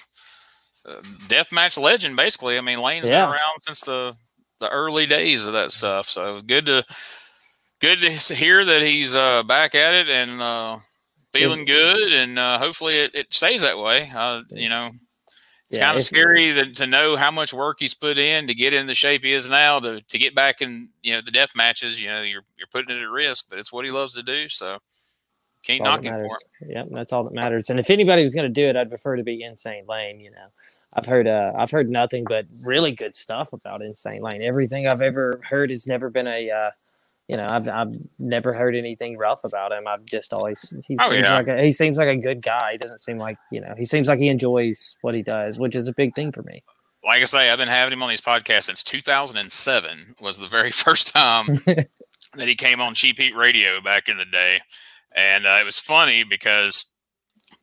deathmatch 1.28 1.78
legend, 1.80 2.16
basically. 2.16 2.58
I 2.58 2.62
mean, 2.62 2.80
Lane's 2.80 3.08
Yeah. 3.08 3.26
been 3.26 3.34
around 3.34 3.62
since 3.62 3.82
the 3.82 4.16
the 4.60 4.70
early 4.70 5.06
days 5.06 5.46
of 5.46 5.54
that 5.54 5.72
stuff. 5.72 6.08
So 6.08 6.42
good 6.42 6.66
to 6.66 6.84
good 7.80 8.00
to 8.00 8.10
hear 8.36 8.66
that 8.66 8.82
he's 8.82 9.16
uh, 9.16 9.44
back 9.44 9.76
at 9.76 9.94
it 9.94 10.10
and 10.10 10.42
uh, 10.42 10.78
feeling 11.32 11.66
good, 11.66 12.12
and 12.14 12.40
uh, 12.40 12.58
hopefully 12.58 12.96
it, 12.96 13.14
it 13.14 13.34
stays 13.34 13.62
that 13.62 13.78
way. 13.78 14.12
Uh, 14.14 14.42
you 14.50 14.70
know, 14.70 14.90
it's 15.70 15.78
Yeah, 15.78 15.86
kind 15.86 15.96
of 15.96 16.02
scary 16.02 16.52
that, 16.54 16.76
to 16.78 16.88
know 16.88 17.16
how 17.18 17.30
much 17.30 17.54
work 17.54 17.78
he's 17.80 17.94
put 17.94 18.18
in 18.18 18.48
to 18.48 18.56
get 18.56 18.74
in 18.74 18.88
the 18.88 18.96
shape 18.96 19.24
he 19.24 19.34
is 19.34 19.50
now 19.50 19.80
to, 19.80 20.02
to 20.02 20.18
get 20.18 20.34
back 20.34 20.62
in 20.62 20.90
you 21.04 21.14
know 21.14 21.22
the 21.22 21.32
death 21.32 21.52
matches. 21.56 22.02
You 22.02 22.10
know, 22.10 22.22
you're 22.22 22.44
you're 22.58 22.68
putting 22.72 22.96
it 22.96 23.02
at 23.02 23.10
risk, 23.10 23.50
but 23.50 23.60
it's 23.60 23.72
what 23.72 23.86
he 23.86 23.92
loves 23.92 24.16
to 24.16 24.24
do. 24.24 24.48
So 24.48 24.80
can't 25.64 25.84
knock 25.84 26.04
him 26.06 26.14
for 26.20 26.38
it. 26.38 26.70
Yep, 26.70 26.88
that's 26.92 27.12
all 27.14 27.26
that 27.26 27.34
matters. 27.34 27.70
And 27.70 27.80
if 27.80 27.90
anybody 27.90 28.22
was 28.24 28.34
going 28.34 28.48
to 28.48 28.54
do 28.54 28.68
it, 28.70 28.76
I'd 28.76 28.90
prefer 28.90 29.18
to 29.18 29.24
be 29.24 29.44
Insane 29.44 29.84
Lane. 29.88 30.20
You 30.20 30.32
know, 30.32 30.48
I've 30.98 31.06
heard 31.06 31.28
uh, 31.28 31.54
I've 31.58 31.72
heard 31.72 31.90
nothing 31.90 32.24
but 32.28 32.46
really 32.64 32.92
good 32.92 33.16
stuff 33.16 33.54
about 33.54 33.82
Insane 33.82 34.22
Lane. 34.22 34.42
Everything 34.42 34.88
I've 34.88 35.02
ever 35.02 35.40
heard 35.44 35.70
has 35.70 35.86
never 35.88 36.10
been 36.10 36.26
a, 36.28 36.50
uh, 36.50 36.72
you 37.28 37.38
know, 37.38 37.46
I've 37.48 37.68
I've 37.70 37.94
never 38.18 38.54
heard 38.54 38.76
anything 38.76 39.18
rough 39.18 39.44
about 39.44 39.72
him. 39.72 39.88
I've 39.88 40.06
just 40.06 40.34
always 40.34 40.76
he 40.88 40.98
Oh, 41.00 41.10
seems 41.10 41.22
yeah. 41.22 41.36
like 41.36 41.48
a, 41.48 41.62
he 41.64 41.72
seems 41.72 41.98
like 41.98 42.08
a 42.08 42.16
good 42.18 42.42
guy. 42.42 42.72
He 42.72 42.78
doesn't 42.80 43.00
seem 43.00 43.18
like 43.20 43.38
you 43.52 43.62
know 43.62 43.74
he 43.78 43.86
seems 43.86 44.08
like 44.08 44.20
he 44.20 44.28
enjoys 44.30 44.98
what 45.02 45.14
he 45.14 45.22
does, 45.22 45.60
which 45.60 45.76
is 45.76 45.88
a 45.88 45.94
big 45.94 46.16
thing 46.16 46.32
for 46.32 46.42
me. 46.44 46.64
like 47.04 47.22
I 47.22 47.26
say, 47.26 47.50
I've 47.52 47.60
been 47.60 47.68
having 47.68 47.94
him 47.94 48.02
on 48.02 48.10
these 48.10 48.22
podcasts 48.22 48.64
since 48.64 48.82
2007 48.82 50.16
was 50.20 50.40
the 50.40 50.48
very 50.48 50.72
first 50.84 51.14
time 51.14 51.46
that 51.66 52.48
he 52.48 52.56
came 52.56 52.82
on 52.82 52.96
Cheap 52.96 53.20
Heat 53.20 53.36
Radio 53.36 53.82
back 53.82 54.10
in 54.10 54.18
the 54.18 54.26
day, 54.26 54.62
and 55.16 55.46
uh, 55.46 55.58
it 55.62 55.66
was 55.66 55.80
funny 55.80 56.24
because 56.24 56.86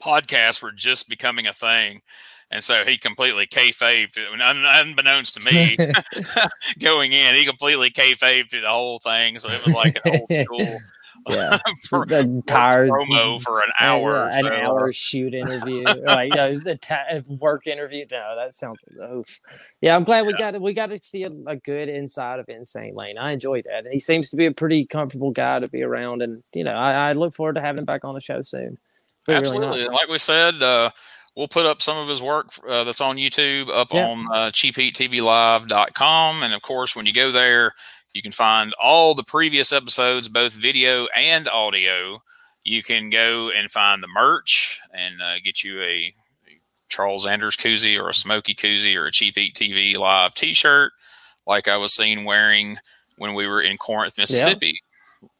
podcasts 0.02 0.62
were 0.62 0.72
just 0.72 1.08
becoming 1.08 1.46
a 1.46 1.52
thing, 1.52 2.00
and 2.50 2.62
so 2.62 2.84
he 2.84 2.98
completely 2.98 3.46
kayfabed, 3.46 4.16
un- 4.32 4.64
unbeknownst 4.64 5.34
to 5.34 5.52
me, 5.52 5.76
going 6.80 7.12
in, 7.12 7.34
he 7.34 7.44
completely 7.44 7.90
kayfabed 7.90 8.50
through 8.50 8.62
the 8.62 8.68
whole 8.68 8.98
thing, 8.98 9.38
so 9.38 9.48
it 9.50 9.64
was 9.64 9.74
like 9.74 9.98
an 10.04 10.12
old 10.20 10.32
school 10.46 10.80
Yeah, 11.28 11.58
the 11.90 12.42
tired 12.46 12.90
promo 12.90 13.40
for 13.40 13.60
an 13.60 13.70
hour. 13.80 14.28
yeah, 14.30 14.38
an 14.38 14.44
so, 14.44 14.48
uh, 14.48 14.56
hour 14.56 14.92
shoot 14.92 15.32
interview, 15.32 15.84
like 15.84 16.30
you 16.30 16.36
know, 16.36 16.54
the 16.54 16.76
ta- 16.76 17.20
work 17.28 17.66
interview. 17.66 18.04
No, 18.10 18.36
that 18.36 18.54
sounds. 18.54 18.84
like 18.94 19.10
Oof. 19.10 19.40
Yeah, 19.80 19.96
I'm 19.96 20.04
glad 20.04 20.26
we 20.26 20.34
got 20.34 20.60
we 20.60 20.74
got 20.74 20.86
to 20.86 20.98
see 20.98 21.24
a, 21.24 21.30
a 21.46 21.56
good 21.56 21.88
inside 21.88 22.40
of 22.40 22.48
Insane 22.48 22.94
Lane. 22.94 23.16
I 23.16 23.32
enjoyed 23.32 23.64
that. 23.64 23.90
He 23.90 23.98
seems 23.98 24.30
to 24.30 24.36
be 24.36 24.46
a 24.46 24.52
pretty 24.52 24.86
comfortable 24.86 25.30
guy 25.30 25.60
to 25.60 25.68
be 25.68 25.82
around, 25.82 26.20
and 26.22 26.42
you 26.52 26.64
know, 26.64 26.74
I, 26.74 27.10
I 27.10 27.12
look 27.12 27.32
forward 27.32 27.54
to 27.54 27.60
having 27.60 27.80
him 27.80 27.84
back 27.84 28.04
on 28.04 28.14
the 28.14 28.20
show 28.20 28.42
soon. 28.42 28.78
Be 29.26 29.32
really 29.32 29.38
Absolutely. 29.38 29.78
nice. 29.78 29.88
Like 29.88 30.08
we 30.08 30.18
said, 30.18 30.62
uh, 30.62 30.90
we'll 31.36 31.48
put 31.48 31.66
up 31.66 31.82
some 31.82 31.98
of 31.98 32.08
his 32.08 32.22
work 32.22 32.48
uh, 32.68 32.84
that's 32.84 33.00
on 33.00 33.16
YouTube 33.16 33.68
up 33.70 33.92
Yeah. 33.92 34.06
on 34.08 34.26
uh, 34.32 34.50
cheapheattvlive.com. 34.50 36.42
And 36.42 36.54
of 36.54 36.62
course, 36.62 36.94
when 36.96 37.06
you 37.06 37.12
go 37.12 37.30
there, 37.30 37.72
you 38.12 38.22
can 38.22 38.32
find 38.32 38.72
all 38.80 39.14
the 39.14 39.24
previous 39.24 39.72
episodes, 39.72 40.28
both 40.28 40.52
video 40.54 41.06
and 41.16 41.48
audio. 41.48 42.22
You 42.62 42.82
can 42.82 43.10
go 43.10 43.50
and 43.50 43.70
find 43.70 44.02
the 44.02 44.08
merch 44.08 44.80
and 44.92 45.20
uh, 45.20 45.34
get 45.42 45.62
you 45.64 45.80
a, 45.82 45.84
a 45.84 46.14
Charles 46.88 47.26
Anders 47.26 47.56
koozie 47.56 48.00
or 48.00 48.08
a 48.08 48.14
Smoky 48.14 48.54
koozie 48.54 48.96
or 48.96 49.06
a 49.06 49.12
Cheap 49.12 49.36
Heat 49.36 49.54
TV 49.54 49.96
Live 49.96 50.34
t 50.34 50.52
shirt, 50.54 50.92
like 51.46 51.68
I 51.68 51.76
was 51.76 51.92
seen 51.92 52.24
wearing 52.24 52.78
when 53.18 53.34
we 53.34 53.46
were 53.46 53.60
in 53.60 53.76
Corinth, 53.76 54.16
Mississippi. 54.16 54.78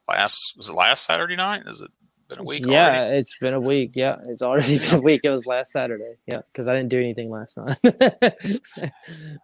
Last 0.09 0.55
was 0.57 0.69
it 0.69 0.75
last 0.75 1.05
Saturday 1.07 1.37
night? 1.37 1.63
Is 1.67 1.81
it 1.81 1.91
been 2.29 2.39
a 2.41 2.43
week 2.43 2.65
yeah, 2.67 2.87
already? 2.89 3.19
it's 3.19 3.39
been 3.39 3.55
a 3.55 3.61
week. 3.61 3.93
Yeah, 3.95 4.17
it's 4.27 4.43
already 4.43 4.79
been 4.81 4.95
a 4.95 5.01
week. 5.01 5.21
It 5.25 5.31
was 5.31 5.47
last 5.47 5.73
Saturday. 5.73 6.15
Yeah, 6.27 6.41
because 6.53 6.69
I 6.69 6.75
didn't 6.75 6.91
do 6.91 6.99
anything 6.99 7.31
last 7.31 7.57
night. 7.57 7.77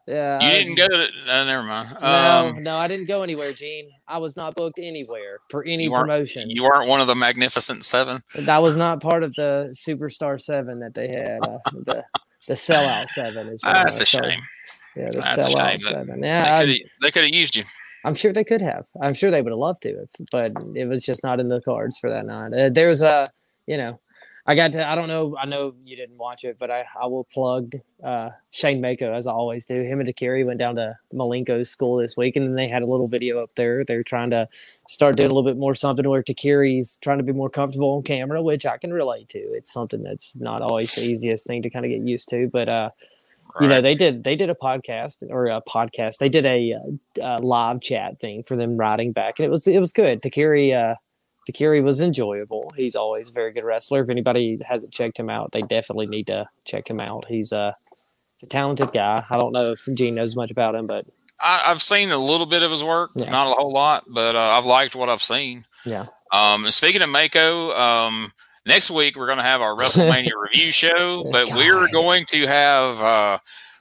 yeah, 0.06 0.40
You 0.40 0.48
I- 0.48 0.58
didn't 0.58 0.74
go 0.76 0.88
to. 0.88 1.08
Uh, 1.28 1.44
never 1.44 1.62
mind. 1.62 1.88
No, 2.00 2.06
Um, 2.56 2.62
no, 2.62 2.76
I 2.76 2.88
didn't 2.88 3.06
go 3.08 3.22
anywhere, 3.22 3.52
Gene. 3.52 3.90
I 4.08 4.18
was 4.18 4.36
not 4.36 4.54
booked 4.54 4.78
anywhere 4.78 5.38
for 5.50 5.64
any 5.64 5.84
You 5.84 5.90
promotion. 5.92 6.50
you 6.50 6.62
weren't 6.64 6.88
one 6.88 7.00
of 7.00 7.06
the 7.06 7.14
Magnificent 7.14 7.84
Seven. 7.84 8.22
That 8.46 8.62
was 8.62 8.76
not 8.76 9.00
part 9.00 9.22
of 9.22 9.34
the 9.34 9.68
Superstar 9.76 10.40
Seven 10.40 10.80
that 10.80 10.94
they 10.94 11.08
had. 11.08 11.38
Uh, 11.42 11.58
the 11.84 12.04
the 12.46 12.54
sellout 12.54 13.06
seven 13.08 13.48
is. 13.48 13.60
Ah, 13.64 13.84
that's 13.84 14.00
a. 14.00 14.06
Shame. 14.06 14.22
Yeah, 14.96 15.10
the 15.10 15.20
That's 15.20 15.46
a 15.46 15.48
sellout 15.50 15.68
shame 15.70 15.78
seven. 15.78 16.22
Yeah, 16.22 16.56
could 16.56 16.68
I, 16.68 16.72
have. 16.72 16.78
They 17.02 17.10
could 17.10 17.24
have 17.24 17.34
used 17.34 17.54
you. 17.54 17.64
I'm 18.04 18.14
sure 18.14 18.32
they 18.32 18.44
could 18.44 18.62
have. 18.62 18.86
I'm 19.00 19.14
sure 19.14 19.30
they 19.30 19.42
would 19.42 19.52
have 19.52 19.58
loved 19.58 19.82
to, 19.82 20.08
but 20.32 20.52
it 20.74 20.86
was 20.86 21.04
just 21.04 21.22
not 21.22 21.40
in 21.40 21.48
the 21.48 21.60
cards 21.60 21.98
for 21.98 22.10
that 22.10 22.26
night. 22.26 22.52
Uh, 22.52 22.70
there's 22.70 23.02
a, 23.02 23.26
you 23.66 23.76
know, 23.76 23.98
I 24.46 24.54
got 24.54 24.72
to. 24.72 24.88
I 24.88 24.94
don't 24.94 25.08
know. 25.08 25.36
I 25.38 25.46
know 25.46 25.74
you 25.84 25.96
didn't 25.96 26.16
watch 26.16 26.44
it, 26.44 26.56
but 26.58 26.70
I 26.70 26.84
I 27.00 27.06
will 27.06 27.24
plug 27.24 27.74
uh, 28.02 28.30
Shane 28.50 28.80
Mako 28.80 29.12
as 29.12 29.26
I 29.26 29.32
always 29.32 29.66
do. 29.66 29.82
Him 29.82 30.00
and 30.00 30.08
Takiri 30.08 30.46
went 30.46 30.58
down 30.58 30.76
to 30.76 30.96
Malenko's 31.12 31.68
school 31.68 31.98
this 31.98 32.16
week, 32.16 32.36
and 32.36 32.46
then 32.46 32.54
they 32.54 32.66
had 32.66 32.82
a 32.82 32.86
little 32.86 33.06
video 33.06 33.42
up 33.42 33.50
there. 33.54 33.84
They're 33.84 34.02
trying 34.02 34.30
to 34.30 34.48
start 34.88 35.16
doing 35.16 35.30
a 35.30 35.34
little 35.34 35.48
bit 35.48 35.58
more 35.58 35.74
something 35.74 36.08
where 36.08 36.22
Takiri's 36.22 36.98
trying 36.98 37.18
to 37.18 37.24
be 37.24 37.32
more 37.32 37.50
comfortable 37.50 37.90
on 37.96 38.02
camera, 38.02 38.42
which 38.42 38.64
I 38.64 38.78
can 38.78 38.92
relate 38.92 39.28
to. 39.30 39.38
It's 39.38 39.72
something 39.72 40.02
that's 40.02 40.40
not 40.40 40.62
always 40.62 40.94
the 40.94 41.02
easiest 41.02 41.46
thing 41.46 41.62
to 41.62 41.70
kind 41.70 41.84
of 41.84 41.90
get 41.90 42.00
used 42.00 42.28
to, 42.30 42.48
but 42.50 42.68
uh, 42.68 42.90
you 43.60 43.68
know 43.68 43.80
they 43.80 43.94
did 43.94 44.24
they 44.24 44.36
did 44.36 44.50
a 44.50 44.54
podcast 44.54 45.22
or 45.28 45.46
a 45.46 45.60
podcast. 45.62 46.18
They 46.18 46.28
did 46.28 46.46
a, 46.46 46.74
uh 46.74 47.22
uh 47.24 47.38
live 47.40 47.80
chat 47.80 48.18
thing 48.18 48.42
for 48.42 48.56
them 48.56 48.76
riding 48.76 49.12
back 49.12 49.38
and 49.38 49.46
it 49.46 49.50
was 49.50 49.66
it 49.66 49.78
was 49.78 49.92
good. 49.92 50.22
Takiri 50.22 50.74
uh 50.74 50.94
takiri 51.50 51.82
was 51.82 52.00
enjoyable. 52.00 52.70
He's 52.76 52.94
always 52.94 53.30
a 53.30 53.32
very 53.32 53.52
good 53.52 53.64
wrestler. 53.64 54.02
If 54.02 54.08
anybody 54.10 54.58
hasn't 54.64 54.92
checked 54.92 55.18
him 55.18 55.30
out 55.30 55.52
they 55.52 55.62
definitely 55.62 56.06
need 56.06 56.26
to 56.28 56.48
check 56.64 56.88
him 56.88 57.00
out. 57.00 57.24
He's 57.28 57.52
uh 57.52 57.72
he's 58.36 58.44
a 58.44 58.46
talented 58.46 58.92
guy. 58.92 59.24
I 59.30 59.38
don't 59.38 59.52
know 59.52 59.70
if 59.72 59.86
gene 59.96 60.14
knows 60.14 60.36
much 60.36 60.50
about 60.50 60.74
him 60.74 60.86
but 60.86 61.06
I, 61.42 61.62
I've 61.66 61.80
seen 61.82 62.10
a 62.10 62.18
little 62.18 62.44
bit 62.46 62.62
of 62.62 62.70
his 62.70 62.84
work, 62.84 63.12
Yeah. 63.14 63.30
not 63.30 63.46
a 63.48 63.54
whole 63.54 63.70
lot, 63.72 64.04
but 64.06 64.34
uh, 64.34 64.40
I've 64.58 64.66
liked 64.66 64.94
what 64.94 65.08
I've 65.08 65.22
seen. 65.22 65.64
yeah. 65.86 66.04
Um, 66.32 66.64
and 66.64 66.72
speaking 66.74 67.00
of 67.02 67.08
Mako, 67.08 67.72
um, 67.72 68.32
next 68.70 68.90
week 68.90 69.16
we're 69.16 69.26
going 69.26 69.38
to 69.38 69.44
have 69.44 69.60
our 69.60 69.76
WrestleMania 69.76 70.30
review 70.50 70.70
show, 70.70 71.24
but 71.30 71.52
we're 71.54 71.88
going 71.88 72.24
to 72.26 72.46
have 72.46 73.02
uh, 73.02 73.38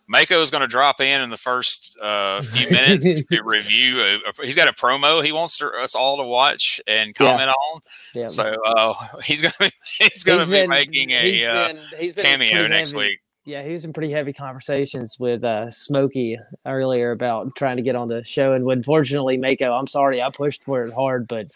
Mako 0.08 0.42
is 0.42 0.50
going 0.52 0.62
to 0.62 0.68
drop 0.68 1.00
in 1.00 1.22
in 1.22 1.30
the 1.30 1.38
first 1.38 1.98
uh, 2.02 2.42
few 2.42 2.70
minutes 2.72 3.24
to 3.24 3.42
review. 3.44 4.02
A, 4.02 4.16
a- 4.16 4.44
he's 4.46 4.56
got 4.56 4.68
a 4.68 4.74
promo 4.74 5.24
he 5.24 5.32
wants 5.32 5.58
to, 5.60 5.70
us 5.72 5.96
all 5.96 6.18
to 6.18 6.24
watch 6.24 6.82
and 6.88 7.14
Yeah. 7.20 7.26
comment 7.28 7.50
on. 7.50 7.82
yeah 8.16 8.26
So 8.26 8.56
uh, 8.66 8.94
he's 9.24 9.42
going 9.42 9.54
to 9.70 9.72
he's 10.00 10.24
going 10.24 10.40
to 10.40 10.46
be 10.46 10.52
been- 10.52 10.70
making 10.70 11.10
he's 11.10 11.44
a 11.44 11.48
uh, 11.48 11.68
been- 11.68 11.80
he's 12.00 12.14
been 12.16 12.24
cameo 12.26 12.68
next 12.68 12.92
heavy- 12.92 13.08
week. 13.10 13.20
Yeah, 13.46 13.64
he 13.64 13.72
was 13.72 13.84
in 13.84 13.94
pretty 13.94 14.12
heavy 14.12 14.32
conversations 14.34 15.18
with 15.20 15.44
uh, 15.44 15.72
Smokey 15.72 16.38
earlier 16.68 17.10
about 17.12 17.56
trying 17.56 17.78
to 17.78 17.82
get 17.82 17.96
on 17.96 18.08
the 18.08 18.24
show. 18.24 18.54
And 18.54 18.70
unfortunately, 18.70 19.38
Mako, 19.38 19.72
I'm 19.72 19.88
sorry, 19.88 20.22
I 20.22 20.30
pushed 20.30 20.62
for 20.62 20.84
it 20.84 20.94
hard, 20.94 21.28
but 21.28 21.48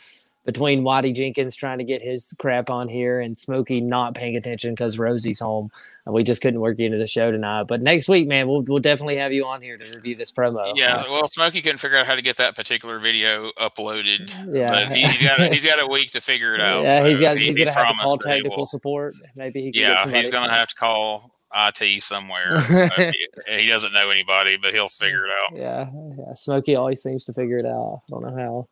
between 0.45 0.83
Waddy 0.83 1.13
Jenkins 1.13 1.55
trying 1.55 1.77
to 1.77 1.83
get 1.83 2.01
his 2.01 2.33
crap 2.37 2.69
on 2.69 2.89
here 2.89 3.19
and 3.21 3.37
Smokey 3.37 3.79
not 3.81 4.13
paying 4.15 4.35
attention 4.35 4.73
because 4.73 4.99
Rosie's 4.99 5.39
home, 5.39 5.71
we 6.05 6.23
just 6.23 6.41
couldn't 6.41 6.59
work 6.59 6.77
you 6.79 6.85
into 6.87 6.97
the 6.97 7.07
show 7.07 7.31
tonight. 7.31 7.63
But 7.63 7.81
next 7.81 8.09
week, 8.09 8.27
man, 8.27 8.47
we'll, 8.49 8.61
we'll 8.63 8.79
definitely 8.79 9.15
have 9.17 9.31
you 9.31 9.45
on 9.45 9.61
here 9.61 9.77
to 9.77 9.89
review 9.95 10.15
this 10.15 10.31
promo. 10.33 10.73
Yeah, 10.75 10.95
Uh, 10.97 11.03
well, 11.11 11.27
Smokey 11.27 11.61
couldn't 11.61 11.77
figure 11.77 11.97
out 11.97 12.05
how 12.05 12.15
to 12.15 12.21
get 12.21 12.35
that 12.37 12.55
particular 12.57 12.99
video 12.99 13.51
uploaded. 13.57 14.35
yeah. 14.53 14.69
But 14.85 14.91
he, 14.91 15.03
he's 15.03 15.21
got 15.21 15.39
a, 15.39 15.47
he's 15.49 15.65
got 15.65 15.81
a 15.81 15.87
week 15.87 16.11
to 16.11 16.19
figure 16.21 16.55
it 16.55 16.61
out. 16.61 16.83
yeah, 16.83 17.07
he's 17.07 17.19
so 17.19 17.23
got 17.23 17.37
he- 17.37 17.45
he's, 17.45 17.57
gonna 17.57 17.71
have 17.71 17.87
to 17.87 17.93
call 18.03 18.17
technical 18.17 18.57
will. 18.57 18.65
support. 18.65 19.13
Maybe 19.35 19.61
he 19.61 19.71
can 19.71 19.81
Yeah, 19.81 20.09
he's 20.09 20.29
gonna 20.29 20.51
have 20.51 20.67
to 20.67 20.75
call 20.75 21.31
IT 21.55 22.01
somewhere. 22.01 22.57
Uh, 22.73 23.11
he, 23.47 23.61
he 23.61 23.67
doesn't 23.67 23.93
know 23.93 24.09
anybody, 24.09 24.57
but 24.57 24.73
he'll 24.73 24.87
figure 24.87 25.25
it 25.25 25.31
out. 25.43 25.55
Yeah, 25.57 25.85
yeah. 26.17 26.33
Smokey 26.35 26.75
always 26.75 27.01
seems 27.01 27.23
to 27.25 27.33
figure 27.33 27.59
it 27.59 27.65
out. 27.65 28.01
I 28.07 28.09
don't 28.09 28.23
know 28.23 28.35
how. 28.35 28.67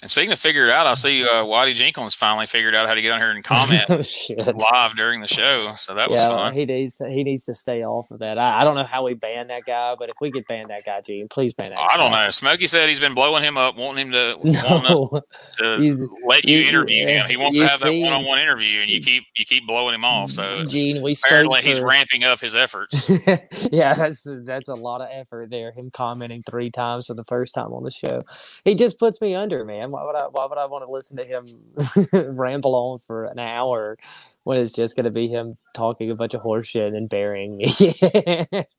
And 0.00 0.08
speaking 0.08 0.30
of 0.30 0.38
figure 0.38 0.64
it 0.64 0.70
out, 0.70 0.86
I 0.86 0.94
see 0.94 1.26
uh, 1.26 1.44
Waddy 1.44 1.72
Jenkins 1.72 2.14
finally 2.14 2.46
figured 2.46 2.72
out 2.72 2.86
how 2.86 2.94
to 2.94 3.02
get 3.02 3.12
on 3.12 3.18
here 3.20 3.30
and 3.30 3.42
comment 3.42 3.82
Oh, 3.90 4.52
live 4.72 4.94
during 4.96 5.20
the 5.20 5.26
show. 5.26 5.72
So 5.74 5.94
that 5.94 6.08
was 6.08 6.20
yeah, 6.20 6.28
fun. 6.28 6.54
he 6.54 6.66
needs 6.66 6.98
to, 6.98 7.08
he 7.10 7.24
needs 7.24 7.44
to 7.46 7.54
stay 7.54 7.84
off 7.84 8.08
of 8.12 8.20
that. 8.20 8.38
I, 8.38 8.60
I 8.60 8.64
don't 8.64 8.76
know 8.76 8.84
how 8.84 9.04
we 9.04 9.14
ban 9.14 9.48
that 9.48 9.64
guy, 9.66 9.96
but 9.98 10.08
if 10.08 10.14
we 10.20 10.30
could 10.30 10.46
ban 10.46 10.68
that 10.68 10.84
guy, 10.84 11.00
Gene, 11.00 11.26
please 11.28 11.52
ban 11.52 11.70
that. 11.70 11.80
I 11.80 11.96
don't 11.96 12.12
know. 12.12 12.30
Smokey 12.30 12.68
said 12.68 12.88
he's 12.88 13.00
been 13.00 13.14
blowing 13.14 13.42
him 13.42 13.56
up, 13.56 13.76
wanting 13.76 14.06
him 14.06 14.12
to 14.12 14.36
wanting 14.42 15.22
to 15.58 16.08
let 16.24 16.44
you 16.48 16.58
you- 16.58 16.68
interview 16.68 17.04
him. 17.04 17.26
He 17.26 17.36
wants 17.36 17.56
to 17.56 17.66
have 17.66 17.80
that 17.80 17.92
one-on-one 17.92 18.38
interview, 18.38 18.80
and 18.82 18.88
you 18.90 19.00
keep 19.00 19.24
you 19.36 19.44
keep 19.44 19.66
blowing 19.66 19.94
him 19.96 20.04
off. 20.04 20.30
So 20.30 20.64
Gene, 20.64 21.02
we 21.02 21.16
apparently 21.24 21.60
he's 21.62 21.80
for- 21.80 21.86
ramping 21.88 22.22
up 22.22 22.38
his 22.40 22.54
efforts. 22.68 23.10
yeah, 23.72 23.94
that's 23.94 24.24
that's 24.44 24.68
a 24.68 24.74
lot 24.76 25.00
of 25.00 25.08
effort 25.12 25.50
there. 25.50 25.72
Him 25.72 25.90
commenting 25.90 26.40
three 26.42 26.70
times 26.70 27.06
for 27.08 27.14
the 27.14 27.24
first 27.24 27.52
time 27.54 27.72
on 27.72 27.82
the 27.82 27.90
show. 27.90 28.20
He 28.64 28.76
just 28.76 28.98
puts 28.98 29.20
me 29.20 29.34
under, 29.34 29.64
man. 29.64 29.87
Why 29.92 30.04
would 30.04 30.16
I? 30.16 30.28
Why 30.28 30.46
would 30.46 30.58
I 30.58 30.66
want 30.66 30.84
to 30.86 30.92
listen 30.92 31.16
to 31.18 31.24
him 31.24 31.46
ramble 32.36 32.74
on 32.74 32.98
for 33.00 33.24
an 33.26 33.38
hour 33.38 33.98
when 34.44 34.58
it's 34.58 34.72
just 34.72 34.96
going 34.96 35.04
to 35.04 35.10
be 35.10 35.28
him 35.28 35.56
talking 35.74 36.10
a 36.10 36.14
bunch 36.14 36.34
of 36.34 36.42
horseshit 36.42 36.96
and 36.96 37.08
burying 37.08 37.56
me? 37.58 37.66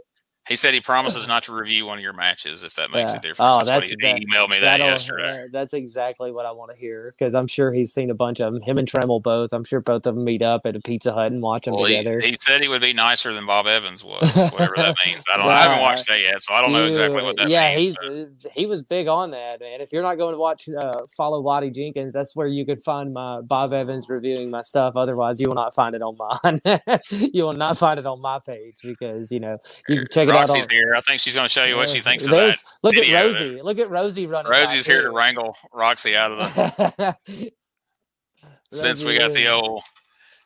He 0.50 0.56
said 0.56 0.74
he 0.74 0.82
promises 0.82 1.28
not 1.28 1.44
to 1.44 1.54
review 1.54 1.86
one 1.86 1.98
of 2.00 2.04
your 2.04 2.14
matches 2.14 2.64
if 2.64 2.74
that 2.76 2.92
makes 2.92 3.12
Yeah. 3.14 3.20
a 3.20 3.22
difference. 3.22 3.40
Oh, 3.40 3.60
that's, 3.60 3.70
what 3.72 3.76
that's- 3.86 3.90
he, 3.90 3.96
that- 4.02 4.18
he 4.20 4.26
emailed 4.26 4.50
me 4.50 4.60
that 4.60 4.80
yesterday. 4.80 5.46
that's 5.52 5.74
exactly 5.74 6.32
what 6.32 6.46
I 6.46 6.52
want 6.52 6.72
to 6.72 6.78
hear 6.78 7.14
because 7.18 7.36
I'm 7.36 7.48
sure 7.48 7.72
he's 7.72 7.94
seen 7.94 8.10
a 8.10 8.14
bunch 8.16 8.40
of 8.42 8.52
them. 8.54 8.62
Him 8.62 8.78
and 8.80 8.88
Tremel 8.92 9.22
both. 9.22 9.54
I'm 9.54 9.64
sure 9.64 9.80
both 9.80 10.06
of 10.08 10.16
them 10.16 10.24
meet 10.24 10.42
up 10.42 10.62
at 10.66 10.76
a 10.76 10.80
Pizza 10.82 11.14
Hut 11.14 11.32
and 11.32 11.42
watch 11.42 11.66
them 11.66 11.76
Well, 11.76 11.86
together. 11.86 12.20
he 12.20 12.36
said 12.40 12.62
he 12.62 12.68
would 12.68 12.82
be 12.82 12.94
nicer 12.94 13.32
than 13.34 13.46
Bob 13.46 13.68
Evans 13.68 14.04
was, 14.04 14.22
whatever 14.52 14.74
that 14.78 14.96
means. 15.06 15.24
I 15.32 15.38
don't. 15.38 15.48
I 15.48 15.62
haven't 15.62 15.82
watched 15.82 16.08
that 16.08 16.20
yet, 16.20 16.44
so 16.44 16.54
I 16.54 16.62
don't 16.62 16.74
know 16.74 16.86
exactly 16.88 17.22
what 17.24 17.36
that 17.38 17.50
yeah, 17.50 17.76
means. 17.76 17.88
he's 17.90 17.96
but- 18.02 18.12
uh, 18.12 18.50
he 18.54 18.66
was 18.66 18.82
big 18.82 19.08
on 19.08 19.32
that, 19.32 19.60
man. 19.60 19.82
If 19.82 19.94
you're 19.94 20.04
not 20.04 20.16
going 20.18 20.34
to 20.34 20.40
watch 20.40 20.68
uh, 20.68 20.92
follow 21.16 21.40
Waddy 21.42 21.70
Jenkins, 21.70 22.14
that's 22.14 22.36
where 22.36 22.48
you 22.48 22.66
could 22.66 22.84
find 22.84 23.14
my 23.14 23.42
Bob 23.42 23.72
Evans 23.72 24.10
reviewing 24.10 24.50
my 24.50 24.62
stuff. 24.64 24.96
Otherwise, 24.96 25.40
you 25.40 25.48
will 25.48 25.56
not 25.56 25.76
find 25.76 25.96
it 25.96 26.02
on 26.02 26.18
mine. 26.18 26.60
you 27.12 27.44
will 27.44 27.54
not 27.54 27.78
find 27.78 28.00
it 28.00 28.06
on 28.08 28.20
my 28.20 28.40
page 28.40 28.76
because 28.84 29.32
you 29.32 29.40
know 29.40 29.56
you 29.88 29.98
can 29.98 30.08
check 30.12 30.28
it 30.28 30.36
out 30.40 30.50
on. 30.50 30.62
Here. 30.70 30.94
I 30.96 31.02
think 31.02 31.20
she's 31.22 31.36
going 31.36 31.46
to 31.46 31.52
show 31.52 31.64
you 31.66 31.76
what 31.78 31.90
she 31.90 32.00
thinks 32.02 32.26
of 32.26 32.32
that. 32.32 32.38
there's- 32.38 32.64
Look 32.84 32.96
at. 32.96 33.14
Rosie. 33.14 33.62
Look 33.62 33.80
at 33.80 33.90
Rosie 33.90 34.28
running. 34.28 34.52
Rosie's 34.52 34.86
here 34.86 35.02
to 35.02 35.12
wrangle 35.12 35.56
Roxy 35.74 36.16
out 36.16 36.32
of 36.32 36.38
the. 36.56 37.52
since 38.72 39.04
we 39.04 39.18
got 39.18 39.34
the 39.34 39.48
old 39.48 39.84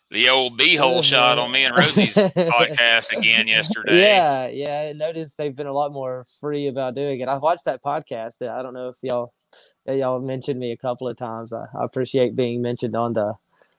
the 0.09 0.29
old 0.29 0.59
beehole 0.59 1.03
shot 1.03 1.39
on 1.39 1.51
me 1.51 1.65
and 1.65 1.75
Rosie's 1.75 2.15
podcast 2.17 3.17
again 3.17 3.47
yesterday. 3.47 3.99
Yeah, 3.99 4.47
yeah. 4.47 4.89
I 4.89 4.93
noticed 4.93 5.37
they've 5.37 5.55
been 5.55 5.65
a 5.67 5.73
lot 5.73 5.91
more 5.91 6.25
free 6.39 6.67
about 6.67 6.93
doing 6.95 7.19
it. 7.19 7.27
I've 7.27 7.41
watched 7.41 7.65
that 7.65 7.81
podcast. 7.83 8.47
I 8.47 8.61
don't 8.61 8.73
know 8.75 8.89
if 8.89 8.95
y'all 9.01 9.33
y'all 9.87 10.19
mentioned 10.21 10.59
me 10.59 10.71
a 10.71 10.77
couple 10.77 11.07
of 11.07 11.17
times. 11.17 11.51
I, 11.51 11.63
I 11.79 11.83
appreciate 11.83 12.35
being 12.35 12.61
mentioned 12.61 12.95
on 12.95 13.13
the 13.13 13.33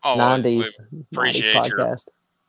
Oh, 0.07 0.11
we- 0.11 0.12
we 0.15 0.19
nineties 0.19 0.81
appreciate 1.12 1.55
nineties 1.55 1.71
your 1.77 1.87
podcast. 1.87 2.09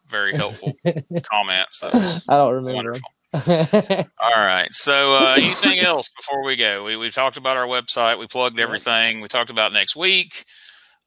very 0.09 0.35
helpful 0.35 0.73
comments. 1.31 1.83
I 1.83 2.35
don't 2.37 2.53
remember. 2.53 2.75
wonderful. 2.75 3.09
All 3.33 4.35
right. 4.35 4.67
So, 4.71 5.13
uh, 5.15 5.35
anything 5.37 5.79
else 5.79 6.09
before 6.09 6.43
we 6.43 6.55
go? 6.55 6.83
We 6.83 6.97
we 6.97 7.09
talked 7.09 7.37
about 7.37 7.57
our 7.57 7.67
website. 7.67 8.19
We 8.19 8.27
plugged 8.27 8.59
everything. 8.59 9.21
We 9.21 9.27
talked 9.27 9.49
about 9.49 9.73
next 9.73 9.95
week. 9.95 10.45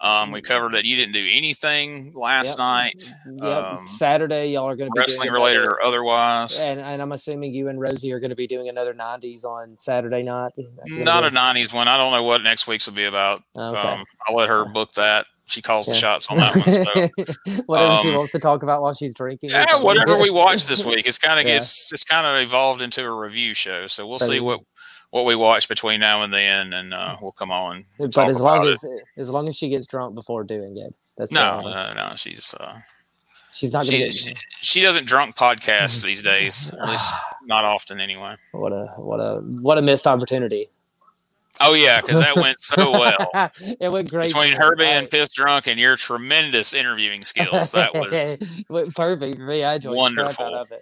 Um, 0.01 0.31
we 0.31 0.41
covered 0.41 0.73
that 0.75 0.85
you 0.85 0.95
didn't 0.95 1.13
do 1.13 1.27
anything 1.29 2.13
last 2.15 2.51
Yep. 2.51 2.59
night, 2.59 3.05
yep. 3.35 3.65
um, 3.65 3.89
Saturday, 3.89 4.47
y'all 4.47 4.69
are 4.69 4.77
going 4.77 4.89
to 4.89 4.93
be 4.93 5.01
wrestling 5.01 5.27
doing 5.27 5.35
related 5.35 5.65
or 5.65 5.83
otherwise. 5.83 6.61
and, 6.61 6.79
and 6.79 7.03
I'm 7.03 7.11
assuming 7.11 7.53
you 7.53 7.67
and 7.67 7.81
Rosie 7.81 8.13
are 8.13 8.21
going 8.21 8.31
to 8.31 8.37
be 8.37 8.47
doing 8.47 8.69
another 8.69 8.95
'90s 8.95 9.45
on 9.45 9.77
Saturday 9.77 10.23
night. 10.23 10.53
Not 10.87 11.25
a 11.25 11.31
'90s 11.31 11.75
one. 11.75 11.89
I 11.89 11.97
don't 11.97 12.13
know 12.13 12.23
what 12.23 12.45
next 12.45 12.69
week's 12.69 12.87
will 12.87 12.95
be 12.95 13.07
about. 13.07 13.43
Okay. 13.57 13.77
Um, 13.77 14.05
I'll 14.29 14.37
let 14.37 14.49
her 14.49 14.67
book 14.67 14.93
that. 14.93 15.27
She 15.49 15.63
calls 15.63 15.87
the 15.87 15.95
shots 15.95 16.29
on 16.29 16.37
that 16.37 16.55
one. 16.55 16.75
So. 17.57 17.63
whatever 17.67 17.97
she 18.03 18.09
um, 18.11 18.15
wants 18.17 18.33
to 18.33 18.39
talk 18.39 18.63
about 18.63 18.83
while 18.83 18.93
she's 18.93 19.15
drinking. 19.15 19.51
Yeah, 19.51 19.77
whatever 19.77 20.19
we 20.19 20.31
watch 20.31 20.67
this 20.67 20.85
week, 20.85 21.07
it's 21.07 21.19
kind 21.19 21.41
of 21.41 21.47
Yeah. 21.49 21.57
it's 21.57 21.91
it's 21.93 22.05
kind 22.05 22.27
of 22.27 22.47
evolved 22.47 22.83
into 22.83 23.03
a 23.03 23.11
review 23.11 23.55
show. 23.55 23.87
So 23.87 24.07
we'll 24.07 24.19
So 24.19 24.27
see 24.27 24.41
what 24.41 24.61
what 25.11 25.25
we 25.25 25.35
watch 25.35 25.69
between 25.69 26.01
now 26.01 26.23
and 26.23 26.33
then, 26.35 26.73
and 26.75 26.93
uh, 26.93 27.17
we'll 27.23 27.33
come 27.33 27.51
on. 27.51 27.85
But 27.99 28.17
as 28.19 28.41
long 28.41 28.67
as 28.69 28.85
as 29.17 29.31
long 29.31 29.49
as 29.49 29.57
she 29.57 29.69
gets 29.71 29.87
drunk 29.87 30.15
before 30.15 30.45
doing 30.45 30.77
it, 30.77 30.95
that's 31.17 31.33
No, 31.33 31.59
no, 31.61 31.91
no. 31.95 32.13
She's 32.17 32.55
uh, 32.61 32.81
she's 33.53 33.73
not 33.73 33.87
going 33.87 34.01
to 34.01 34.13
she's, 34.13 34.25
get. 34.25 34.45
she 34.61 34.81
doesn't 34.83 35.07
drunk 35.07 35.35
podcast 35.37 36.03
these 36.05 36.23
days. 36.23 36.73
At 36.75 36.89
least 36.89 37.17
not 37.47 37.65
often, 37.65 38.01
anyway. 38.01 38.35
What 38.53 38.73
a 38.73 38.93
what 38.97 39.19
a 39.21 39.41
what 39.63 39.79
a 39.79 39.83
missed 39.83 40.07
opportunity. 40.07 40.69
Oh 41.61 41.75
yeah, 41.75 42.01
because 42.01 42.21
that 42.21 42.37
went 42.37 42.61
so 42.61 42.91
well 42.93 43.31
it 43.81 43.91
went 43.91 44.11
great 44.11 44.29
between 44.29 44.53
her 44.55 44.77
being 44.77 45.07
pissed 45.07 45.35
drunk 45.35 45.67
and 45.67 45.79
your 45.79 45.97
tremendous 45.97 46.73
interviewing 46.75 47.25
skills. 47.25 47.73
That 47.73 47.95
was 47.95 48.13
It 48.15 48.69
went 48.69 48.95
perfect 48.95 49.37
for 49.37 49.47
me. 49.47 49.65
I 49.65 49.75
enjoyed 49.77 49.97
wonderful. 49.97 50.45
out 50.47 50.55
of 50.55 50.73
it. 50.73 50.81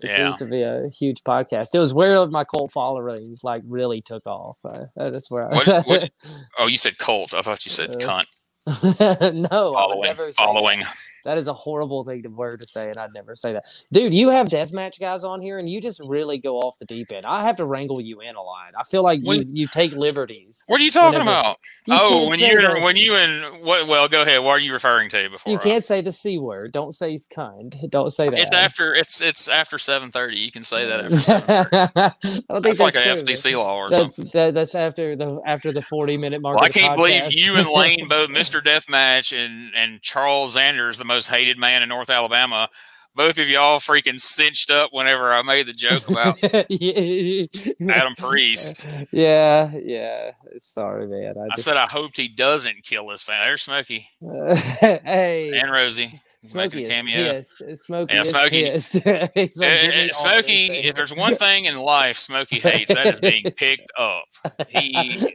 It 0.00 0.10
Yeah. 0.10 0.16
seems 0.16 0.36
to 0.38 0.46
be 0.46 0.62
a 0.62 0.88
huge 0.88 1.22
podcast. 1.22 1.68
It 1.74 1.78
was 1.78 1.94
where 1.94 2.26
my 2.26 2.44
cult 2.44 2.72
following 2.72 3.36
like 3.42 3.62
really 3.66 4.00
took 4.00 4.26
off. 4.26 4.58
Uh, 4.64 4.86
that's 4.96 5.30
where 5.30 5.46
I, 5.46 5.56
What- 5.56 5.86
what- 5.86 6.10
oh. 6.58 6.66
You 6.66 6.76
said 6.76 6.98
cult. 6.98 7.34
I 7.34 7.42
thought 7.42 7.64
you 7.64 7.70
said 7.70 7.90
Uh, 7.90 7.98
cunt. 7.98 8.26
no, 9.34 9.72
Following, 9.72 10.14
following. 10.32 10.82
That 11.24 11.38
is 11.38 11.48
a 11.48 11.54
horrible 11.54 12.04
thing 12.04 12.22
to 12.24 12.28
word 12.28 12.60
to 12.60 12.68
say, 12.68 12.86
and 12.86 12.96
I'd 12.98 13.12
never 13.14 13.36
say 13.36 13.52
that. 13.52 13.64
Dude, 13.92 14.12
you 14.14 14.30
have 14.30 14.48
deathmatch 14.48 14.98
guys 15.00 15.24
on 15.24 15.40
here, 15.40 15.58
and 15.58 15.68
you 15.68 15.80
just 15.80 16.00
really 16.00 16.38
go 16.38 16.58
off 16.58 16.78
the 16.78 16.84
deep 16.84 17.10
end. 17.12 17.26
I 17.26 17.44
have 17.44 17.56
to 17.56 17.64
wrangle 17.64 18.00
you 18.00 18.20
in 18.20 18.34
a 18.34 18.42
lot. 18.42 18.72
I 18.78 18.82
feel 18.84 19.02
like 19.02 19.20
you, 19.22 19.44
you 19.52 19.66
take 19.66 19.92
liberties. 19.92 20.64
What 20.66 20.80
are 20.80 20.84
you 20.84 20.90
talking 20.90 21.20
Whenever- 21.20 21.30
about? 21.30 21.56
You 21.86 21.96
oh, 21.98 22.28
when 22.28 22.38
you're 22.40 22.74
the- 22.74 22.80
when 22.80 22.96
you 22.96 23.14
and 23.14 23.62
what? 23.64 23.86
Well, 23.86 24.08
go 24.08 24.22
ahead. 24.22 24.42
What 24.42 24.52
are 24.52 24.58
you 24.58 24.72
referring 24.72 25.08
to 25.10 25.28
before? 25.30 25.52
you 25.52 25.58
can't 25.58 25.84
say 25.84 26.00
the 26.00 26.12
c 26.12 26.38
word. 26.38 26.72
Don't 26.72 26.92
say 26.92 27.10
he's 27.12 27.26
kind. 27.26 27.74
Don't 27.90 28.10
say 28.10 28.28
that. 28.28 28.38
It's 28.38 28.52
after 28.52 28.94
it's 28.94 29.20
it's 29.20 29.48
after 29.48 29.78
seven 29.78 30.10
thirty. 30.10 30.38
You 30.38 30.50
can 30.52 30.64
say 30.64 30.86
that. 30.86 31.12
After 31.12 32.42
I 32.50 32.60
That's 32.60 32.80
like 32.80 32.94
true, 32.94 33.02
an 33.02 33.08
man. 33.08 33.16
FTC 33.16 33.56
law 33.56 33.76
or 33.76 33.88
That's 33.88 34.16
something. 34.16 34.30
that, 34.34 34.54
that's 34.54 34.74
after 34.74 35.16
the 35.16 35.40
after 35.46 35.72
the 35.72 35.82
forty 35.82 36.16
minute 36.16 36.40
mark. 36.42 36.56
Well, 36.56 36.64
I 36.64 36.68
can't 36.68 36.96
believe 36.96 37.32
you 37.32 37.56
and 37.56 37.68
Lane 37.68 38.08
both 38.08 38.28
Mr. 38.30 38.62
Deathmatch 38.62 39.36
and 39.36 39.72
and 39.74 40.00
Charles 40.02 40.54
Sanders, 40.54 40.98
the 40.98 41.04
most 41.12 41.28
hated 41.28 41.58
man 41.58 41.82
in 41.82 41.88
North 41.88 42.10
Alabama. 42.10 42.68
Both 43.14 43.38
of 43.38 43.46
y'all 43.48 43.78
freaking 43.78 44.18
cinched 44.18 44.70
up 44.70 44.90
whenever 44.92 45.32
I 45.32 45.42
made 45.42 45.66
the 45.66 45.74
joke 45.74 46.08
about 46.08 46.42
Adam 47.90 48.14
Priest. 48.16 48.88
yeah, 49.12 49.70
yeah. 49.84 50.30
Sorry, 50.58 51.06
man. 51.06 51.34
I 51.36 51.42
I 51.42 51.48
just, 51.54 51.64
said 51.64 51.76
I 51.76 51.86
hoped 51.86 52.16
he 52.16 52.28
doesn't 52.28 52.84
kill 52.84 53.10
his 53.10 53.22
family. 53.22 53.44
There's 53.44 53.62
Smokey 53.62 54.08
hey, 54.20 55.52
and 55.54 55.70
Rosie 55.70 56.20
Smokey 56.44 56.82
is 56.82 56.88
cameo. 56.88 57.32
pissed. 57.34 57.62
Smokey 57.84 58.14
Yeah, 58.14 58.20
is 58.20 58.28
Smokey- 58.30 58.62
pissed. 58.64 58.92
He's 59.34 59.56
like, 59.56 59.70
Uh, 59.94 60.06
uh, 60.06 60.08
Smokey, 60.12 60.66
if 60.70 60.94
there's 60.96 61.14
one 61.14 61.36
thing 61.36 61.66
in 61.66 61.78
life 61.78 62.18
Smokey 62.18 62.58
hates, 62.58 62.92
that 62.92 63.06
is 63.06 63.20
being 63.20 63.44
picked 63.56 63.92
up. 63.96 64.24
He 64.68 64.92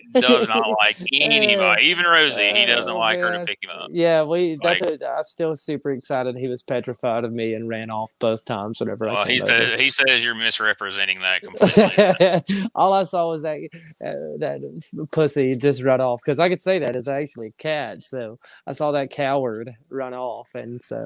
does 0.14 0.50
not 0.50 0.68
like 0.68 0.98
anybody, 1.14 1.86
even 1.86 2.06
Rosie. 2.06 2.52
He 2.54 2.66
doesn't 2.66 2.92
Oh, 2.92 2.98
like 3.00 3.20
her 3.22 3.32
to 3.32 3.46
pick 3.46 3.60
him 3.64 3.70
up. 3.70 3.90
Yeah, 3.94 4.24
we. 4.24 4.58
Like- 4.62 4.82
a, 4.86 5.08
I'm 5.08 5.24
still 5.26 5.56
super 5.56 5.92
excited. 5.92 6.36
He 6.38 6.50
was 6.50 6.62
petrified 6.62 7.24
of 7.24 7.32
me 7.32 7.54
and 7.54 7.70
ran 7.70 7.90
off 7.90 8.12
both 8.20 8.44
times. 8.44 8.80
Whatever. 8.82 9.06
Well, 9.06 9.18
I 9.20 9.28
he 9.28 9.40
says 9.40 9.80
he 9.80 9.90
says 9.90 10.26
you're 10.26 10.36
misrepresenting 10.36 11.22
that 11.22 11.42
completely. 11.42 12.68
All 12.76 12.92
I 12.92 13.04
saw 13.04 13.30
was 13.30 13.44
that 13.44 13.58
uh, 14.06 14.38
that 14.40 15.08
pussy 15.12 15.56
just 15.56 15.84
run 15.84 16.02
off 16.02 16.20
because 16.24 16.40
I 16.40 16.50
could 16.50 16.62
say 16.62 16.80
that 16.80 16.98
is 16.98 17.08
actually 17.08 17.48
a 17.48 17.52
cat. 17.52 18.04
So 18.04 18.38
I 18.66 18.74
saw 18.74 18.92
that 18.92 19.10
coward 19.10 19.72
run 19.90 20.14
off, 20.14 20.50
and 20.54 20.82
so 20.84 20.97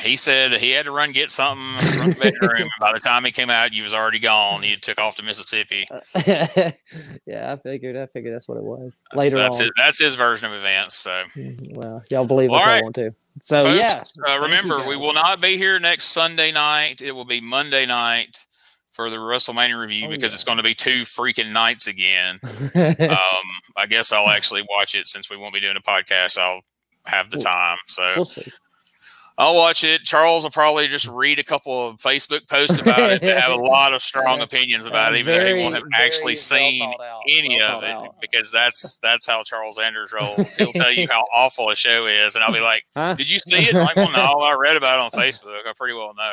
he 0.00 0.16
said 0.16 0.52
he 0.52 0.70
had 0.70 0.86
to 0.86 0.90
run 0.90 1.12
get 1.12 1.30
something 1.30 1.76
from 1.98 2.10
the 2.10 2.18
bedroom. 2.20 2.62
and 2.62 2.70
by 2.80 2.92
the 2.92 2.98
time 2.98 3.24
he 3.24 3.30
came 3.30 3.48
out, 3.50 3.72
you 3.72 3.82
was 3.84 3.94
already 3.94 4.18
gone. 4.18 4.64
You 4.64 4.74
took 4.76 5.00
off 5.00 5.16
to 5.16 5.22
Mississippi. 5.22 5.86
yeah, 6.26 7.52
I 7.52 7.56
figured. 7.62 7.96
I 7.96 8.06
figured 8.06 8.34
that's 8.34 8.48
what 8.48 8.58
it 8.58 8.64
was. 8.64 9.00
Later 9.14 9.36
that's 9.36 9.58
on, 9.60 9.64
His, 9.66 9.72
that's 9.76 9.98
his 10.00 10.14
version 10.16 10.50
of 10.50 10.58
events. 10.58 10.96
So, 10.96 11.22
Mhm, 11.36 11.76
well, 11.76 12.02
y'all 12.10 12.24
believe 12.26 12.50
what 12.50 12.64
right. 12.66 12.76
y'all 12.76 12.82
want 12.84 12.94
to. 12.96 13.14
So 13.42 13.62
folks, 13.64 14.18
yeah, 14.26 14.32
uh, 14.34 14.40
remember 14.40 14.78
we 14.88 14.96
will 14.96 15.14
not 15.14 15.40
be 15.40 15.56
here 15.58 15.78
next 15.80 16.04
Sunday 16.06 16.52
night. 16.52 17.02
It 17.02 17.12
will 17.12 17.24
be 17.24 17.40
Monday 17.40 17.84
night 17.86 18.46
for 18.92 19.10
the 19.10 19.16
WrestleMania 19.16 19.76
review 19.78 20.06
Oh, 20.06 20.10
because 20.10 20.30
yeah. 20.32 20.36
it's 20.36 20.44
going 20.44 20.58
to 20.58 20.62
be 20.62 20.74
two 20.74 21.00
freaking 21.02 21.52
nights 21.52 21.88
again. 21.88 22.38
um, 22.74 23.44
I 23.76 23.86
guess 23.88 24.12
I'll 24.12 24.28
actually 24.28 24.62
watch 24.70 24.94
it 24.94 25.06
since 25.08 25.28
we 25.30 25.36
won't 25.36 25.52
be 25.54 25.58
doing 25.60 25.76
a 25.76 25.80
podcast. 25.80 26.38
I'll 26.38 26.60
have 27.06 27.28
the 27.30 27.40
time, 27.40 27.78
so 27.86 28.08
we'll 28.14 28.24
see. 28.24 28.50
I'll 29.36 29.56
watch 29.56 29.82
it. 29.82 30.02
Charles 30.02 30.44
will 30.44 30.50
probably 30.52 30.86
just 30.86 31.08
read 31.08 31.38
a 31.40 31.42
couple 31.42 31.88
of 31.88 31.98
Facebook 31.98 32.48
posts 32.48 32.80
about 32.80 33.10
it 33.10 33.20
that 33.22 33.42
have 33.42 33.50
a 33.58 33.62
lot 33.62 33.92
of 33.92 34.00
strong 34.00 34.40
opinions 34.40 34.86
about 34.86 35.14
it, 35.14 35.18
even 35.18 35.38
though 35.38 35.54
he 35.56 35.62
won't 35.62 35.74
have 35.74 35.82
actually 35.94 36.36
very 36.36 36.78
well 36.80 37.20
seen 37.26 37.38
any 37.46 37.58
well 37.58 37.78
of 37.78 37.82
it 37.82 37.90
out. 37.90 38.14
because 38.20 38.52
that's 38.52 38.98
that's 39.02 39.26
how 39.26 39.42
Charles 39.42 39.78
Anders 39.78 40.12
rolls. 40.12 40.54
He'll 40.54 40.72
tell 40.72 40.92
you 40.92 41.08
how 41.10 41.24
awful 41.34 41.68
a 41.70 41.74
show 41.76 42.06
is, 42.06 42.36
and 42.36 42.44
I'll 42.44 42.52
be 42.52 42.60
like, 42.60 42.84
Huh? 42.94 43.14
"Did 43.14 43.28
you 43.30 43.38
see 43.38 43.56
it?" 43.68 43.74
I'm 43.74 43.82
like, 43.84 43.96
well, 43.96 44.12
no, 44.12 44.38
I 44.40 44.54
read 44.54 44.76
about 44.76 45.00
it 45.00 45.02
on 45.02 45.10
Facebook. 45.24 45.58
I 45.68 45.72
pretty 45.76 45.94
well 45.94 46.14
know. 46.16 46.32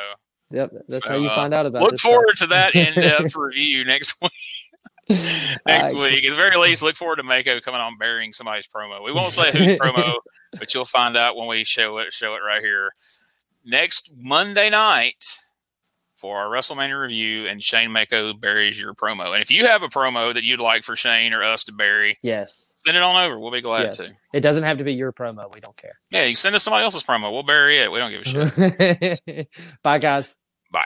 Yep, 0.52 0.72
that's 0.88 1.08
how 1.08 1.18
you 1.18 1.30
uh, 1.30 1.36
find 1.36 1.54
out 1.54 1.66
about. 1.66 1.82
It. 1.82 1.86
Look 1.86 2.00
forward 2.00 2.36
stuff. 2.36 2.50
to 2.50 2.56
that 2.56 2.76
in-depth 2.76 3.36
review 3.36 3.84
next 3.86 4.22
week. 4.22 4.32
Next 5.66 5.94
week, 5.94 6.26
at 6.26 6.30
the 6.30 6.36
very 6.36 6.58
least, 6.58 6.82
look 6.82 6.96
forward 6.96 7.18
to 7.18 7.24
Mako 7.24 7.60
coming 7.60 7.82
on 7.82 7.98
burying 7.98 8.34
somebody's 8.34 8.68
promo. 8.68 9.04
We 9.04 9.12
won't 9.12 9.34
say 9.34 9.52
whose 9.52 9.74
promo, 9.80 10.16
but 10.58 10.74
you'll 10.74 10.86
find 10.86 11.18
out 11.18 11.36
when 11.36 11.48
we 11.48 11.64
show 11.64 11.98
it. 11.98 12.14
Show 12.14 12.36
it 12.36 12.40
right 12.40 12.62
here 12.62 12.92
next 13.66 14.14
Monday 14.18 14.70
night 14.70 15.24
for 16.16 16.38
our 16.38 16.48
WrestleMania 16.50 17.02
review, 17.02 17.48
and 17.48 17.62
Shane 17.62 17.92
Mako 17.92 18.34
buries 18.34 18.80
your 18.80 18.94
promo. 18.94 19.34
And 19.34 19.42
if 19.42 19.50
you 19.50 19.66
have 19.66 19.82
a 19.82 19.88
promo 19.88 20.32
that 20.34 20.44
you'd 20.44 20.60
like 20.60 20.84
for 20.84 20.96
Shane 20.96 21.34
or 21.34 21.44
us 21.44 21.64
to 21.64 21.74
bury, 21.74 22.18
yes, 22.22 22.74
send 22.76 22.96
it 22.96 23.02
on 23.02 23.16
over. 23.16 23.40
We'll 23.40 23.52
be 23.52 23.62
glad 23.62 23.86
yes. 23.86 23.98
to. 23.98 24.14
It 24.34 24.42
doesn't 24.42 24.64
have 24.64 24.78
to 24.78 24.84
be 24.84 24.94
your 24.94 25.12
promo. 25.12 25.52
We 25.54 25.60
don't 25.60 25.76
care. 25.76 25.94
Yeah, 26.12 26.26
you 26.26 26.36
send 26.36 26.56
us 26.56 26.64
somebody 26.64 26.84
else's 26.84 27.04
promo. 27.04 27.32
We'll 27.32 27.42
bury 27.44 27.80
it. 27.80 27.92
We 27.92 27.98
don't 27.98 28.12
give 28.12 28.22
a 28.22 28.26
shit. 28.26 29.50
Bye, 29.84 29.98
guys. 29.98 30.36
Bye. 30.72 30.86